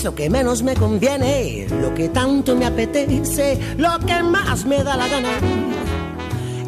Eres 0.00 0.12
lo 0.12 0.14
que 0.14 0.30
menos 0.30 0.62
me 0.62 0.74
conviene, 0.74 1.66
lo 1.78 1.92
que 1.92 2.08
tanto 2.08 2.56
me 2.56 2.64
apetece, 2.64 3.60
lo 3.76 3.98
que 3.98 4.22
más 4.22 4.64
me 4.64 4.82
da 4.82 4.96
la 4.96 5.06
gana. 5.06 5.28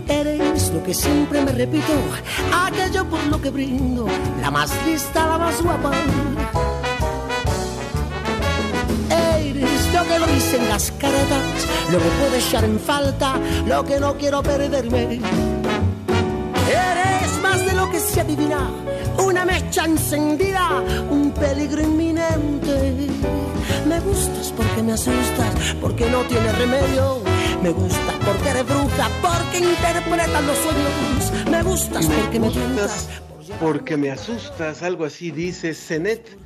Eres 0.06 0.70
lo 0.70 0.82
que 0.84 0.92
siempre 0.92 1.40
me 1.40 1.52
repito, 1.52 1.94
aquello 2.52 3.06
por 3.06 3.24
lo 3.28 3.40
que 3.40 3.48
brindo, 3.48 4.06
la 4.38 4.50
más 4.50 4.70
lista, 4.84 5.26
la 5.26 5.38
más 5.38 5.62
guapa. 5.62 5.92
Eres 9.08 9.94
lo 9.94 10.02
que 10.04 10.18
lo 10.18 10.26
dicen 10.26 10.68
las 10.68 10.90
cartas, 10.90 11.66
lo 11.90 11.98
que 12.00 12.08
puedo 12.20 12.34
echar 12.34 12.64
en 12.64 12.78
falta, 12.78 13.36
lo 13.66 13.82
que 13.82 13.98
no 13.98 14.14
quiero 14.18 14.42
perderme. 14.42 15.20
Eres 16.68 17.42
más 17.42 17.64
de 17.64 17.72
lo 17.72 17.90
que 17.90 17.98
se 17.98 18.20
adivina, 18.20 18.68
una 19.18 19.44
mecha 19.44 19.84
encendida, 19.84 20.80
un 21.10 21.32
peligro 21.32 21.82
inminente. 21.82 23.08
Me 23.86 24.00
gustas 24.00 24.52
porque 24.56 24.82
me 24.82 24.92
asustas, 24.92 25.76
porque 25.80 26.08
no 26.10 26.22
tienes 26.22 26.56
remedio. 26.58 27.22
Me 27.62 27.70
gusta 27.70 28.12
porque 28.24 28.48
eres 28.48 28.64
bruja, 28.66 29.08
porque 29.20 29.58
interpretas 29.58 30.44
los 30.44 30.58
sueños. 30.58 31.50
Me 31.50 31.62
gustas 31.62 32.06
porque 32.06 32.40
me 32.40 32.50
tientas. 32.50 33.08
Porque 33.60 33.96
me 33.96 34.10
asustas, 34.10 34.82
algo 34.82 35.04
así 35.04 35.30
dice 35.30 35.74
Zenet 35.74 36.38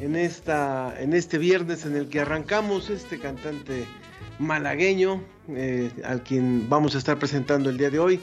en, 0.00 0.16
esta, 0.16 0.94
en 0.98 1.14
este 1.14 1.38
viernes 1.38 1.84
en 1.84 1.96
el 1.96 2.08
que 2.08 2.20
arrancamos 2.20 2.90
este 2.90 3.18
cantante 3.18 3.86
malagueño 4.38 5.22
eh, 5.48 5.90
al 6.04 6.22
quien 6.22 6.68
vamos 6.68 6.94
a 6.94 6.98
estar 6.98 7.18
presentando 7.18 7.70
el 7.70 7.78
día 7.78 7.90
de 7.90 7.98
hoy 7.98 8.20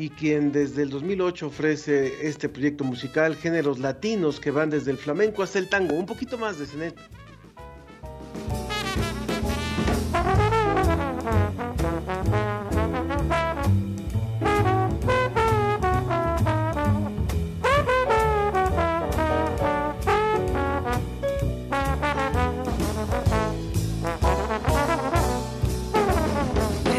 y 0.00 0.08
quien 0.08 0.50
desde 0.50 0.82
el 0.82 0.90
2008 0.90 1.48
ofrece 1.48 2.26
este 2.26 2.48
proyecto 2.48 2.84
musical, 2.84 3.36
géneros 3.36 3.78
latinos 3.78 4.40
que 4.40 4.50
van 4.50 4.70
desde 4.70 4.90
el 4.92 4.96
flamenco 4.96 5.42
hasta 5.42 5.58
el 5.58 5.68
tango, 5.68 5.94
un 5.94 6.06
poquito 6.06 6.38
más 6.38 6.58
de. 6.58 6.94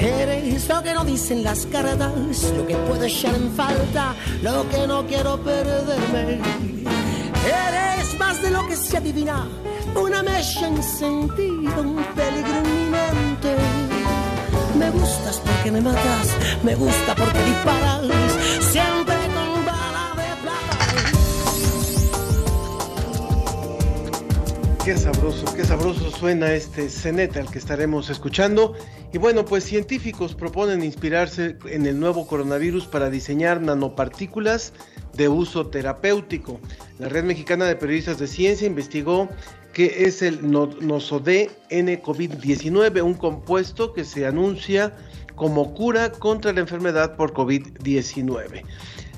Eres 0.04 0.41
lo 0.60 0.84
que 0.84 0.94
no 0.94 1.06
dicen 1.06 1.44
las 1.44 1.66
cartas, 1.66 2.44
lo 2.58 2.68
que 2.68 2.76
puedo 2.76 3.04
echar 3.04 3.36
en 3.36 3.52
falta, 3.54 4.16
lo 4.42 4.68
que 4.70 4.86
no 4.86 5.06
quiero 5.08 5.38
perderme. 5.42 6.40
Eres 7.46 8.20
más 8.20 8.42
de 8.42 8.52
lo 8.52 8.68
que 8.68 8.76
se 8.76 8.98
adivina, 8.98 9.48
una 9.96 10.22
mecha 10.22 10.68
encendida, 10.68 11.80
un 11.80 12.04
peligro 12.16 12.58
inminente. 12.66 13.56
Me 14.78 14.90
gustas 14.92 15.42
porque 15.46 15.72
me 15.72 15.82
matas, 15.82 16.28
me 16.64 16.76
gusta 16.76 17.16
porque 17.16 17.44
disparas, 17.44 18.02
siempre 18.72 19.21
Qué 24.84 24.98
sabroso, 24.98 25.46
qué 25.56 25.64
sabroso 25.64 26.10
suena 26.10 26.54
este 26.54 26.90
Zenet 26.90 27.38
al 27.38 27.52
que 27.52 27.60
estaremos 27.60 28.10
escuchando. 28.10 28.74
Y 29.14 29.20
bueno, 29.20 29.46
pues 29.46 29.64
científicos 29.64 30.34
proponen 30.34 30.84
inspirarse 30.84 31.56
en 31.66 31.86
el 31.86 32.00
nuevo 32.00 32.26
coronavirus 32.26 32.88
para 32.88 33.12
diseñar 33.12 33.62
nanopartículas 33.62 34.74
de 35.14 35.30
uso 35.30 35.68
terapéutico. 35.68 36.60
La 36.98 37.10
Red 37.10 37.26
Mexicana 37.26 37.66
de 37.66 37.76
Periodistas 37.76 38.18
de 38.18 38.26
Ciencia 38.26 38.66
investigó 38.66 39.30
qué 39.72 40.06
es 40.06 40.24
el 40.24 40.50
no- 40.50 40.72
nosode-N-COVID-19, 40.82 43.04
un 43.04 43.14
compuesto 43.14 43.94
que 43.94 44.04
se 44.04 44.26
anuncia 44.26 44.94
como 45.36 45.76
cura 45.76 46.12
contra 46.12 46.54
la 46.54 46.62
enfermedad 46.62 47.16
por 47.16 47.34
COVID-19. 47.34 48.64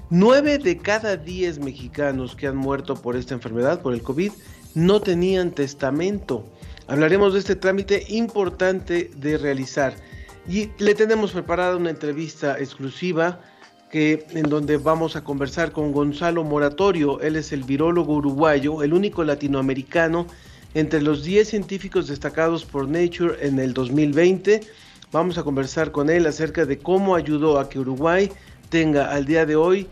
Nueve 0.10 0.58
de 0.58 0.78
cada 0.78 1.16
diez 1.16 1.60
mexicanos 1.60 2.36
que 2.36 2.48
han 2.48 2.58
muerto 2.58 2.96
por 2.96 3.16
esta 3.16 3.34
enfermedad, 3.34 3.82
por 3.82 3.94
el 3.94 4.02
COVID, 4.04 4.34
no 4.76 5.02
tenían 5.02 5.52
testamento. 5.52 6.46
Hablaremos 6.88 7.34
de 7.34 7.40
este 7.40 7.56
trámite 7.56 8.06
importante 8.10 9.12
de 9.16 9.38
realizar 9.38 9.96
y 10.48 10.70
le 10.78 10.96
tenemos 10.96 11.32
preparada 11.32 11.78
una 11.78 11.90
entrevista 11.90 12.60
exclusiva 12.60 13.40
en 13.94 14.50
donde 14.50 14.78
vamos 14.78 15.16
a 15.16 15.24
conversar 15.24 15.72
con 15.72 15.92
Gonzalo 15.92 16.44
Moratorio, 16.44 17.22
él 17.22 17.36
es 17.36 17.52
el 17.52 17.64
virólogo 17.64 18.16
uruguayo, 18.16 18.82
el 18.82 18.92
único 18.92 19.24
latinoamericano 19.24 20.26
entre 20.74 21.00
los 21.00 21.24
10 21.24 21.48
científicos 21.48 22.08
destacados 22.08 22.66
por 22.66 22.88
Nature 22.88 23.46
en 23.46 23.60
el 23.60 23.76
2020. 23.76 24.62
Vamos 25.12 25.38
a 25.38 25.44
conversar 25.44 25.92
con 25.92 26.10
él 26.10 26.26
acerca 26.26 26.66
de 26.66 26.80
cómo 26.80 27.16
ayudó 27.16 27.60
a 27.60 27.70
que 27.70 27.78
Uruguay 27.78 28.32
tenga 28.70 29.12
al 29.12 29.26
día 29.26 29.46
de 29.46 29.56
hoy 29.56 29.88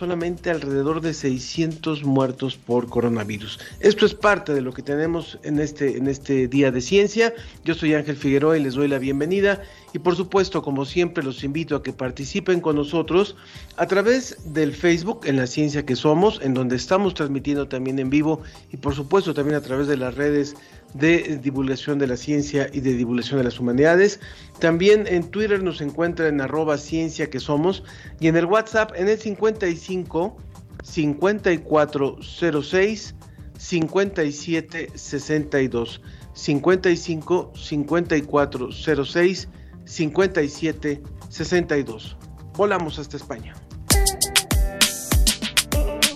solamente 0.00 0.48
alrededor 0.48 1.02
de 1.02 1.12
600 1.12 2.04
muertos 2.04 2.56
por 2.56 2.88
coronavirus. 2.88 3.60
Esto 3.80 4.06
es 4.06 4.14
parte 4.14 4.54
de 4.54 4.62
lo 4.62 4.72
que 4.72 4.80
tenemos 4.80 5.38
en 5.42 5.60
este, 5.60 5.98
en 5.98 6.08
este 6.08 6.48
día 6.48 6.70
de 6.70 6.80
ciencia. 6.80 7.34
Yo 7.66 7.74
soy 7.74 7.92
Ángel 7.92 8.16
Figueroa 8.16 8.56
y 8.56 8.62
les 8.62 8.76
doy 8.76 8.88
la 8.88 8.98
bienvenida. 8.98 9.60
Y 9.92 9.98
por 9.98 10.14
supuesto, 10.14 10.62
como 10.62 10.84
siempre, 10.84 11.24
los 11.24 11.42
invito 11.42 11.74
a 11.74 11.82
que 11.82 11.92
participen 11.92 12.60
con 12.60 12.76
nosotros 12.76 13.34
a 13.76 13.86
través 13.86 14.36
del 14.52 14.72
Facebook 14.72 15.22
en 15.24 15.34
la 15.36 15.48
ciencia 15.48 15.84
que 15.84 15.96
somos, 15.96 16.40
en 16.42 16.54
donde 16.54 16.76
estamos 16.76 17.14
transmitiendo 17.14 17.66
también 17.66 17.98
en 17.98 18.08
vivo 18.08 18.40
y 18.70 18.76
por 18.76 18.94
supuesto 18.94 19.34
también 19.34 19.56
a 19.56 19.62
través 19.62 19.88
de 19.88 19.96
las 19.96 20.14
redes 20.14 20.54
de 20.94 21.40
divulgación 21.42 21.98
de 21.98 22.06
la 22.06 22.16
ciencia 22.16 22.70
y 22.72 22.78
de 22.80 22.94
divulgación 22.94 23.38
de 23.38 23.44
las 23.44 23.58
humanidades. 23.58 24.20
También 24.60 25.08
en 25.08 25.28
Twitter 25.30 25.60
nos 25.62 25.80
encuentra 25.80 26.28
en 26.28 26.40
arroba 26.40 26.78
ciencia 26.78 27.28
que 27.28 27.40
somos 27.40 27.82
y 28.20 28.28
en 28.28 28.36
el 28.36 28.46
WhatsApp 28.46 28.92
en 28.94 29.08
el 29.08 29.18
55 29.18 30.36
5406 30.82 33.14
5762 33.58 36.00
55 36.32 37.52
5406 37.54 39.48
5762. 39.84 42.16
Volamos 42.54 42.98
hasta 42.98 43.16
España. 43.16 43.54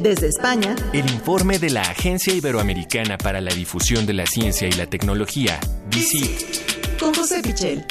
Desde 0.00 0.26
España, 0.28 0.74
El 0.92 1.08
informe 1.10 1.58
de 1.60 1.70
la 1.70 1.82
Agencia 1.82 2.34
Iberoamericana 2.34 3.16
para 3.16 3.40
la 3.40 3.54
Difusión 3.54 4.06
de 4.06 4.12
la 4.12 4.26
Ciencia 4.26 4.66
y 4.66 4.72
la 4.72 4.86
Tecnología, 4.86 5.60
DICIT. 5.88 6.98
con 6.98 7.14
José 7.14 7.40
Pichel. 7.42 7.86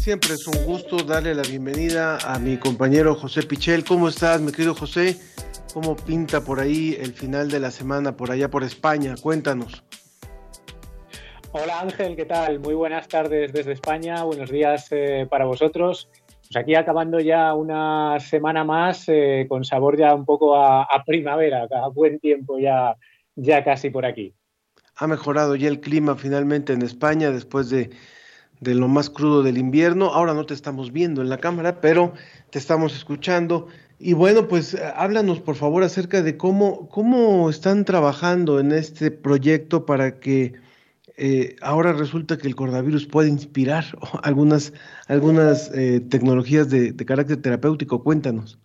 Siempre 0.00 0.34
es 0.34 0.46
un 0.46 0.64
gusto 0.64 0.98
darle 1.04 1.34
la 1.34 1.42
bienvenida 1.42 2.16
a 2.18 2.38
mi 2.38 2.56
compañero 2.58 3.14
José 3.14 3.42
Pichel. 3.42 3.84
¿Cómo 3.84 4.08
estás, 4.08 4.40
mi 4.40 4.52
querido 4.52 4.74
José? 4.74 5.18
¿Cómo 5.74 5.96
pinta 5.96 6.40
por 6.40 6.60
ahí 6.60 6.96
el 6.98 7.12
final 7.12 7.50
de 7.50 7.60
la 7.60 7.70
semana 7.70 8.16
por 8.16 8.30
allá 8.30 8.50
por 8.50 8.64
España? 8.64 9.14
Cuéntanos. 9.20 9.82
Hola 11.50 11.80
Ángel, 11.80 12.14
¿qué 12.14 12.26
tal? 12.26 12.60
Muy 12.60 12.74
buenas 12.74 13.08
tardes 13.08 13.54
desde 13.54 13.72
España, 13.72 14.22
buenos 14.22 14.50
días 14.50 14.88
eh, 14.90 15.26
para 15.30 15.46
vosotros. 15.46 16.10
Pues 16.42 16.56
aquí 16.56 16.74
acabando 16.74 17.20
ya 17.20 17.54
una 17.54 18.20
semana 18.20 18.64
más 18.64 19.04
eh, 19.08 19.46
con 19.48 19.64
sabor 19.64 19.96
ya 19.96 20.14
un 20.14 20.26
poco 20.26 20.56
a, 20.56 20.86
primavera, 21.06 21.66
a 21.70 21.88
buen 21.88 22.20
tiempo 22.20 22.58
ya, 22.58 22.96
ya 23.34 23.64
casi 23.64 23.88
por 23.88 24.04
aquí. 24.04 24.34
Ha 24.96 25.06
mejorado 25.06 25.56
ya 25.56 25.68
el 25.68 25.80
clima 25.80 26.16
finalmente 26.16 26.74
en 26.74 26.82
España 26.82 27.30
después 27.30 27.70
de, 27.70 27.88
de 28.60 28.74
lo 28.74 28.86
más 28.86 29.08
crudo 29.08 29.42
del 29.42 29.56
invierno. 29.56 30.12
Ahora 30.12 30.34
no 30.34 30.44
te 30.44 30.52
estamos 30.52 30.92
viendo 30.92 31.22
en 31.22 31.30
la 31.30 31.38
cámara, 31.38 31.80
pero 31.80 32.12
te 32.50 32.58
estamos 32.58 32.94
escuchando. 32.94 33.68
Y 33.98 34.12
bueno, 34.12 34.48
pues 34.48 34.74
eh, 34.74 34.82
háblanos 34.94 35.40
por 35.40 35.54
favor 35.54 35.82
acerca 35.82 36.20
de 36.20 36.36
cómo, 36.36 36.90
cómo 36.90 37.48
están 37.48 37.86
trabajando 37.86 38.60
en 38.60 38.72
este 38.72 39.10
proyecto 39.10 39.86
para 39.86 40.20
que 40.20 40.67
eh, 41.18 41.56
ahora 41.60 41.92
resulta 41.92 42.38
que 42.38 42.46
el 42.46 42.54
coronavirus 42.54 43.06
puede 43.06 43.28
inspirar 43.28 43.84
algunas, 44.22 44.72
algunas 45.08 45.74
eh, 45.76 46.00
tecnologías 46.00 46.70
de, 46.70 46.92
de, 46.92 47.04
carácter 47.04 47.42
terapéutico. 47.42 48.02
Cuéntanos. 48.04 48.58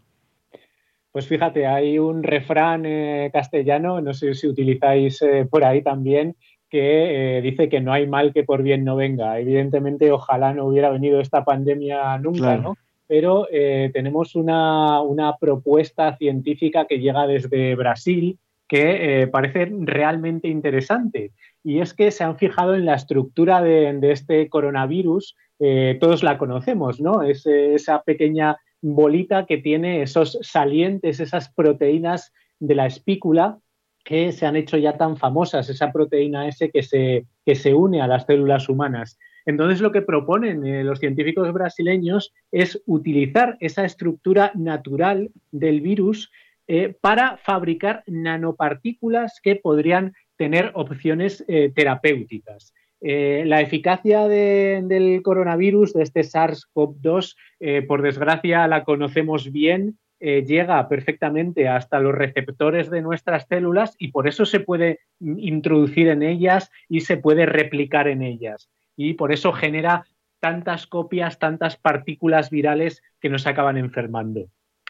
Pues 1.11 1.27
fíjate, 1.27 1.65
hay 1.65 2.00
un 2.00 2.23
refrán 2.23 2.85
eh, 2.85 3.29
castellano, 3.33 4.01
no 4.01 4.13
sé 4.13 4.33
si 4.33 4.47
utilizáis 4.47 5.21
eh, 5.21 5.47
por 5.50 5.63
ahí 5.63 5.83
también, 5.83 6.35
que 6.69 7.39
dice 7.44 7.69
que 7.69 7.81
no 7.81 7.94
hay 7.94 8.07
mal 8.07 8.33
que 8.33 8.44
por 8.44 8.63
bien 8.63 8.83
no 8.83 8.95
venga. 8.95 9.39
Evidentemente, 9.39 10.11
ojalá 10.11 10.56
no 10.56 10.65
hubiera 10.65 10.89
venido 10.89 11.19
esta 11.19 11.45
pandemia 11.45 12.17
nunca, 12.17 12.57
¿no? 12.57 12.77
Pero 13.06 13.45
tenemos 13.94 14.33
una, 14.33 14.99
una, 15.01 15.38
propuesta 15.38 16.17
científica 16.17 16.85
que 16.85 16.97
llega 16.97 17.27
desde 17.27 17.75
Brasil 17.75 18.39
que 18.73 19.29
parece 19.31 19.69
realmente 19.81 20.47
interesante. 20.47 21.31
Y 21.63 21.79
es 21.79 21.93
que 21.93 22.09
se 22.09 22.23
han 22.23 22.37
fijado 22.37 22.73
en 22.73 22.87
la 22.87 22.95
estructura 22.95 23.61
de, 23.61 23.99
este 24.11 24.49
coronavirus 24.49 25.35
eh, 25.59 25.97
todos 26.01 26.23
la 26.23 26.39
conocemos, 26.39 26.99
¿no? 26.99 27.21
Es 27.21 27.45
esa 27.45 28.01
pequeña 28.01 28.57
bolita 28.81 29.45
que 29.45 29.59
tiene 29.59 30.01
esos 30.01 30.39
salientes, 30.41 31.19
esas 31.19 31.53
proteínas 31.53 32.33
de 32.59 32.73
la 32.73 32.87
espícula 32.87 33.59
que 34.03 34.31
se 34.31 34.47
han 34.47 34.55
hecho 34.55 34.77
ya 34.77 34.97
tan 34.97 35.17
famosas, 35.17 35.69
esa 35.69 35.91
proteína 35.91 36.47
S 36.47 36.71
que 36.71 36.81
se, 36.81 37.27
que 37.45 37.53
se 37.53 37.75
une 37.75 38.01
a 38.01 38.07
las 38.07 38.25
células 38.25 38.67
humanas. 38.69 39.19
Entonces 39.45 39.81
lo 39.81 39.91
que 39.91 40.01
proponen 40.01 40.65
eh, 40.65 40.83
los 40.83 40.99
científicos 40.99 41.53
brasileños 41.53 42.33
es 42.51 42.81
utilizar 42.87 43.55
esa 43.59 43.85
estructura 43.85 44.51
natural 44.55 45.29
del 45.51 45.81
virus 45.81 46.31
eh, 46.68 46.95
para 47.01 47.38
fabricar 47.38 48.04
nanopartículas 48.07 49.39
que 49.42 49.56
podrían 49.56 50.13
tener 50.38 50.71
opciones 50.74 51.45
terapéuticas. 51.75 52.74
Eh, 53.06 53.44
la 53.45 53.60
eficacia 53.60 54.30
del 54.30 55.21
coronavirus, 55.24 55.92
de 55.92 56.04
este 56.04 56.21
SARS-CoV-2, 56.21 57.36
eh, 57.60 57.81
por 57.81 58.01
desgracia 58.01 58.65
la 58.69 58.86
conocemos 58.86 59.51
bien, 59.51 60.00
eh, 60.21 60.45
llega 60.45 60.88
perfectamente 60.88 61.68
hasta 61.68 62.00
los 62.00 62.15
receptores 62.15 62.89
de 62.89 63.01
nuestras 63.01 63.45
células 63.50 63.94
y 64.00 64.13
por 64.13 64.30
eso 64.30 64.45
se 64.45 64.62
puede 64.62 65.00
introducir 65.19 66.07
en 66.07 66.24
ellas 66.24 66.71
y 66.88 67.01
se 67.01 67.18
puede 67.18 67.45
replicar 67.45 68.07
en 68.07 68.21
ellas. 68.21 68.69
Y 68.95 69.16
por 69.16 69.33
eso 69.33 69.51
genera 69.51 70.06
tantas 70.39 70.88
copias, 70.88 71.39
tantas 71.39 71.75
partículas 71.75 72.50
virales 72.50 73.04
que 73.19 73.27
nos 73.27 73.45
acaban 73.48 73.75
enfermando. 73.75 74.48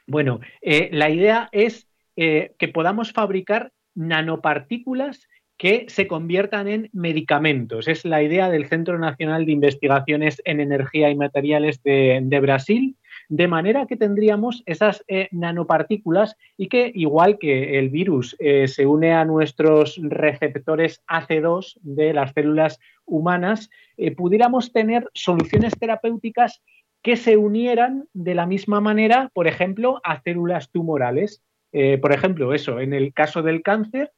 Bueno, 0.07 0.39
la 0.61 1.09
idea 1.09 1.49
es 1.51 1.87
que 2.15 2.71
podamos 2.73 3.11
fabricar 3.11 3.71
nanopartículas 3.95 5.27
que 5.57 5.85
se 5.87 6.07
conviertan 6.07 6.67
en 6.67 6.89
medicamentos. 6.93 7.87
Es 7.87 8.05
la 8.05 8.21
idea 8.23 8.49
del 8.49 8.67
Centro 8.67 8.97
Nacional 8.99 9.45
de 9.45 9.51
Investigaciones 9.51 10.41
en 10.45 10.59
Energía 10.59 11.09
y 11.09 11.15
Materiales 11.15 11.81
de, 11.83 12.39
Brasil, 12.41 12.97
de 13.29 13.47
manera 13.47 13.85
que 13.85 13.95
tendríamos 13.95 14.63
esas 14.65 15.03
eh, 15.07 15.29
nanopartículas 15.31 16.35
y 16.57 16.67
que, 16.67 16.91
igual 16.93 17.37
que 17.39 17.79
el 17.79 17.89
virus 17.89 18.35
eh, 18.39 18.67
se 18.67 18.85
une 18.85 19.13
a 19.13 19.25
nuestros 19.25 19.99
receptores 20.01 21.01
AC2 21.07 21.77
de 21.81 22.13
las 22.13 22.33
células 22.33 22.79
humanas, 23.05 23.69
eh, 23.95 24.11
pudiéramos 24.11 24.73
tener 24.73 25.07
soluciones 25.13 25.77
terapéuticas 25.79 26.61
que 27.03 27.17
se 27.17 27.37
unieran 27.37 28.07
de 28.13 28.33
la 28.33 28.47
misma 28.47 28.81
manera, 28.81 29.29
por 29.33 29.47
ejemplo, 29.47 30.01
a 30.03 30.21
células 30.21 30.71
tumorales. 30.71 31.43
por 32.01 32.13
ejemplo, 32.13 32.53
eso, 32.53 32.79
en 32.79 32.93
el 32.93 33.13
caso 33.13 33.41
del 33.41 33.61
cáncer, 33.61 34.11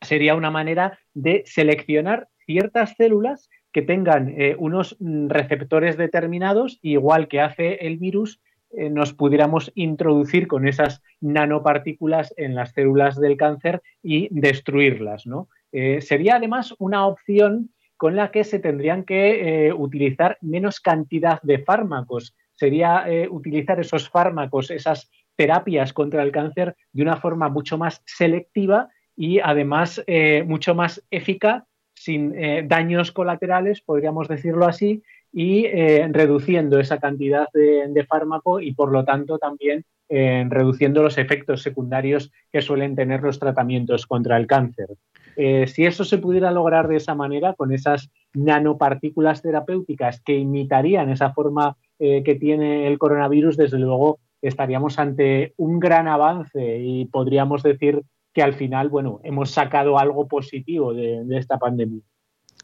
sería 0.00 0.34
una 0.34 0.50
manera 0.50 0.98
de 1.14 1.42
seleccionar 1.46 2.28
ciertas 2.46 2.94
células 2.96 3.48
que 3.72 3.82
tengan 3.82 4.34
eh, 4.36 4.56
unos 4.58 4.96
mm, 4.98 5.28
receptores 5.28 5.96
determinados, 5.96 6.78
igual 6.82 7.28
que 7.28 7.40
hace 7.40 7.86
el 7.86 7.98
virus, 7.98 8.40
eh, 8.72 8.90
nos 8.90 9.12
pudiéramos 9.12 9.72
introducir 9.74 10.46
con 10.46 10.66
esas 10.66 11.02
nanopartículas 11.20 12.34
en 12.36 12.54
las 12.54 12.72
células 12.72 13.20
del 13.20 13.36
cáncer 13.36 13.82
y 14.02 14.28
destruirlas. 14.30 15.26
¿no? 15.26 15.48
Eh, 15.72 16.00
sería 16.00 16.36
además 16.36 16.74
una 16.78 17.06
opción 17.06 17.70
con 18.00 18.16
la 18.16 18.30
que 18.30 18.44
se 18.44 18.58
tendrían 18.58 19.04
que 19.04 19.70
utilizar 19.76 20.38
menos 20.40 20.80
cantidad 20.80 21.38
de 21.42 21.58
fármacos. 21.58 22.34
Sería 22.54 23.04
utilizar 23.30 23.78
esos 23.78 24.08
fármacos, 24.08 24.70
esas 24.70 25.10
terapias 25.40 25.94
contra 25.94 26.22
el 26.22 26.32
cáncer 26.32 26.76
de 26.92 27.02
una 27.02 27.16
forma 27.16 27.48
mucho 27.48 27.78
más 27.78 28.02
selectiva 28.04 28.88
y 29.16 29.38
además 29.40 30.02
eh, 30.06 30.44
mucho 30.46 30.74
más 30.74 31.02
eficaz, 31.10 31.64
sin 31.94 32.34
eh, 32.34 32.62
daños 32.66 33.10
colaterales, 33.10 33.80
podríamos 33.80 34.28
decirlo 34.28 34.66
así, 34.66 35.02
y 35.32 35.64
eh, 35.64 36.06
reduciendo 36.10 36.78
esa 36.78 36.98
cantidad 36.98 37.46
de, 37.54 38.06
fármaco 38.06 38.60
y 38.60 38.72
por 38.74 38.92
lo 38.92 39.04
tanto 39.04 39.38
también 39.38 39.84
reduciendo 40.08 41.04
los 41.04 41.18
efectos 41.18 41.62
secundarios 41.62 42.32
que 42.50 42.62
suelen 42.62 42.96
tener 42.96 43.22
los 43.22 43.38
tratamientos 43.38 44.06
contra 44.06 44.36
el 44.36 44.48
cáncer. 44.48 44.88
Si 45.36 45.84
eso 45.84 46.04
se 46.04 46.18
pudiera 46.18 46.50
lograr 46.50 46.88
de 46.88 46.96
esa 46.96 47.14
manera, 47.14 47.54
con 47.54 47.72
esas 47.72 48.10
nanopartículas 48.34 49.42
terapéuticas 49.42 50.20
que 50.20 50.36
imitarían 50.36 51.10
esa 51.10 51.32
forma 51.32 51.76
que 51.98 52.38
tiene 52.40 52.86
el 52.86 52.98
coronavirus, 52.98 53.56
desde 53.56 53.78
luego 53.78 54.18
estaríamos 54.42 54.98
ante 54.98 55.54
un 55.56 55.78
gran 55.80 56.08
avance 56.08 56.78
y 56.78 57.06
podríamos 57.06 57.62
decir 57.62 58.02
que 58.32 58.42
al 58.42 58.54
final, 58.54 58.88
bueno, 58.88 59.20
hemos 59.24 59.50
sacado 59.50 59.98
algo 59.98 60.28
positivo 60.28 60.94
de, 60.94 61.24
esta 61.36 61.58
pandemia. 61.58 62.02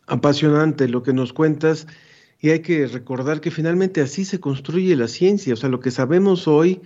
Apasionante 0.07 0.89
lo 0.89 1.03
que 1.03 1.13
nos 1.13 1.33
cuentas 1.33 1.87
y 2.39 2.51
hay 2.51 2.61
que 2.61 2.87
recordar 2.87 3.41
que 3.41 3.51
finalmente 3.51 4.01
así 4.01 4.25
se 4.25 4.41
construye 4.41 4.95
la 4.95 5.09
ciencia, 5.09 5.55
o 5.55 5.57
sea, 5.57 5.69
lo 5.69 5.81
que 5.81 5.91
sabemos 5.91 6.47
hoy 6.47 6.81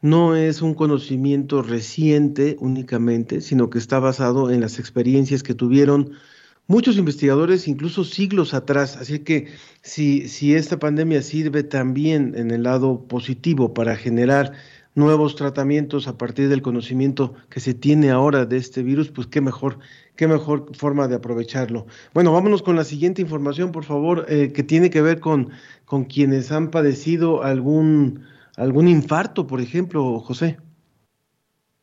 no 0.00 0.36
es 0.36 0.62
un 0.62 0.74
conocimiento 0.74 1.62
reciente 1.62 2.56
únicamente, 2.60 3.40
sino 3.40 3.70
que 3.70 3.78
está 3.78 3.98
basado 3.98 4.50
en 4.50 4.60
las 4.60 4.78
experiencias 4.78 5.42
que 5.42 5.54
tuvieron 5.54 6.12
muchos 6.66 6.96
investigadores, 6.96 7.68
incluso 7.68 8.04
siglos 8.04 8.54
atrás. 8.54 8.96
Así 8.96 9.20
que 9.20 9.48
si, 9.82 10.28
si 10.28 10.54
esta 10.54 10.78
pandemia 10.78 11.22
sirve 11.22 11.62
también 11.62 12.34
en 12.36 12.50
el 12.50 12.62
lado 12.62 13.06
positivo 13.06 13.74
para 13.74 13.96
generar 13.96 14.52
nuevos 14.94 15.34
tratamientos 15.34 16.06
a 16.06 16.16
partir 16.16 16.48
del 16.48 16.62
conocimiento 16.62 17.34
que 17.50 17.60
se 17.60 17.74
tiene 17.74 18.10
ahora 18.10 18.46
de 18.46 18.56
este 18.56 18.82
virus, 18.82 19.10
pues 19.10 19.26
qué 19.26 19.40
mejor, 19.40 19.78
qué 20.16 20.28
mejor 20.28 20.74
forma 20.76 21.08
de 21.08 21.16
aprovecharlo. 21.16 21.86
Bueno, 22.12 22.32
vámonos 22.32 22.62
con 22.62 22.76
la 22.76 22.84
siguiente 22.84 23.20
información, 23.20 23.72
por 23.72 23.84
favor, 23.84 24.26
eh, 24.28 24.52
que 24.52 24.62
tiene 24.62 24.90
que 24.90 25.02
ver 25.02 25.20
con, 25.20 25.50
con 25.84 26.04
quienes 26.04 26.52
han 26.52 26.70
padecido 26.70 27.42
algún, 27.42 28.20
algún 28.56 28.88
infarto, 28.88 29.46
por 29.46 29.60
ejemplo, 29.60 30.18
José. 30.20 30.58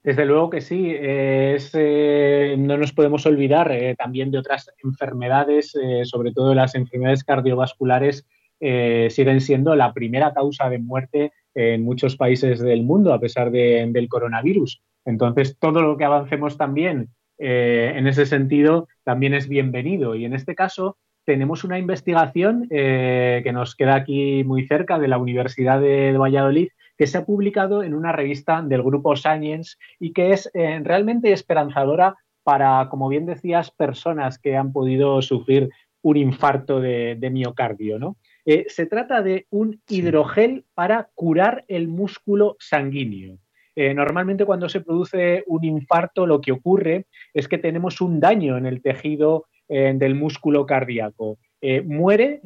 Desde 0.03 0.25
luego 0.25 0.49
que 0.49 0.61
sí, 0.61 0.91
eh, 0.93 2.55
no 2.57 2.77
nos 2.77 2.91
podemos 2.91 3.25
olvidar 3.27 3.71
eh, 3.71 3.95
también 3.95 4.31
de 4.31 4.39
otras 4.39 4.71
enfermedades, 4.83 5.73
sobre 6.03 6.31
todo 6.31 6.55
las 6.55 6.73
enfermedades 6.73 7.23
cardiovasculares, 7.23 8.25
siguen 8.59 9.41
siendo 9.41 9.75
la 9.75 9.91
primera 9.91 10.33
causa 10.33 10.69
de 10.69 10.77
muerte 10.77 11.31
en 11.55 11.83
muchos 11.83 12.15
países 12.15 12.59
del 12.59 12.83
mundo 12.83 13.13
a 13.13 13.19
pesar 13.19 13.51
del 13.51 14.07
coronavirus. 14.07 14.81
Entonces, 15.05 15.57
todo 15.59 15.81
lo 15.81 15.97
que 15.97 16.05
avancemos 16.05 16.57
también 16.57 17.09
eh, 17.43 17.93
en 17.95 18.05
ese 18.05 18.27
sentido 18.27 18.87
también 19.03 19.33
es 19.33 19.47
bienvenido. 19.47 20.13
Y 20.15 20.25
en 20.25 20.33
este 20.33 20.53
caso, 20.53 20.97
tenemos 21.25 21.63
una 21.63 21.77
investigación 21.77 22.67
eh, 22.69 23.41
que 23.43 23.53
nos 23.53 23.75
queda 23.75 23.95
aquí 23.95 24.43
muy 24.43 24.67
cerca 24.67 24.99
de 24.99 25.07
la 25.07 25.17
Universidad 25.17 25.79
de, 25.79 26.17
Valladolid, 26.17 26.69
que 26.97 27.07
se 27.07 27.17
ha 27.17 27.25
publicado 27.25 27.83
en 27.83 27.93
una 27.93 28.11
revista 28.11 28.61
del 28.61 28.83
grupo 28.83 29.15
Science 29.15 29.77
y 29.99 30.13
que 30.13 30.31
es 30.31 30.49
eh, 30.53 30.79
realmente 30.83 31.31
esperanzadora 31.31 32.15
para, 32.43 32.87
como 32.89 33.07
bien 33.07 33.25
decías, 33.25 33.71
personas 33.71 34.39
que 34.39 34.57
han 34.57 34.71
podido 34.71 35.21
sufrir 35.21 35.69
un 36.01 36.17
infarto 36.17 36.79
de, 36.79 37.15
de 37.15 37.29
miocardio. 37.29 37.99
¿no? 37.99 38.17
Eh, 38.45 38.65
se 38.67 38.85
trata 38.85 39.21
de 39.21 39.45
un 39.49 39.81
hidrogel 39.87 40.65
para 40.73 41.09
curar 41.13 41.63
el 41.67 41.87
músculo 41.87 42.57
sanguíneo. 42.59 43.37
Eh, 43.75 43.93
normalmente 43.93 44.45
cuando 44.45 44.67
se 44.67 44.81
produce 44.81 45.43
un 45.47 45.63
infarto 45.63 46.25
lo 46.25 46.41
que 46.41 46.51
ocurre 46.51 47.05
es 47.33 47.47
que 47.47 47.57
tenemos 47.57 48.01
un 48.01 48.19
daño 48.19 48.57
en 48.57 48.65
el 48.65 48.81
tejido 48.81 49.45
eh, 49.71 49.93
del 49.95 50.15
músculo 50.15 50.65
cardíaco. 50.65 51.37
muere, 51.85 52.39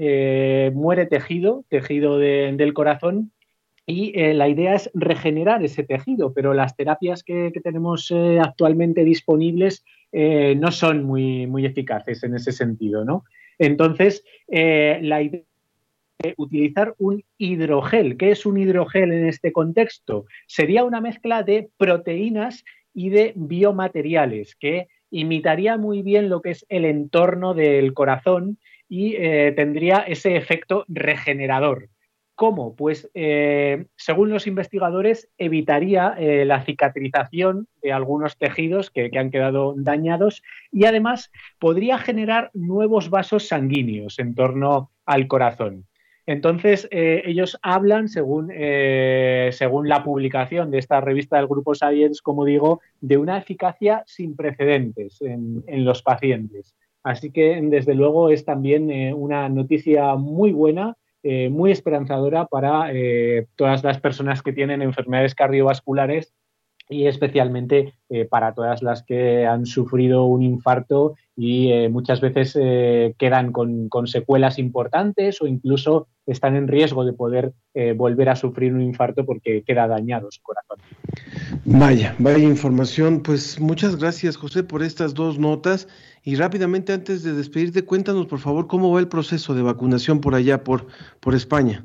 muere 0.73 1.05
tejido, 1.05 1.63
tejido 1.69 2.19
del 2.19 2.73
corazón, 2.73 3.31
y 3.87 4.11
la 4.33 4.49
idea 4.49 4.75
es 4.75 4.89
regenerar 4.93 5.63
ese 5.63 5.83
tejido, 5.83 6.33
pero 6.33 6.53
las 6.53 6.75
terapias 6.75 7.23
que, 7.23 7.51
tenemos 7.63 8.11
actualmente 8.41 9.03
disponibles 9.05 9.85
no 10.11 10.71
son 10.71 11.03
muy, 11.03 11.47
muy 11.47 11.65
eficaces 11.65 12.23
en 12.23 12.35
ese 12.35 12.51
sentido. 12.51 13.05
¿no? 13.05 13.23
Entonces, 13.57 14.25
la 14.49 15.21
idea 15.21 15.43
utilizar 16.37 16.95
un 16.97 17.23
hidrogel. 17.37 18.17
¿Qué 18.17 18.31
es 18.31 18.45
un 18.45 18.57
hidrogel 18.57 19.11
en 19.11 19.27
este 19.27 19.51
contexto? 19.51 20.25
Sería 20.47 20.83
una 20.83 21.01
mezcla 21.01 21.43
de 21.43 21.69
proteínas 21.77 22.63
y 22.93 23.09
de 23.09 23.33
biomateriales 23.35 24.55
que 24.55 24.87
imitaría 25.15 25.77
muy 25.77 26.01
bien 26.01 26.27
lo 26.27 26.41
que 26.41 26.51
es 26.51 26.65
el 26.67 26.83
entorno 26.83 27.53
del 27.53 27.93
corazón 27.93 28.59
y 28.89 29.15
eh, 29.15 29.53
tendría 29.55 29.99
ese 29.99 30.35
efecto 30.35 30.83
regenerador. 30.89 31.89
¿Cómo? 32.35 32.75
Pues 32.75 33.09
eh, 33.13 33.85
según 33.95 34.29
los 34.29 34.45
investigadores 34.45 35.29
evitaría 35.37 36.15
eh, 36.17 36.43
la 36.43 36.65
cicatrización 36.65 37.69
de 37.81 37.93
algunos 37.93 38.37
tejidos 38.37 38.91
que, 38.91 39.09
han 39.17 39.31
quedado 39.31 39.73
dañados 39.77 40.43
y 40.69 40.83
además 40.83 41.31
podría 41.59 41.97
generar 41.97 42.51
nuevos 42.53 43.09
vasos 43.09 43.47
sanguíneos 43.47 44.19
en 44.19 44.35
torno 44.35 44.91
al 45.05 45.27
corazón. 45.27 45.85
Entonces, 46.25 46.87
eh, 46.91 47.21
ellos 47.25 47.57
hablan, 47.61 48.07
según, 48.07 48.47
según 49.51 49.87
la 49.87 50.03
publicación 50.03 50.71
de 50.71 50.79
esta 50.79 50.99
revista 51.01 51.37
del 51.37 51.47
Grupo 51.47 51.75
Science, 51.75 52.21
como 52.23 52.45
digo, 52.45 52.81
de 52.99 53.17
una 53.17 53.37
eficacia 53.37 54.03
sin 54.07 54.35
precedentes 54.35 55.21
en, 55.21 55.63
en 55.67 55.85
los 55.85 56.01
pacientes. 56.01 56.75
Así 57.03 57.31
que, 57.31 57.59
desde 57.61 57.93
luego, 57.93 58.31
es 58.31 58.43
también 58.43 59.13
una 59.13 59.49
noticia 59.49 60.15
muy 60.15 60.51
buena 60.51 60.97
eh, 61.27 61.49
muy 61.49 61.71
esperanzadora 61.71 62.45
para 62.45 62.93
eh, 62.93 63.47
todas 63.55 63.83
las 63.83 63.99
personas 63.99 64.43
que 64.43 64.53
tienen 64.53 64.83
enfermedades 64.83 65.33
cardiovasculares 65.33 66.31
y 66.89 67.07
especialmente 67.07 67.93
eh, 68.09 68.25
para 68.25 68.53
todas 68.53 68.83
las 68.83 69.03
que 69.03 69.45
han 69.45 69.65
sufrido 69.65 70.25
un 70.25 70.43
infarto 70.43 71.15
y 71.37 71.69
muchas 71.89 72.21
veces 72.21 72.53
quedan 73.17 73.51
con, 73.51 73.89
con, 73.89 74.07
secuelas 74.07 74.57
importantes 74.57 75.41
o 75.41 75.47
incluso 75.47 76.07
están 76.25 76.55
en 76.55 76.69
riesgo 76.69 77.03
de 77.03 77.11
poder 77.11 77.51
volver 77.97 78.29
a 78.29 78.37
sufrir 78.37 78.73
un 78.73 78.81
infarto 78.81 79.25
porque 79.25 79.61
queda 79.63 79.85
dañado 79.85 80.31
su 80.31 80.41
corazón. 80.41 80.77
Vaya, 81.65 82.15
vaya 82.19 82.37
información. 82.45 83.21
Pues 83.21 83.59
muchas 83.59 83.97
gracias 83.97 84.37
José 84.37 84.63
por 84.63 84.81
estas 84.81 85.13
dos 85.13 85.37
notas 85.37 85.89
y 86.25 86.35
rápidamente, 86.35 86.91
antes 86.91 87.21
de 87.21 87.33
despedirte, 87.33 87.85
cuéntanos, 87.85 88.25
por 88.25 88.39
favor, 88.39 88.65
cómo 88.65 88.91
va 88.91 88.99
el 88.99 89.07
proceso 89.07 89.53
de 89.53 89.61
vacunación 89.61 90.21
por 90.21 90.33
allá, 90.33 90.63
por, 90.63 90.87
por 91.19 91.35
España. 91.35 91.83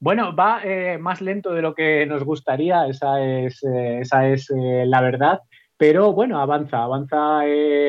Bueno, 0.00 0.34
va 0.34 0.62
eh, 0.64 0.98
más 0.98 1.20
lento 1.20 1.52
de 1.52 1.62
lo 1.62 1.74
que 1.74 2.06
nos 2.06 2.24
gustaría, 2.24 2.86
esa 2.86 3.22
es, 3.22 3.62
eh, 3.62 4.00
esa 4.00 4.26
es 4.28 4.50
eh, 4.50 4.84
la 4.86 5.02
verdad, 5.02 5.40
pero 5.76 6.12
bueno, 6.12 6.40
avanza, 6.40 6.82
avanza 6.82 7.42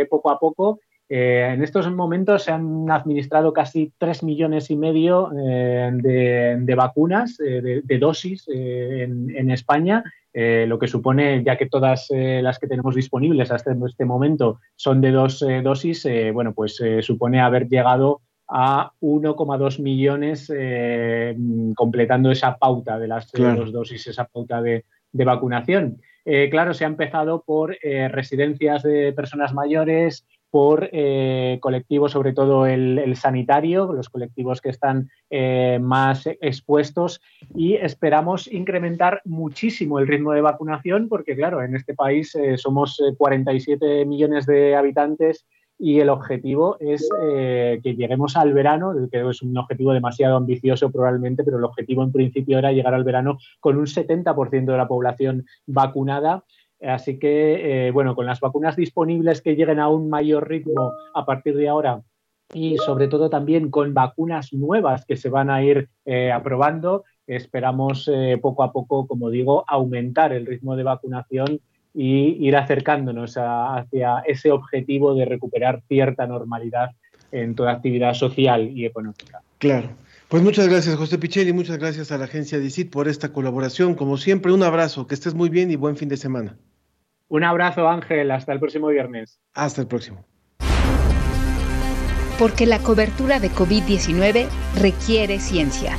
poco 0.09 0.29
a 0.29 0.37
poco. 0.37 0.79
en 1.09 1.61
estos 1.63 1.91
momentos 1.91 2.43
se 2.43 2.51
han 2.51 2.89
administrado 2.89 3.51
casi 3.53 3.93
tres 3.97 4.23
millones 4.23 4.69
y 4.71 4.77
medio 4.77 5.29
de, 5.33 6.73
vacunas, 6.75 7.37
de, 7.37 7.97
dosis 7.99 8.47
en, 8.47 9.29
en, 9.35 9.51
España 9.51 10.03
eh, 10.33 10.65
lo 10.65 10.79
que 10.79 10.87
supone, 10.87 11.43
ya 11.43 11.57
que 11.57 11.65
todas 11.65 12.07
eh, 12.09 12.39
las 12.41 12.57
que 12.57 12.67
tenemos 12.67 12.95
disponibles 12.95 13.51
hasta 13.51 13.75
este 13.85 14.05
momento 14.05 14.61
son 14.77 15.01
de 15.01 15.11
dos 15.11 15.41
eh, 15.41 15.61
dosis, 15.61 16.07
bueno, 16.33 16.53
pues 16.53 16.81
supone 17.01 17.41
haber 17.41 17.67
llegado 17.67 18.21
a 18.51 18.91
1,2 18.99 19.79
millones 19.79 20.51
completando 21.75 22.31
esa 22.31 22.57
pauta 22.57 22.99
de 22.99 23.07
las 23.07 23.31
dos 23.31 23.71
dosis, 23.71 24.07
esa 24.07 24.25
pauta 24.25 24.61
de, 24.61 24.85
de 25.11 25.25
vacunación. 25.25 26.01
claro, 26.49 26.73
se 26.73 26.83
ha 26.83 26.87
empezado 26.87 27.43
por 27.43 27.77
residencias 27.81 28.83
de 28.83 29.13
personas 29.13 29.53
mayores, 29.53 30.25
por 30.51 30.89
eh, 30.91 31.57
colectivos, 31.61 32.11
sobre 32.11 32.33
todo 32.33 32.65
el, 32.65 33.15
sanitario, 33.15 33.93
los 33.93 34.09
colectivos 34.09 34.59
que 34.61 34.69
están 34.69 35.09
eh, 35.29 35.79
más 35.81 36.27
expuestos 36.27 37.21
y 37.55 37.75
esperamos 37.75 38.51
incrementar 38.51 39.21
muchísimo 39.23 39.97
el 39.97 40.07
ritmo 40.07 40.33
de 40.33 40.41
vacunación 40.41 41.07
porque, 41.07 41.37
claro, 41.37 41.63
en 41.63 41.75
este 41.75 41.95
país 41.95 42.35
eh, 42.35 42.57
somos 42.57 43.01
47 43.17 44.05
millones 44.05 44.45
de 44.45 44.75
habitantes 44.75 45.45
y 45.83 45.99
el 45.99 46.09
objetivo 46.09 46.77
es 46.79 47.09
que 47.19 47.95
lleguemos 47.97 48.37
al 48.37 48.53
verano, 48.53 48.93
que 49.11 49.27
es 49.27 49.41
un 49.41 49.57
objetivo 49.57 49.93
demasiado 49.93 50.37
ambicioso 50.37 50.91
probablemente, 50.91 51.43
pero 51.43 51.57
el 51.57 51.63
objetivo 51.63 52.03
en 52.03 52.11
principio 52.11 52.59
era 52.59 52.71
llegar 52.71 52.93
al 52.93 53.03
verano 53.03 53.39
con 53.59 53.77
un 53.77 53.87
70% 53.87 54.65
de 54.65 54.77
la 54.77 54.87
población 54.87 55.45
vacunada. 55.65 56.43
Así 56.81 57.19
que, 57.19 57.87
eh, 57.87 57.91
bueno, 57.91 58.15
con 58.15 58.25
las 58.25 58.39
vacunas 58.39 58.75
disponibles 58.75 59.41
que 59.41 59.55
lleguen 59.55 59.79
a 59.79 59.89
un 59.89 60.09
mayor 60.09 60.47
ritmo 60.47 60.93
a 61.13 61.25
partir 61.25 61.55
de 61.55 61.67
ahora 61.67 62.01
y 62.53 62.77
sobre 62.77 63.07
todo 63.07 63.29
también 63.29 63.69
con 63.69 63.93
vacunas 63.93 64.51
nuevas 64.53 65.05
que 65.05 65.15
se 65.15 65.29
van 65.29 65.49
a 65.49 65.63
ir 65.63 65.89
eh, 66.05 66.31
aprobando, 66.31 67.03
esperamos 67.27 68.09
eh, 68.11 68.37
poco 68.41 68.63
a 68.63 68.71
poco, 68.71 69.07
como 69.07 69.29
digo, 69.29 69.63
aumentar 69.67 70.33
el 70.33 70.45
ritmo 70.45 70.75
de 70.75 70.83
vacunación 70.83 71.59
y 71.93 72.47
ir 72.47 72.55
acercándonos 72.55 73.35
hacia 73.37 74.19
ese 74.25 74.51
objetivo 74.51 75.13
de 75.13 75.25
recuperar 75.25 75.81
cierta 75.87 76.25
normalidad 76.25 76.91
en 77.31 77.55
toda 77.55 77.71
actividad 77.71 78.13
social 78.13 78.69
y 78.73 78.85
económica. 78.85 79.41
Claro. 79.57 79.89
Pues 80.27 80.43
muchas 80.43 80.69
gracias, 80.69 80.95
José 80.95 81.17
Pichelli, 81.17 81.51
muchas 81.51 81.77
gracias 81.77 82.11
a 82.11 82.17
la 82.17 82.23
agencia 82.23 82.57
DICIT 82.57 82.89
por 82.89 83.09
esta 83.09 83.33
colaboración. 83.33 83.95
Como 83.95 84.15
siempre, 84.15 84.53
un 84.53 84.63
abrazo, 84.63 85.05
que 85.05 85.13
estés 85.13 85.33
muy 85.33 85.49
bien 85.49 85.71
y 85.71 85.75
buen 85.75 85.97
fin 85.97 86.07
de 86.07 86.15
semana. 86.15 86.55
Un 87.27 87.43
abrazo, 87.43 87.87
Ángel. 87.87 88.29
Hasta 88.31 88.51
el 88.51 88.59
próximo 88.59 88.87
viernes. 88.87 89.39
Hasta 89.53 89.81
el 89.81 89.87
próximo. 89.87 90.25
Porque 92.37 92.65
la 92.65 92.79
cobertura 92.79 93.39
de 93.39 93.49
COVID-19 93.49 94.47
requiere 94.81 95.39
ciencia. 95.39 95.95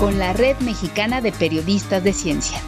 Con 0.00 0.18
la 0.18 0.32
Red 0.32 0.60
Mexicana 0.60 1.20
de 1.20 1.30
Periodistas 1.30 2.02
de 2.02 2.14
Ciencia. 2.14 2.58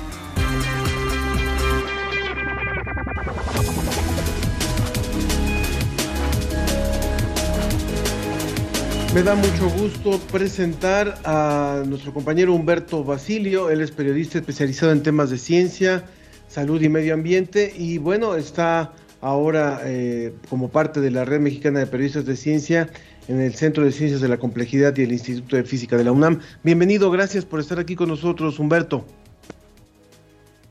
Me 9.15 9.23
da 9.23 9.35
mucho 9.35 9.71
gusto 9.71 10.21
presentar 10.31 11.19
a 11.25 11.83
nuestro 11.87 12.13
compañero 12.13 12.53
Humberto 12.53 13.03
Basilio. 13.03 13.71
Él 13.71 13.81
es 13.81 13.93
periodista 13.93 14.37
especializado 14.37 14.93
en 14.93 15.03
temas 15.03 15.31
de 15.31 15.39
ciencia, 15.39 16.05
salud 16.49 16.83
y 16.83 16.91
medio 16.91 17.15
ambiente. 17.15 17.73
Y 17.75 17.97
bueno, 17.97 18.35
está 18.35 18.93
ahora 19.23 19.81
eh, 19.85 20.35
como 20.51 20.69
parte 20.69 21.01
de 21.01 21.11
la 21.11 21.25
Red 21.25 21.41
Mexicana 21.41 21.79
de 21.79 21.87
Periodistas 21.87 22.27
de 22.27 22.37
Ciencia 22.37 22.91
en 23.29 23.41
el 23.41 23.55
Centro 23.55 23.85
de 23.85 23.93
Ciencias 23.93 24.21
de 24.21 24.29
la 24.29 24.39
Complejidad 24.39 24.97
y 24.97 25.03
el 25.03 25.13
Instituto 25.13 25.57
de 25.57 25.65
Física 25.65 25.97
de 25.97 26.05
la 26.05 26.13
UNAM. 26.13 26.41
Bienvenido, 26.63 27.11
gracias 27.11 27.45
por 27.45 27.61
estar 27.61 27.79
aquí 27.79 27.97
con 27.97 28.09
nosotros, 28.09 28.59
Humberto. 28.59 29.05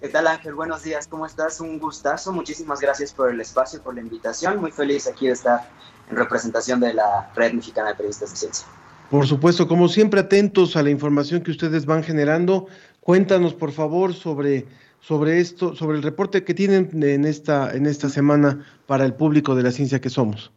¿Qué 0.01 0.09
tal 0.09 0.25
Ángel? 0.27 0.55
Buenos 0.55 0.83
días, 0.83 1.07
¿cómo 1.07 1.27
estás? 1.27 1.61
Un 1.61 1.77
gustazo, 1.77 2.33
muchísimas 2.33 2.81
gracias 2.81 3.13
por 3.13 3.29
el 3.29 3.39
espacio, 3.39 3.81
por 3.83 3.93
la 3.93 4.01
invitación. 4.01 4.59
Muy 4.59 4.71
feliz 4.71 5.07
aquí 5.07 5.27
de 5.27 5.33
estar 5.33 5.69
en 6.09 6.17
representación 6.17 6.79
de 6.79 6.95
la 6.95 7.31
Red 7.35 7.53
Mexicana 7.53 7.89
de 7.89 7.95
Periodistas 7.95 8.31
de 8.31 8.35
Ciencia. 8.35 8.67
Por 9.11 9.27
supuesto, 9.27 9.67
como 9.67 9.89
siempre 9.89 10.21
atentos 10.21 10.75
a 10.75 10.83
la 10.83 10.89
información 10.89 11.41
que 11.41 11.51
ustedes 11.51 11.85
van 11.85 12.03
generando, 12.03 12.67
cuéntanos 12.99 13.53
por 13.53 13.71
favor 13.71 14.13
sobre, 14.13 14.65
sobre 15.01 15.39
esto, 15.39 15.75
sobre 15.75 15.97
el 15.97 16.03
reporte 16.03 16.43
que 16.43 16.53
tienen 16.53 16.89
en 17.03 17.25
esta, 17.25 17.71
en 17.75 17.85
esta 17.85 18.09
semana 18.09 18.65
para 18.87 19.05
el 19.05 19.13
público 19.13 19.53
de 19.53 19.63
la 19.63 19.71
ciencia 19.71 20.01
que 20.01 20.09
somos. 20.09 20.51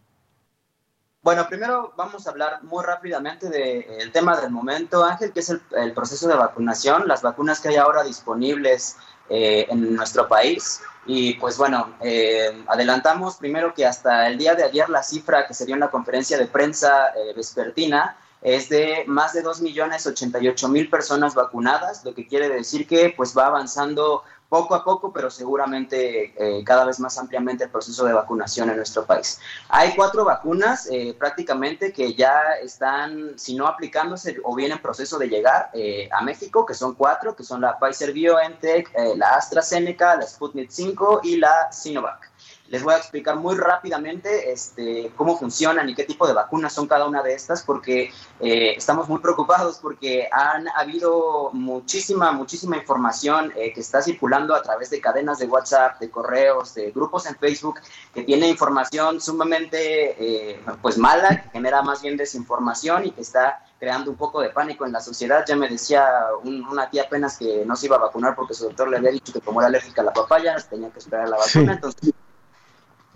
Bueno, 1.25 1.49
primero 1.49 1.95
vamos 1.97 2.27
a 2.27 2.31
hablar 2.31 2.63
muy 2.65 2.85
rápidamente 2.85 3.49
del 3.49 4.13
tema 4.13 4.39
del 4.39 4.51
momento, 4.51 5.03
Ángel, 5.03 5.33
que 5.33 5.41
es 5.41 5.49
el, 5.49 5.93
proceso 5.95 6.29
de 6.29 6.35
vacunación, 6.35 7.09
las 7.09 7.23
vacunas 7.23 7.61
que 7.61 7.71
hay 7.71 7.77
ahora 7.77 8.03
disponibles 8.03 8.99
eh, 9.31 9.65
en 9.71 9.97
nuestro 9.97 10.29
país. 10.29 10.83
Y 11.07 11.33
pues 11.37 11.57
bueno, 11.57 11.95
eh, 12.03 12.63
adelantamos 12.67 13.37
primero 13.37 13.73
que 13.73 13.87
hasta 13.87 14.27
el 14.27 14.37
día 14.37 14.55
de 14.55 14.65
ayer 14.65 14.91
la 14.91 15.03
cifra 15.03 15.47
que 15.47 15.55
sería 15.55 15.75
una 15.75 15.91
conferencia 15.91 16.37
de 16.37 16.47
prensa 16.47 17.07
eh, 17.17 17.33
vespertina 17.35 18.19
es 18.45 18.69
de 18.69 19.05
más 19.07 19.33
de 19.33 19.43
2.088.000 19.43 20.91
personas 20.91 21.35
vacunadas, 21.35 22.05
lo 22.05 22.15
que 22.15 22.29
quiere 22.29 22.51
decir 22.51 22.87
que 22.87 23.13
pues 23.17 23.37
va 23.37 23.47
avanzando 23.47 24.23
poco 24.51 24.75
a 24.75 24.85
poco, 24.85 25.13
pero 25.13 25.31
seguramente 25.31 26.35
eh, 26.37 26.63
cada 26.63 26.85
vez 26.85 27.01
más 27.01 27.19
ampliamente 27.19 27.65
el 27.65 27.71
proceso 27.71 28.05
de 28.05 28.13
vacunación 28.13 28.69
en 28.69 28.77
nuestro 28.77 29.05
país. 29.05 29.41
Hay 29.71 29.95
cuatro 29.97 30.25
vacunas 30.25 30.87
eh, 30.93 31.17
prácticamente 31.19 31.91
que 31.93 32.15
ya 32.15 32.39
están, 32.63 33.33
si 33.37 33.57
no 33.57 33.67
aplicándose 33.67 34.37
o 34.45 34.55
bien 34.55 34.73
en 34.73 34.79
proceso 34.79 35.19
de 35.19 35.29
llegar 35.29 35.71
eh, 35.73 36.09
a 36.13 36.23
México, 36.23 36.67
que 36.67 36.75
son 36.75 36.95
cuatro, 36.95 37.35
que 37.35 37.43
son 37.43 37.63
la 37.63 37.79
Pfizer 37.79 38.13
BioNTech, 38.13 38.93
la 39.17 39.31
AstraZeneca, 39.31 40.17
la 40.17 40.27
Sputnik 40.27 40.71
5 40.71 41.23
y 41.25 41.37
la 41.39 41.73
Sinovac. 41.73 42.34
Les 42.69 42.83
voy 42.83 42.95
a 42.95 42.97
explicar 42.97 43.37
muy 43.37 43.57
rápidamente 43.57 44.51
este, 44.51 45.13
cómo 45.17 45.37
funcionan 45.37 45.89
y 45.89 45.95
qué 45.95 46.05
tipo 46.05 46.27
de 46.27 46.33
vacunas 46.33 46.73
son 46.73 46.87
cada 46.87 47.07
una 47.07 47.23
de 47.23 47.35
estas, 47.35 47.63
porque 47.63 48.11
eh, 48.41 48.75
estamos 48.77 49.07
muy 49.07 49.21
preocupados 49.21 49.79
porque 49.79 50.29
han 50.33 50.67
habido 50.75 51.51
muchísima, 51.53 52.33
muchísima 52.33 52.79
información 52.79 53.53
eh, 53.55 53.73
que 53.75 53.81
está 53.81 54.01
circulando 54.01 54.55
a 54.55 54.63
través 54.63 54.89
de 54.89 55.01
cadenas 55.01 55.39
de 55.39 55.47
WhatsApp, 55.47 56.01
de 56.01 56.11
correos, 56.11 56.75
de 56.75 56.91
grupos 56.91 57.27
en 57.27 57.37
Facebook, 57.37 57.81
que 58.15 58.23
tiene 58.23 58.49
información 58.49 59.21
sumamente 59.21 60.17
eh, 60.19 60.61
pues 60.81 60.97
mala, 60.97 61.43
que 61.43 61.51
genera 61.51 61.83
más 61.83 62.01
bien 62.01 62.17
desinformación 62.17 63.07
y 63.07 63.11
que 63.11 63.21
está 63.21 63.63
creando 63.79 64.11
un 64.11 64.17
poco 64.17 64.41
de 64.41 64.49
pánico 64.49 64.87
en 64.87 64.93
la 64.93 65.01
sociedad. 65.01 65.45
Ya 65.47 65.55
me 65.55 65.69
decía 65.69 66.07
una 66.43 66.89
tía 66.89 67.03
apenas 67.03 67.37
que 67.37 67.65
no 67.67 67.77
se 67.77 67.87
iba 67.87 67.97
a 67.97 68.01
vacunar 68.01 68.35
porque 68.35 68.55
su 68.55 68.65
doctor 68.65 68.89
le 68.89 68.97
había 68.97 69.11
dicho 69.11 69.35
que 69.35 69.43
como 69.43 69.61
era 69.61 69.69
alérgica 69.69 70.01
a 70.01 70.07
la 70.07 70.13
papaya, 70.15 70.57
tenía 70.71 70.91
que 70.91 71.01
esperar 71.01 71.29
la 71.29 71.37
vacuna. 71.37 71.75
Entonces, 71.75 72.15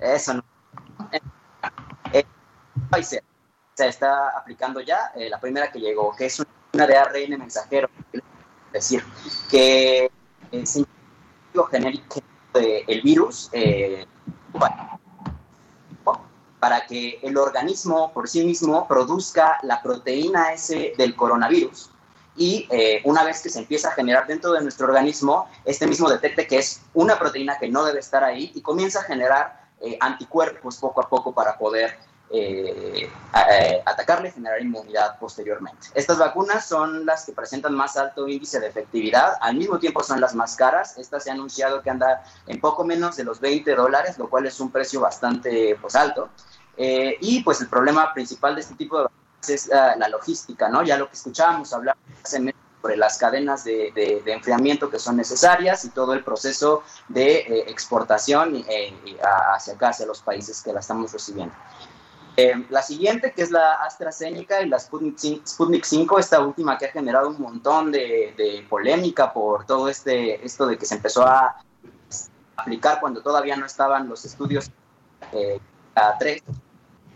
eso 0.01 0.35
no. 0.35 0.45
Eh, 2.13 2.25
se 3.03 3.87
está 3.87 4.31
aplicando 4.31 4.81
ya, 4.81 5.13
eh, 5.15 5.29
la 5.29 5.41
primera 5.41 5.71
que 5.71 5.79
llegó, 5.79 6.15
que 6.17 6.27
es 6.27 6.43
una 6.73 6.87
de 6.87 6.97
ARN 6.97 7.39
mensajero, 7.39 7.89
es 8.13 8.23
decir, 8.73 9.05
que 9.51 10.11
es 10.51 10.77
un 10.77 10.87
genérico 11.71 12.21
del 12.55 13.03
virus, 13.03 13.51
eh, 13.53 14.07
para 16.59 16.87
que 16.87 17.21
el 17.23 17.37
organismo 17.37 18.13
por 18.13 18.29
sí 18.29 18.45
mismo 18.45 18.89
produzca 18.89 19.59
la 19.63 19.81
proteína 19.81 20.53
S 20.53 20.95
del 20.99 21.15
coronavirus 21.15 21.91
y 22.37 22.69
una 23.05 23.23
vez 23.25 23.43
que 23.43 23.49
se 23.49 23.61
empieza 23.61 23.89
a 23.89 23.93
generar 23.93 24.27
dentro 24.27 24.53
de 24.53 24.61
nuestro 24.63 24.87
organismo, 24.87 25.49
este 25.65 25.87
mismo 25.87 26.09
detecte 26.09 26.47
que 26.49 26.59
es 26.59 26.83
una 26.95 27.19
proteína 27.19 27.59
que 27.59 27.69
no 27.69 27.85
debe 27.85 28.01
estar 28.01 28.25
ahí 28.25 28.51
y 28.55 28.61
comienza 28.61 29.01
a 29.01 29.05
generar 29.05 29.58
eh, 29.81 29.97
anticuerpos 30.01 30.77
poco 30.77 31.01
a 31.01 31.09
poco 31.09 31.33
para 31.33 31.57
poder 31.57 31.97
eh, 32.31 33.11
atacarle 33.87 34.29
y 34.29 34.33
generar 34.33 34.61
inmunidad 34.61 35.19
posteriormente. 35.19 35.89
Estas 35.95 36.19
vacunas 36.19 36.67
son 36.67 37.07
las 37.07 37.25
que 37.25 37.33
presentan 37.33 37.75
más 37.75 37.97
alto 37.97 38.29
índice 38.29 38.61
de 38.61 38.67
efectividad, 38.67 39.35
al 39.41 39.57
mismo 39.57 39.79
tiempo 39.79 40.03
son 40.03 40.21
las 40.21 40.35
más 40.35 40.57
caras. 40.57 40.99
Esta 40.99 41.21
se 41.21 41.31
ha 41.31 41.35
anunciado 41.35 41.81
que 41.81 41.91
anda 41.91 42.23
en 42.47 42.61
poco 42.61 42.85
menos 42.85 43.17
de 43.17 43.25
los 43.25 43.41
20 43.41 43.75
dólares, 43.75 44.19
lo 44.19 44.29
cual 44.29 44.47
es 44.47 44.61
un 44.61 44.71
precio 44.71 45.01
bastante 45.01 45.77
pues, 45.81 45.95
alto. 45.95 46.29
y 46.77 47.43
pues 47.43 47.61
el 47.61 47.69
problema 47.69 48.13
principal 48.13 48.55
de 48.55 48.61
este 48.61 48.75
tipo 48.75 48.99
de 48.99 49.05
vacunas 49.05 49.49
es 49.49 49.69
la 49.69 50.09
logística, 50.09 50.69
¿no? 50.69 50.83
Ya 50.83 50.99
lo 50.99 51.09
que 51.09 51.15
escuchábamos 51.15 51.73
hablar 51.73 51.97
sobre 52.81 52.97
las 52.97 53.19
cadenas 53.19 53.65
de, 53.65 54.23
enfriamiento 54.27 54.91
que 54.91 54.99
son 54.99 55.17
necesarias 55.17 55.85
y 55.85 55.91
todo 55.91 56.13
el 56.13 56.23
proceso 56.23 56.83
de 57.09 57.39
eh, 57.39 57.65
exportación 57.69 58.65
eh, 58.69 58.95
hacia 59.55 59.75
acá, 59.75 59.89
hacia 59.89 60.07
los 60.07 60.23
países 60.23 60.63
que 60.63 60.73
la 60.73 60.81
estamos 60.81 61.13
recibiendo. 61.13 61.55
Eh, 62.37 62.67
la 62.71 62.83
siguiente, 62.83 63.33
que 63.33 63.43
es 63.43 63.51
la 63.51 63.75
AstraZeneca 63.75 64.63
y 64.63 64.69
la 64.69 64.79
Sputnik, 64.79 65.45
Sputnik 65.45 65.85
5, 65.85 66.21
esta 66.21 66.41
última 66.41 66.79
que 66.79 66.87
ha 66.87 66.93
generado 66.93 67.31
un 67.31 67.41
montón 67.41 67.91
de, 67.91 68.65
polémica 68.69 69.33
por 69.33 69.67
todo 69.67 69.89
este, 69.89 70.45
esto 70.47 70.67
de 70.67 70.79
que 70.79 70.87
se 70.87 70.95
empezó 70.95 71.27
a 71.27 71.57
aplicar 72.57 73.01
cuando 73.01 73.23
todavía 73.23 73.57
no 73.57 73.67
estaban 73.67 74.09
los 74.09 74.25
estudios 74.25 74.71
a 75.97 76.17
3, 76.17 76.43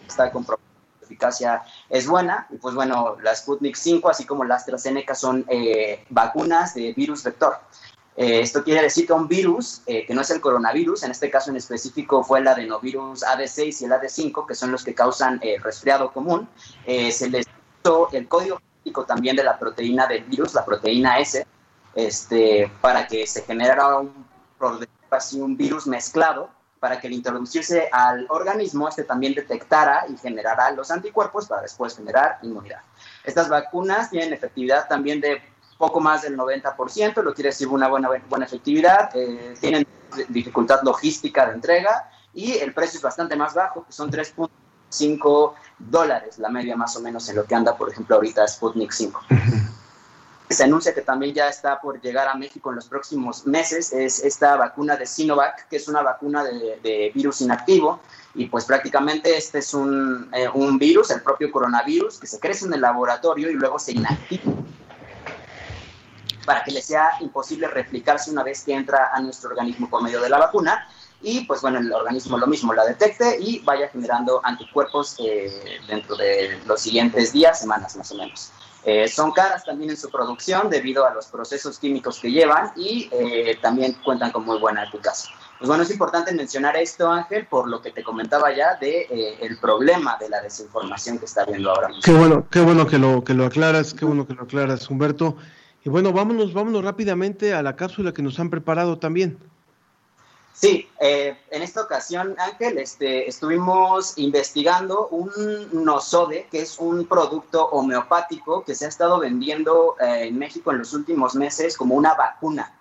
está 0.09 0.33
comprobado 0.33 0.62
eficacia 1.03 1.63
es 1.89 2.07
buena. 2.07 2.47
Y 2.51 2.57
pues 2.57 2.75
bueno, 2.75 3.17
la 3.23 3.35
Sputnik 3.35 3.77
5, 3.77 4.09
así 4.09 4.25
como 4.25 4.45
la 4.45 4.57
AstraZeneca, 4.57 5.15
son 5.15 5.45
eh, 5.49 6.05
vacunas 6.11 6.75
de 6.75 6.93
virus 6.93 7.23
vector. 7.23 7.57
Eh, 8.17 8.41
esto 8.41 8.63
quiere 8.63 8.83
decir 8.83 9.07
que 9.07 9.13
un 9.13 9.27
virus, 9.27 9.83
eh, 9.87 10.05
que 10.07 10.15
no 10.15 10.21
es 10.21 10.31
el 10.31 10.41
coronavirus, 10.41 11.03
en 11.05 11.11
este 11.11 11.31
caso 11.31 11.51
en 11.51 11.57
específico 11.57 12.23
fue 12.23 12.41
el 12.41 12.49
adenovirus 12.49 13.23
AD6 13.23 13.83
y 13.83 13.85
el 13.87 13.93
AD5, 13.93 14.47
que 14.47 14.55
son 14.55 14.71
los 14.71 14.85
que 14.85 14.95
causan 14.95 15.41
resfriado 15.63 16.13
común, 16.13 16.49
se 16.85 17.31
les 17.31 17.47
hizo 17.81 18.09
el 18.13 18.29
código 18.29 18.59
genético 18.59 19.05
también 19.07 19.37
de 19.37 19.45
la 19.45 19.59
proteína 19.59 20.07
del 20.07 20.25
virus, 20.25 20.53
la 20.53 20.65
proteína 20.65 21.19
S, 21.21 21.47
este, 21.95 22.71
para 22.81 23.07
que 23.07 23.27
se 23.27 23.43
generara 23.43 23.99
un, 23.99 24.27
así, 25.11 25.41
un 25.41 25.57
virus 25.57 25.87
mezclado 25.87 26.51
para 26.83 26.99
que 26.99 27.07
al 27.07 27.13
introducirse 27.13 27.89
al 27.93 28.27
organismo, 28.29 28.89
este 28.89 29.05
también 29.05 29.35
detectara 29.35 30.05
y 30.09 30.17
generara 30.17 30.69
los 30.73 30.91
anticuerpos 30.91 31.47
para 31.47 31.63
después 31.63 31.95
generar 31.95 32.41
inmunidad. 32.43 32.81
Estas 33.23 33.49
vacunas 33.49 34.11
tienen 34.11 34.33
efectividad 34.33 34.89
también 34.89 35.21
de 35.21 35.41
poco 35.79 36.01
más 36.01 36.23
del 36.23 36.37
90%, 36.37 37.23
lo 37.23 37.35
quiere 37.35 37.51
decir 37.51 37.69
una 37.69 37.87
buena, 37.87 38.11
buena 38.29 38.47
efectividad, 38.47 39.11
eh, 39.15 39.55
tienen 39.61 39.87
dificultad 40.29 40.83
logística 40.83 41.47
de 41.47 41.53
entrega 41.53 42.11
y 42.35 42.55
el 42.55 42.75
precio 42.75 42.97
es 42.97 43.03
bastante 43.05 43.37
más 43.37 43.55
bajo, 43.55 43.87
que 43.87 43.93
son 43.93 44.11
3.5 44.11 45.55
dólares 45.79 46.41
la 46.41 46.49
media 46.49 46.75
más 46.75 46.97
o 46.97 47.01
menos 47.01 47.29
en 47.29 47.37
lo 47.37 47.45
que 47.45 47.55
anda, 47.55 47.77
por 47.77 47.91
ejemplo, 47.91 48.17
ahorita 48.17 48.49
Sputnik 48.49 48.91
5 48.91 49.21
se 50.53 50.65
anuncia 50.65 50.95
que 50.95 51.03
también 51.03 51.35
ya 51.35 51.49
está 51.49 51.81
por 51.81 52.01
llegar 52.01 52.29
a 52.29 52.35
México 52.35 52.71
en 52.71 52.77
los 52.77 52.89
próximos 52.89 53.47
meses 53.47 53.93
es 53.93 54.25
esta 54.25 54.57
vacuna 54.57 54.97
de 54.97 55.07
Sinovac, 55.07 55.69
que 55.69 55.77
es 55.77 55.89
una 55.89 56.03
vacuna 56.03 56.45
de, 56.45 57.13
virus 57.15 57.41
inactivo. 57.41 58.01
Y 58.35 58.47
pues 58.47 58.65
prácticamente 58.65 59.37
este 59.37 59.59
es 59.59 59.75
un, 59.75 60.31
eh, 60.33 60.49
un, 60.53 60.79
virus, 60.79 61.11
el 61.11 61.21
propio 61.23 61.53
coronavirus, 61.53 62.19
que 62.19 62.27
se 62.27 62.41
crece 62.41 62.65
en 62.65 62.73
el 62.73 62.81
laboratorio 62.81 63.51
y 63.51 63.55
luego 63.55 63.79
se 63.79 63.93
inactiva 63.93 64.53
para 66.45 66.65
que 66.65 66.73
le 66.73 66.83
sea 66.83 67.13
imposible 67.21 67.69
replicarse 67.69 68.31
una 68.31 68.43
vez 68.43 68.65
que 68.65 68.75
entra 68.75 69.11
a 69.13 69.21
nuestro 69.21 69.51
organismo 69.51 69.89
por 69.89 70.03
medio 70.03 70.21
de 70.21 70.29
la 70.29 70.39
vacuna. 70.39 70.89
Y 71.21 71.45
pues 71.45 71.61
bueno, 71.61 71.79
el 71.79 71.93
organismo 71.93 72.37
lo 72.37 72.49
mismo 72.49 72.75
la 72.75 72.85
detecte 72.85 73.39
y 73.41 73.61
vaya 73.61 73.89
generando 73.89 74.41
anticuerpos 74.45 75.17
eh, 75.21 75.81
dentro 75.87 76.17
de 76.17 76.59
los 76.67 76.81
siguientes 76.81 77.33
días, 77.33 77.61
semanas 77.61 77.97
más 77.97 78.11
o 78.11 78.17
menos. 78.17 78.51
Eh, 78.85 79.07
son 79.07 79.33
caras 79.33 79.65
también 79.65 79.91
en 79.91 79.97
su 79.97 80.11
producción 80.11 80.69
debido 80.69 81.07
a 81.07 81.15
los 81.15 81.27
procesos 81.27 81.79
químicos 81.79 82.19
que 82.19 82.31
llevan 82.31 82.73
y 82.77 83.09
eh, 83.13 83.57
también 83.63 83.97
cuentan 84.05 84.33
con 84.33 84.45
muy 84.45 84.59
buena 84.59 84.85
eficacia. 84.85 85.31
Pues 85.59 85.69
bueno, 85.69 85.85
es 85.85 85.91
importante 85.93 86.35
mencionar 86.35 86.77
esto, 86.77 87.09
Ángel, 87.09 87.47
por 87.47 87.69
lo 87.69 87.81
que 87.81 87.93
te 87.93 88.03
comentaba 88.03 88.53
ya 88.53 88.75
de 88.81 89.03
eh, 89.03 89.39
el 89.43 89.59
problema 89.59 90.17
de 90.19 90.29
la 90.29 90.43
desinformación 90.43 91.21
que 91.21 91.27
está 91.27 91.43
habiendo 91.43 91.71
ahora 91.71 91.87
mismo. 91.89 92.03
Qué 92.03 92.13
bueno, 92.13 92.47
qué 92.51 92.61
bueno 92.61 92.87
que 92.89 92.99
lo 92.99 93.23
que 93.23 93.35
lo 93.35 93.47
aclaras, 93.47 93.95
qué 93.95 94.05
bueno 94.05 94.27
que 94.27 94.35
lo 94.35 94.43
aclaras, 94.43 94.91
Humberto. 94.91 95.37
Y 95.85 95.89
bueno, 95.89 96.13
vámonos, 96.13 96.53
vámonos 96.53 96.85
rápidamente 96.85 97.55
a 97.55 97.63
la 97.63 97.77
cápsula 97.77 98.13
que 98.13 98.23
nos 98.23 98.41
han 98.41 98.51
preparado 98.51 98.99
también. 98.99 99.39
Sí, 100.55 100.89
eh, 101.01 101.37
en 101.51 101.63
esta 101.63 101.81
ocasión, 101.83 102.37
Ángel, 102.39 102.79
este, 102.79 103.29
estuvimos 103.29 104.19
investigando 104.19 105.09
un 105.09 105.31
nosode, 105.73 106.47
que 106.51 106.61
es 106.61 106.79
un 106.79 107.07
producto 107.07 107.67
homeopático 107.67 108.63
que 108.63 108.75
se 108.75 108.85
ha 108.85 108.89
estado 108.89 109.19
vendiendo 109.19 109.97
eh, 109.99 110.29
en 110.29 110.39
México 110.39 110.71
en 110.71 110.79
los 110.79 110.93
últimos 110.93 111.35
meses 111.35 111.77
como 111.77 111.95
una 111.95 112.15
vacuna 112.15 112.73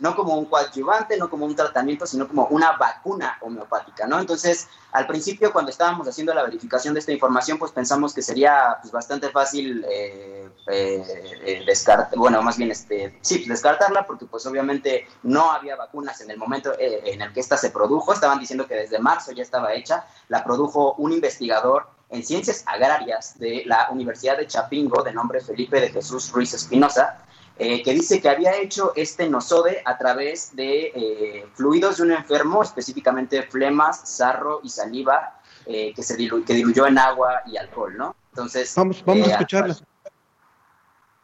no 0.00 0.16
como 0.16 0.34
un 0.36 0.46
coadyuvante, 0.46 1.16
no 1.16 1.30
como 1.30 1.46
un 1.46 1.54
tratamiento, 1.54 2.06
sino 2.06 2.26
como 2.26 2.46
una 2.46 2.72
vacuna 2.72 3.38
homeopática, 3.42 4.06
¿no? 4.06 4.18
Entonces, 4.18 4.68
al 4.92 5.06
principio, 5.06 5.52
cuando 5.52 5.70
estábamos 5.70 6.08
haciendo 6.08 6.34
la 6.34 6.42
verificación 6.42 6.94
de 6.94 7.00
esta 7.00 7.12
información, 7.12 7.58
pues 7.58 7.70
pensamos 7.70 8.12
que 8.12 8.22
sería 8.22 8.78
pues, 8.80 8.92
bastante 8.92 9.28
fácil 9.28 9.84
eh, 9.88 10.48
eh, 10.66 11.38
eh 11.44 11.62
descartar, 11.66 12.18
bueno, 12.18 12.42
más 12.42 12.56
bien, 12.56 12.70
este, 12.70 13.18
sí, 13.20 13.44
descartarla, 13.46 14.06
porque 14.06 14.26
pues 14.26 14.44
obviamente 14.46 15.06
no 15.22 15.52
había 15.52 15.76
vacunas 15.76 16.20
en 16.22 16.30
el 16.30 16.38
momento 16.38 16.72
en 16.78 17.20
el 17.20 17.32
que 17.32 17.40
esta 17.40 17.56
se 17.56 17.70
produjo, 17.70 18.12
estaban 18.12 18.40
diciendo 18.40 18.66
que 18.66 18.74
desde 18.74 18.98
marzo 18.98 19.32
ya 19.32 19.42
estaba 19.42 19.74
hecha, 19.74 20.06
la 20.28 20.42
produjo 20.42 20.94
un 20.94 21.12
investigador 21.12 21.86
en 22.10 22.24
ciencias 22.24 22.64
agrarias 22.66 23.38
de 23.38 23.62
la 23.66 23.88
Universidad 23.90 24.36
de 24.36 24.46
Chapingo, 24.46 25.02
de 25.02 25.12
nombre 25.12 25.40
Felipe 25.40 25.80
de 25.80 25.90
Jesús 25.90 26.32
Ruiz 26.32 26.52
Espinosa, 26.54 27.24
eh, 27.62 27.82
que 27.82 27.92
dice 27.92 28.22
que 28.22 28.28
había 28.30 28.56
hecho 28.56 28.94
este 28.96 29.28
nosode 29.28 29.82
a 29.84 29.98
través 29.98 30.56
de 30.56 30.92
eh, 30.94 31.46
fluidos 31.52 31.98
de 31.98 32.04
un 32.04 32.12
enfermo, 32.12 32.62
específicamente 32.62 33.42
flemas, 33.42 34.00
sarro 34.08 34.60
y 34.62 34.70
saliva, 34.70 35.38
eh, 35.66 35.92
que 35.94 36.02
se 36.02 36.16
que 36.16 36.54
diluyó 36.54 36.86
en 36.86 36.96
agua 36.96 37.42
y 37.44 37.58
alcohol, 37.58 37.98
¿no? 37.98 38.16
Entonces... 38.30 38.74
Vamos, 38.76 39.04
vamos 39.04 39.28
a 39.28 39.32
escucharlas. 39.32 39.84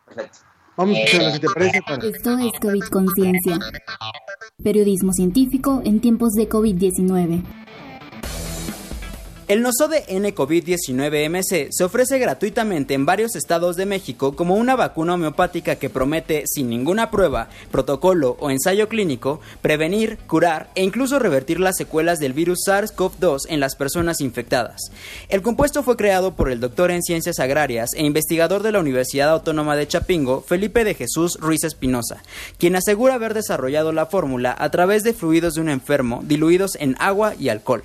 Perfecto. 0.04 0.38
Vamos 0.76 0.98
a 0.98 1.00
escucharlas, 1.00 1.32
si 1.32 1.40
te 1.40 1.48
parece. 1.48 1.78
Esto 2.02 2.38
es 2.38 2.60
COVID 2.60 2.84
Conciencia. 2.90 3.58
Periodismo 4.62 5.14
científico 5.14 5.80
en 5.86 6.02
tiempos 6.02 6.32
de 6.32 6.50
COVID-19. 6.50 7.44
El 9.48 9.62
nosode 9.62 10.02
N-COVID-19-MC 10.08 11.68
se 11.70 11.84
ofrece 11.84 12.18
gratuitamente 12.18 12.94
en 12.94 13.06
varios 13.06 13.36
estados 13.36 13.76
de 13.76 13.86
México 13.86 14.34
como 14.34 14.56
una 14.56 14.74
vacuna 14.74 15.14
homeopática 15.14 15.76
que 15.76 15.88
promete, 15.88 16.42
sin 16.46 16.68
ninguna 16.68 17.12
prueba, 17.12 17.48
protocolo 17.70 18.36
o 18.40 18.50
ensayo 18.50 18.88
clínico, 18.88 19.40
prevenir, 19.62 20.18
curar 20.26 20.70
e 20.74 20.82
incluso 20.82 21.20
revertir 21.20 21.60
las 21.60 21.76
secuelas 21.76 22.18
del 22.18 22.32
virus 22.32 22.66
SARS-CoV-2 22.66 23.42
en 23.48 23.60
las 23.60 23.76
personas 23.76 24.20
infectadas. 24.20 24.90
El 25.28 25.42
compuesto 25.42 25.84
fue 25.84 25.96
creado 25.96 26.34
por 26.34 26.50
el 26.50 26.58
doctor 26.58 26.90
en 26.90 27.04
ciencias 27.04 27.38
agrarias 27.38 27.90
e 27.94 28.04
investigador 28.04 28.64
de 28.64 28.72
la 28.72 28.80
Universidad 28.80 29.30
Autónoma 29.30 29.76
de 29.76 29.86
Chapingo, 29.86 30.42
Felipe 30.42 30.82
de 30.82 30.94
Jesús 30.94 31.38
Ruiz 31.38 31.62
Espinosa, 31.62 32.20
quien 32.58 32.74
asegura 32.74 33.14
haber 33.14 33.32
desarrollado 33.32 33.92
la 33.92 34.06
fórmula 34.06 34.56
a 34.58 34.72
través 34.72 35.04
de 35.04 35.14
fluidos 35.14 35.54
de 35.54 35.60
un 35.60 35.68
enfermo 35.68 36.22
diluidos 36.24 36.74
en 36.80 36.96
agua 36.98 37.36
y 37.38 37.48
alcohol. 37.48 37.84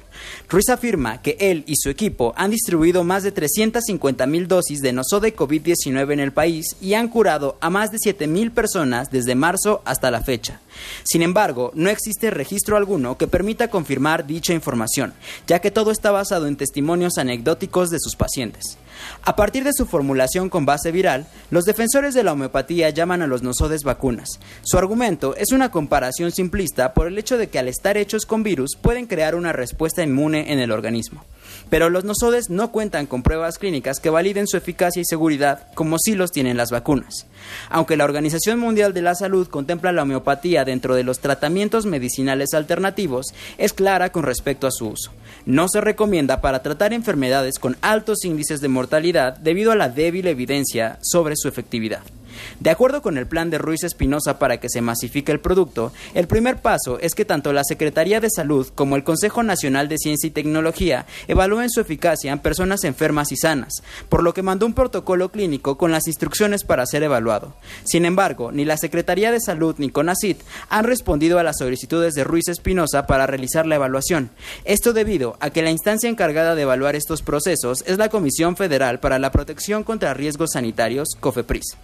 Ruiz 0.50 0.68
afirma 0.70 1.22
que 1.22 1.38
él 1.52 1.64
y 1.68 1.76
su 1.76 1.90
equipo 1.90 2.34
han 2.36 2.52
distribuido 2.52 3.04
más 3.04 3.24
de 3.24 3.32
350 3.32 4.26
mil 4.26 4.48
dosis 4.48 4.82
de 4.82 4.94
nosode 4.94 5.36
COVID-19 5.36 6.14
en 6.14 6.20
el 6.20 6.32
país 6.32 6.76
y 6.82 6.94
han 6.96 7.08
curado 7.08 7.58
a 7.62 7.70
más 7.70 7.92
de 7.92 7.98
7 8.00 8.28
mil 8.28 8.52
personas 8.52 9.12
desde 9.12 9.36
marzo 9.36 9.82
hasta 9.86 10.12
la 10.12 10.22
fecha. 10.22 10.60
Sin 11.04 11.22
embargo, 11.22 11.72
no 11.76 11.90
existe 11.90 12.32
registro 12.32 12.78
alguno 12.78 13.18
que 13.18 13.28
permita 13.28 13.70
confirmar 13.70 14.26
dicha 14.26 14.54
información, 14.54 15.14
ya 15.48 15.60
que 15.60 15.72
todo 15.72 15.92
está 15.92 16.12
basado 16.12 16.48
en 16.48 16.56
testimonios 16.56 17.18
anecdóticos 17.18 17.90
de 17.90 18.00
sus 18.00 18.16
pacientes. 18.16 18.78
A 19.24 19.36
partir 19.36 19.64
de 19.64 19.74
su 19.74 19.86
formulación 19.86 20.50
con 20.50 20.66
base 20.66 20.92
viral, 20.92 21.28
los 21.50 21.66
defensores 21.66 22.14
de 22.14 22.24
la 22.24 22.34
homeopatía 22.34 22.90
llaman 22.90 23.22
a 23.22 23.28
los 23.28 23.44
nosodes 23.44 23.84
vacunas. 23.84 24.40
Su 24.64 24.78
argumento 24.78 25.36
es 25.36 25.52
una 25.52 25.72
comparación 25.72 26.32
simplista 26.32 26.94
por 26.94 27.08
el 27.08 27.18
hecho 27.18 27.38
de 27.38 27.50
que 27.50 27.60
al 27.60 27.68
estar 27.68 27.98
hechos 27.98 28.26
con 28.26 28.44
virus 28.44 28.76
pueden 28.82 29.08
crear 29.08 29.36
una 29.36 29.54
respuesta 29.54 30.04
inmune 30.04 30.52
en 30.52 30.60
el 30.60 30.72
organismo. 30.72 31.24
Pero 31.72 31.90
los 31.90 32.04
nosodes 32.04 32.50
no 32.50 32.74
cuentan 32.74 33.08
con 33.08 33.24
pruebas 33.24 33.58
clínicas 33.58 34.02
que 34.02 34.10
validen 34.10 34.46
su 34.46 34.58
eficacia 34.58 35.02
y 35.02 35.06
seguridad 35.06 35.68
como 35.74 35.98
sí 36.00 36.16
los 36.16 36.30
tienen 36.30 36.58
las 36.58 36.70
vacunas. 36.70 37.28
Aunque 37.70 37.96
la 37.96 38.04
Organización 38.04 38.60
Mundial 38.60 38.94
de 38.94 39.02
la 39.02 39.16
Salud 39.16 39.48
contempla 39.48 39.94
la 39.94 40.04
homeopatía 40.04 40.66
dentro 40.66 40.96
de 40.96 41.06
los 41.06 41.20
tratamientos 41.20 41.86
medicinales 41.86 42.54
alternativos, 42.54 43.28
es 43.58 43.72
clara 43.72 44.12
con 44.12 44.24
respecto 44.24 44.68
a 44.68 44.72
su 44.72 44.90
uso. 44.90 45.14
No 45.46 45.70
se 45.70 45.80
recomienda 45.80 46.42
para 46.42 46.62
tratar 46.62 46.92
enfermedades 46.92 47.58
con 47.58 47.78
altos 47.80 48.26
índices 48.26 48.60
de 48.60 48.68
mortalidad 48.68 49.38
debido 49.38 49.72
a 49.72 49.78
la 49.78 49.88
débil 49.88 50.28
evidencia 50.28 51.00
sobre 51.02 51.38
su 51.38 51.48
efectividad. 51.48 52.02
De 52.60 52.70
acuerdo 52.70 53.02
con 53.02 53.18
el 53.18 53.28
plan 53.28 53.50
de 53.50 53.58
Ruiz 53.58 53.84
Espinosa 53.84 54.40
para 54.40 54.60
que 54.60 54.70
se 54.70 54.82
masifique 54.82 55.32
el 55.32 55.40
producto, 55.40 55.92
el 56.14 56.28
primer 56.28 56.62
paso 56.62 57.00
es 57.00 57.16
que 57.16 57.26
tanto 57.26 57.54
la 57.54 57.64
Secretaría 57.64 58.20
de 58.20 58.30
Salud 58.30 58.68
como 58.76 58.96
el 58.96 59.04
Consejo 59.04 59.44
Nacional 59.44 59.88
de 59.88 59.98
Ciencia 59.98 60.28
y 60.28 60.32
Tecnología 60.32 61.06
evalúen 61.28 61.70
su 61.70 61.82
eficacia 61.82 62.32
en 62.32 62.40
personas 62.40 62.84
enfermas 62.84 63.32
y 63.32 63.38
sanas, 63.38 63.84
por 64.10 64.24
lo 64.24 64.34
que 64.34 64.42
mandó 64.42 64.66
un 64.66 64.74
protocolo 64.74 65.30
clínico 65.30 65.78
con 65.78 65.92
las 65.92 66.08
instrucciones 66.08 66.64
para 66.64 66.86
ser 66.86 67.04
evaluado. 67.04 67.54
Sin 67.84 68.06
embargo, 68.06 68.52
ni 68.52 68.66
la 68.66 68.78
Secretaría 68.78 69.32
de 69.32 69.40
Salud 69.40 69.76
ni 69.78 69.90
CONACIT 69.90 70.42
han 70.70 70.86
respondido 70.86 71.40
a 71.40 71.44
las 71.44 71.58
solicitudes 71.58 72.14
de 72.14 72.24
Ruiz 72.24 72.48
Espinosa 72.48 73.08
para 73.08 73.28
realizar 73.28 73.66
la 73.66 73.76
evaluación. 73.76 74.32
Esto 74.66 74.94
debido 74.94 75.38
a 75.40 75.50
que 75.50 75.62
la 75.62 75.72
instancia 75.72 76.10
encargada 76.10 76.56
de 76.56 76.64
evaluar 76.64 76.96
estos 76.96 77.22
procesos 77.22 77.84
es 77.88 77.98
la 77.98 78.10
Comisión 78.10 78.56
Federal 78.56 79.00
para 79.00 79.20
la 79.20 79.32
Protección 79.32 79.84
contra 79.84 80.14
Riesgos 80.14 80.52
Sanitarios, 80.54 81.10
COFEPRIS. 81.20 81.78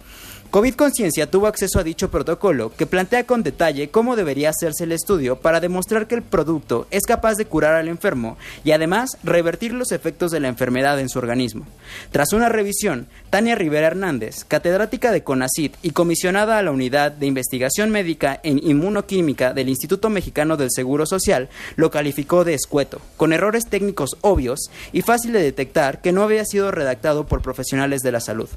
COVID 0.50 0.76
Conciencia 0.76 1.30
tuvo 1.30 1.46
acceso 1.46 1.78
a 1.78 1.84
dicho 1.84 2.10
protocolo 2.10 2.72
que 2.74 2.86
plantea 2.86 3.24
con 3.24 3.42
detalle 3.42 3.90
cómo 3.90 4.16
debería 4.16 4.48
hacerse 4.48 4.84
el 4.84 4.92
estudio 4.92 5.36
para 5.36 5.60
demostrar 5.60 6.06
que 6.06 6.14
el 6.14 6.22
producto 6.22 6.86
es 6.90 7.02
capaz 7.04 7.34
de 7.34 7.44
curar 7.44 7.74
al 7.74 7.86
enfermo 7.86 8.38
y 8.64 8.70
además 8.70 9.18
revertir 9.22 9.74
los 9.74 9.92
efectos 9.92 10.30
de 10.30 10.40
la 10.40 10.48
enfermedad 10.48 10.98
en 11.00 11.10
su 11.10 11.18
organismo. 11.18 11.66
Tras 12.12 12.32
una 12.32 12.48
revisión, 12.48 13.08
Tania 13.28 13.56
Rivera 13.56 13.88
Hernández, 13.88 14.46
catedrática 14.46 15.12
de 15.12 15.22
CONACIT 15.22 15.76
y 15.82 15.90
comisionada 15.90 16.56
a 16.56 16.62
la 16.62 16.70
Unidad 16.70 17.12
de 17.12 17.26
Investigación 17.26 17.90
Médica 17.90 18.40
en 18.42 18.58
Inmunoquímica 18.66 19.52
del 19.52 19.68
Instituto 19.68 20.08
Mexicano 20.08 20.56
del 20.56 20.70
Seguro 20.70 21.04
Social, 21.04 21.50
lo 21.76 21.90
calificó 21.90 22.44
de 22.44 22.54
escueto, 22.54 23.02
con 23.18 23.34
errores 23.34 23.66
técnicos 23.66 24.16
obvios 24.22 24.70
y 24.94 25.02
fácil 25.02 25.34
de 25.34 25.42
detectar 25.42 26.00
que 26.00 26.12
no 26.12 26.22
había 26.22 26.46
sido 26.46 26.70
redactado 26.70 27.26
por 27.26 27.42
profesionales 27.42 28.00
de 28.00 28.12
la 28.12 28.20
salud. 28.20 28.48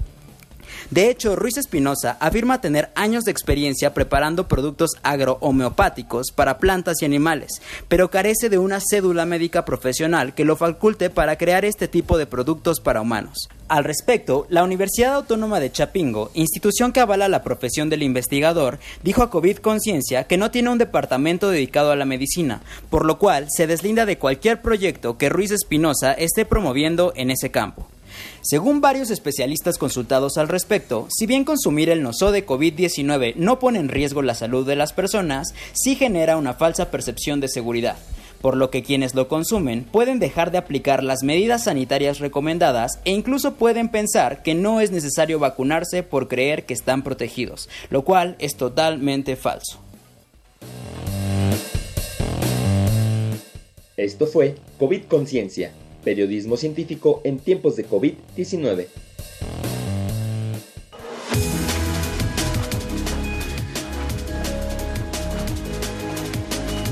De 0.91 1.09
hecho, 1.09 1.37
Ruiz 1.37 1.55
Espinosa 1.55 2.17
afirma 2.19 2.59
tener 2.59 2.89
años 2.95 3.23
de 3.23 3.31
experiencia 3.31 3.93
preparando 3.93 4.49
productos 4.49 4.91
agrohomeopáticos 5.03 6.33
para 6.35 6.57
plantas 6.57 7.01
y 7.01 7.05
animales, 7.05 7.61
pero 7.87 8.11
carece 8.11 8.49
de 8.49 8.57
una 8.57 8.81
cédula 8.81 9.25
médica 9.25 9.63
profesional 9.63 10.33
que 10.33 10.43
lo 10.43 10.57
faculte 10.57 11.09
para 11.09 11.37
crear 11.37 11.63
este 11.63 11.87
tipo 11.87 12.17
de 12.17 12.25
productos 12.25 12.81
para 12.81 12.99
humanos. 12.99 13.47
Al 13.69 13.85
respecto, 13.85 14.47
la 14.49 14.65
Universidad 14.65 15.13
Autónoma 15.13 15.61
de 15.61 15.71
Chapingo, 15.71 16.29
institución 16.33 16.91
que 16.91 16.99
avala 16.99 17.29
la 17.29 17.41
profesión 17.41 17.89
del 17.89 18.03
investigador, 18.03 18.77
dijo 19.01 19.23
a 19.23 19.29
COVID 19.29 19.59
Conciencia 19.59 20.25
que 20.25 20.37
no 20.37 20.51
tiene 20.51 20.71
un 20.71 20.77
departamento 20.77 21.49
dedicado 21.49 21.91
a 21.91 21.95
la 21.95 22.03
medicina, 22.03 22.63
por 22.89 23.05
lo 23.05 23.17
cual 23.17 23.47
se 23.49 23.65
deslinda 23.65 24.05
de 24.05 24.17
cualquier 24.17 24.61
proyecto 24.61 25.17
que 25.17 25.29
Ruiz 25.29 25.51
Espinosa 25.51 26.11
esté 26.11 26.43
promoviendo 26.43 27.13
en 27.15 27.31
ese 27.31 27.49
campo. 27.49 27.87
Según 28.41 28.81
varios 28.81 29.11
especialistas 29.11 29.77
consultados 29.77 30.37
al 30.37 30.47
respecto, 30.47 31.07
si 31.09 31.25
bien 31.25 31.45
consumir 31.45 31.89
el 31.89 32.03
noso 32.03 32.31
de 32.31 32.45
COVID-19 32.45 33.35
no 33.35 33.59
pone 33.59 33.79
en 33.79 33.89
riesgo 33.89 34.21
la 34.21 34.35
salud 34.35 34.65
de 34.65 34.75
las 34.75 34.93
personas, 34.93 35.53
sí 35.73 35.95
genera 35.95 36.37
una 36.37 36.53
falsa 36.53 36.91
percepción 36.91 37.39
de 37.39 37.47
seguridad 37.47 37.97
por 38.41 38.57
lo 38.57 38.71
que 38.71 38.83
quienes 38.83 39.15
lo 39.15 39.27
consumen 39.27 39.83
pueden 39.83 40.19
dejar 40.19 40.51
de 40.51 40.57
aplicar 40.57 41.03
las 41.03 41.23
medidas 41.23 41.65
sanitarias 41.65 42.19
recomendadas 42.19 42.99
e 43.05 43.11
incluso 43.11 43.53
pueden 43.53 43.89
pensar 43.89 44.43
que 44.43 44.55
no 44.55 44.81
es 44.81 44.91
necesario 44.91 45.39
vacunarse 45.39 46.03
por 46.03 46.27
creer 46.27 46.65
que 46.65 46.73
están 46.73 47.03
protegidos, 47.03 47.69
lo 47.89 48.03
cual 48.03 48.35
es 48.39 48.55
totalmente 48.55 49.35
falso. 49.35 49.79
Esto 53.95 54.25
fue 54.25 54.55
COVID 54.79 55.03
Conciencia 55.03 55.71
Periodismo 56.03 56.57
científico 56.57 57.21
en 57.23 57.39
tiempos 57.39 57.75
de 57.75 57.87
COVID-19. 57.87 58.87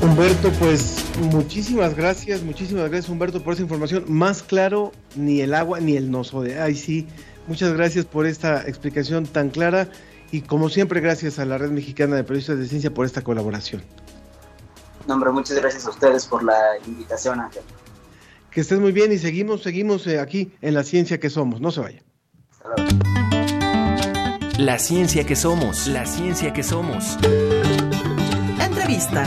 Humberto, 0.02 0.50
pues 0.60 1.04
muchísimas 1.32 1.96
gracias, 1.96 2.42
muchísimas 2.42 2.90
gracias 2.90 3.10
Humberto 3.10 3.44
por 3.44 3.54
esa 3.54 3.64
información. 3.64 4.06
Más 4.08 4.42
claro, 4.42 4.94
ni 5.16 5.42
el 5.42 5.54
agua 5.54 5.80
ni 5.82 5.98
el 5.98 6.10
noso 6.10 6.42
de. 6.42 6.60
Ay, 6.60 6.76
sí, 6.76 7.08
muchas 7.48 7.74
gracias 7.74 8.06
por 8.06 8.26
esta 8.26 8.66
explicación 8.68 9.26
tan 9.26 9.50
clara 9.50 9.90
y 10.32 10.42
como 10.42 10.70
siempre 10.70 11.02
gracias 11.02 11.38
a 11.40 11.46
la 11.46 11.58
Red 11.58 11.72
Mexicana 11.72 12.16
de 12.16 12.24
Periodistas 12.24 12.60
de 12.60 12.68
Ciencia 12.68 12.94
por 12.94 13.06
esta 13.06 13.22
colaboración. 13.24 13.82
No, 15.06 15.16
hombre, 15.16 15.32
muchas 15.32 15.58
gracias 15.58 15.86
a 15.86 15.90
ustedes 15.90 16.26
por 16.26 16.44
la 16.44 16.78
invitación, 16.86 17.40
Ángel. 17.40 17.64
Que 18.60 18.64
estés 18.64 18.82
muy 18.82 18.92
bien 18.92 19.10
y 19.14 19.18
seguimos, 19.18 19.62
seguimos 19.62 20.06
eh, 20.06 20.20
aquí 20.20 20.52
en 20.62 20.74
la 20.74 20.84
ciencia 20.84 21.18
que 21.18 21.30
somos. 21.30 21.62
No 21.62 21.72
se 21.72 21.80
vaya. 21.80 22.04
La 24.58 24.78
ciencia 24.78 25.26
que 25.26 25.38
somos, 25.38 25.88
la 25.88 26.06
ciencia 26.06 26.52
que 26.52 26.62
somos. 26.62 27.18
Entrevista. 28.62 29.24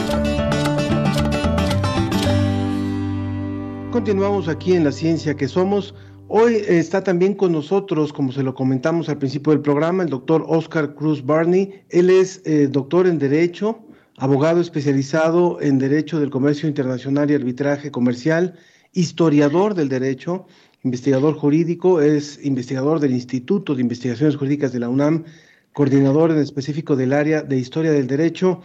Continuamos 3.90 4.48
aquí 4.48 4.74
en 4.74 4.84
la 4.84 4.92
ciencia 4.92 5.34
que 5.34 5.48
somos. 5.48 5.94
Hoy 6.28 6.56
está 6.68 7.02
también 7.02 7.32
con 7.32 7.52
nosotros, 7.52 8.12
como 8.12 8.32
se 8.32 8.42
lo 8.42 8.54
comentamos 8.54 9.08
al 9.08 9.16
principio 9.16 9.54
del 9.54 9.62
programa, 9.62 10.02
el 10.02 10.10
doctor 10.10 10.44
Oscar 10.46 10.94
Cruz 10.94 11.24
Barney. 11.24 11.82
Él 11.88 12.10
es 12.10 12.42
eh, 12.44 12.68
doctor 12.70 13.06
en 13.06 13.18
Derecho, 13.18 13.80
abogado 14.18 14.60
especializado 14.60 15.58
en 15.62 15.78
Derecho 15.78 16.20
del 16.20 16.28
Comercio 16.28 16.68
Internacional 16.68 17.30
y 17.30 17.34
Arbitraje 17.34 17.90
Comercial 17.90 18.58
historiador 18.92 19.74
del 19.74 19.88
derecho, 19.88 20.46
investigador 20.82 21.34
jurídico, 21.34 22.00
es 22.00 22.44
investigador 22.44 23.00
del 23.00 23.12
Instituto 23.12 23.74
de 23.74 23.82
Investigaciones 23.82 24.36
Jurídicas 24.36 24.72
de 24.72 24.80
la 24.80 24.88
UNAM, 24.88 25.24
coordinador 25.72 26.30
en 26.30 26.38
específico 26.38 26.96
del 26.96 27.12
área 27.12 27.42
de 27.42 27.58
Historia 27.58 27.92
del 27.92 28.06
Derecho 28.06 28.60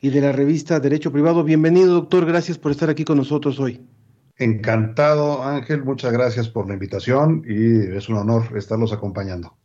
y 0.00 0.10
de 0.10 0.20
la 0.20 0.32
revista 0.32 0.80
Derecho 0.80 1.12
Privado. 1.12 1.44
Bienvenido, 1.44 1.94
doctor, 1.94 2.26
gracias 2.26 2.58
por 2.58 2.72
estar 2.72 2.90
aquí 2.90 3.04
con 3.04 3.16
nosotros 3.16 3.58
hoy. 3.58 3.80
Encantado, 4.38 5.42
Ángel, 5.42 5.84
muchas 5.84 6.12
gracias 6.12 6.48
por 6.48 6.66
la 6.66 6.74
invitación 6.74 7.44
y 7.46 7.96
es 7.96 8.08
un 8.08 8.16
honor 8.16 8.56
estarlos 8.56 8.92
acompañando. 8.92 9.56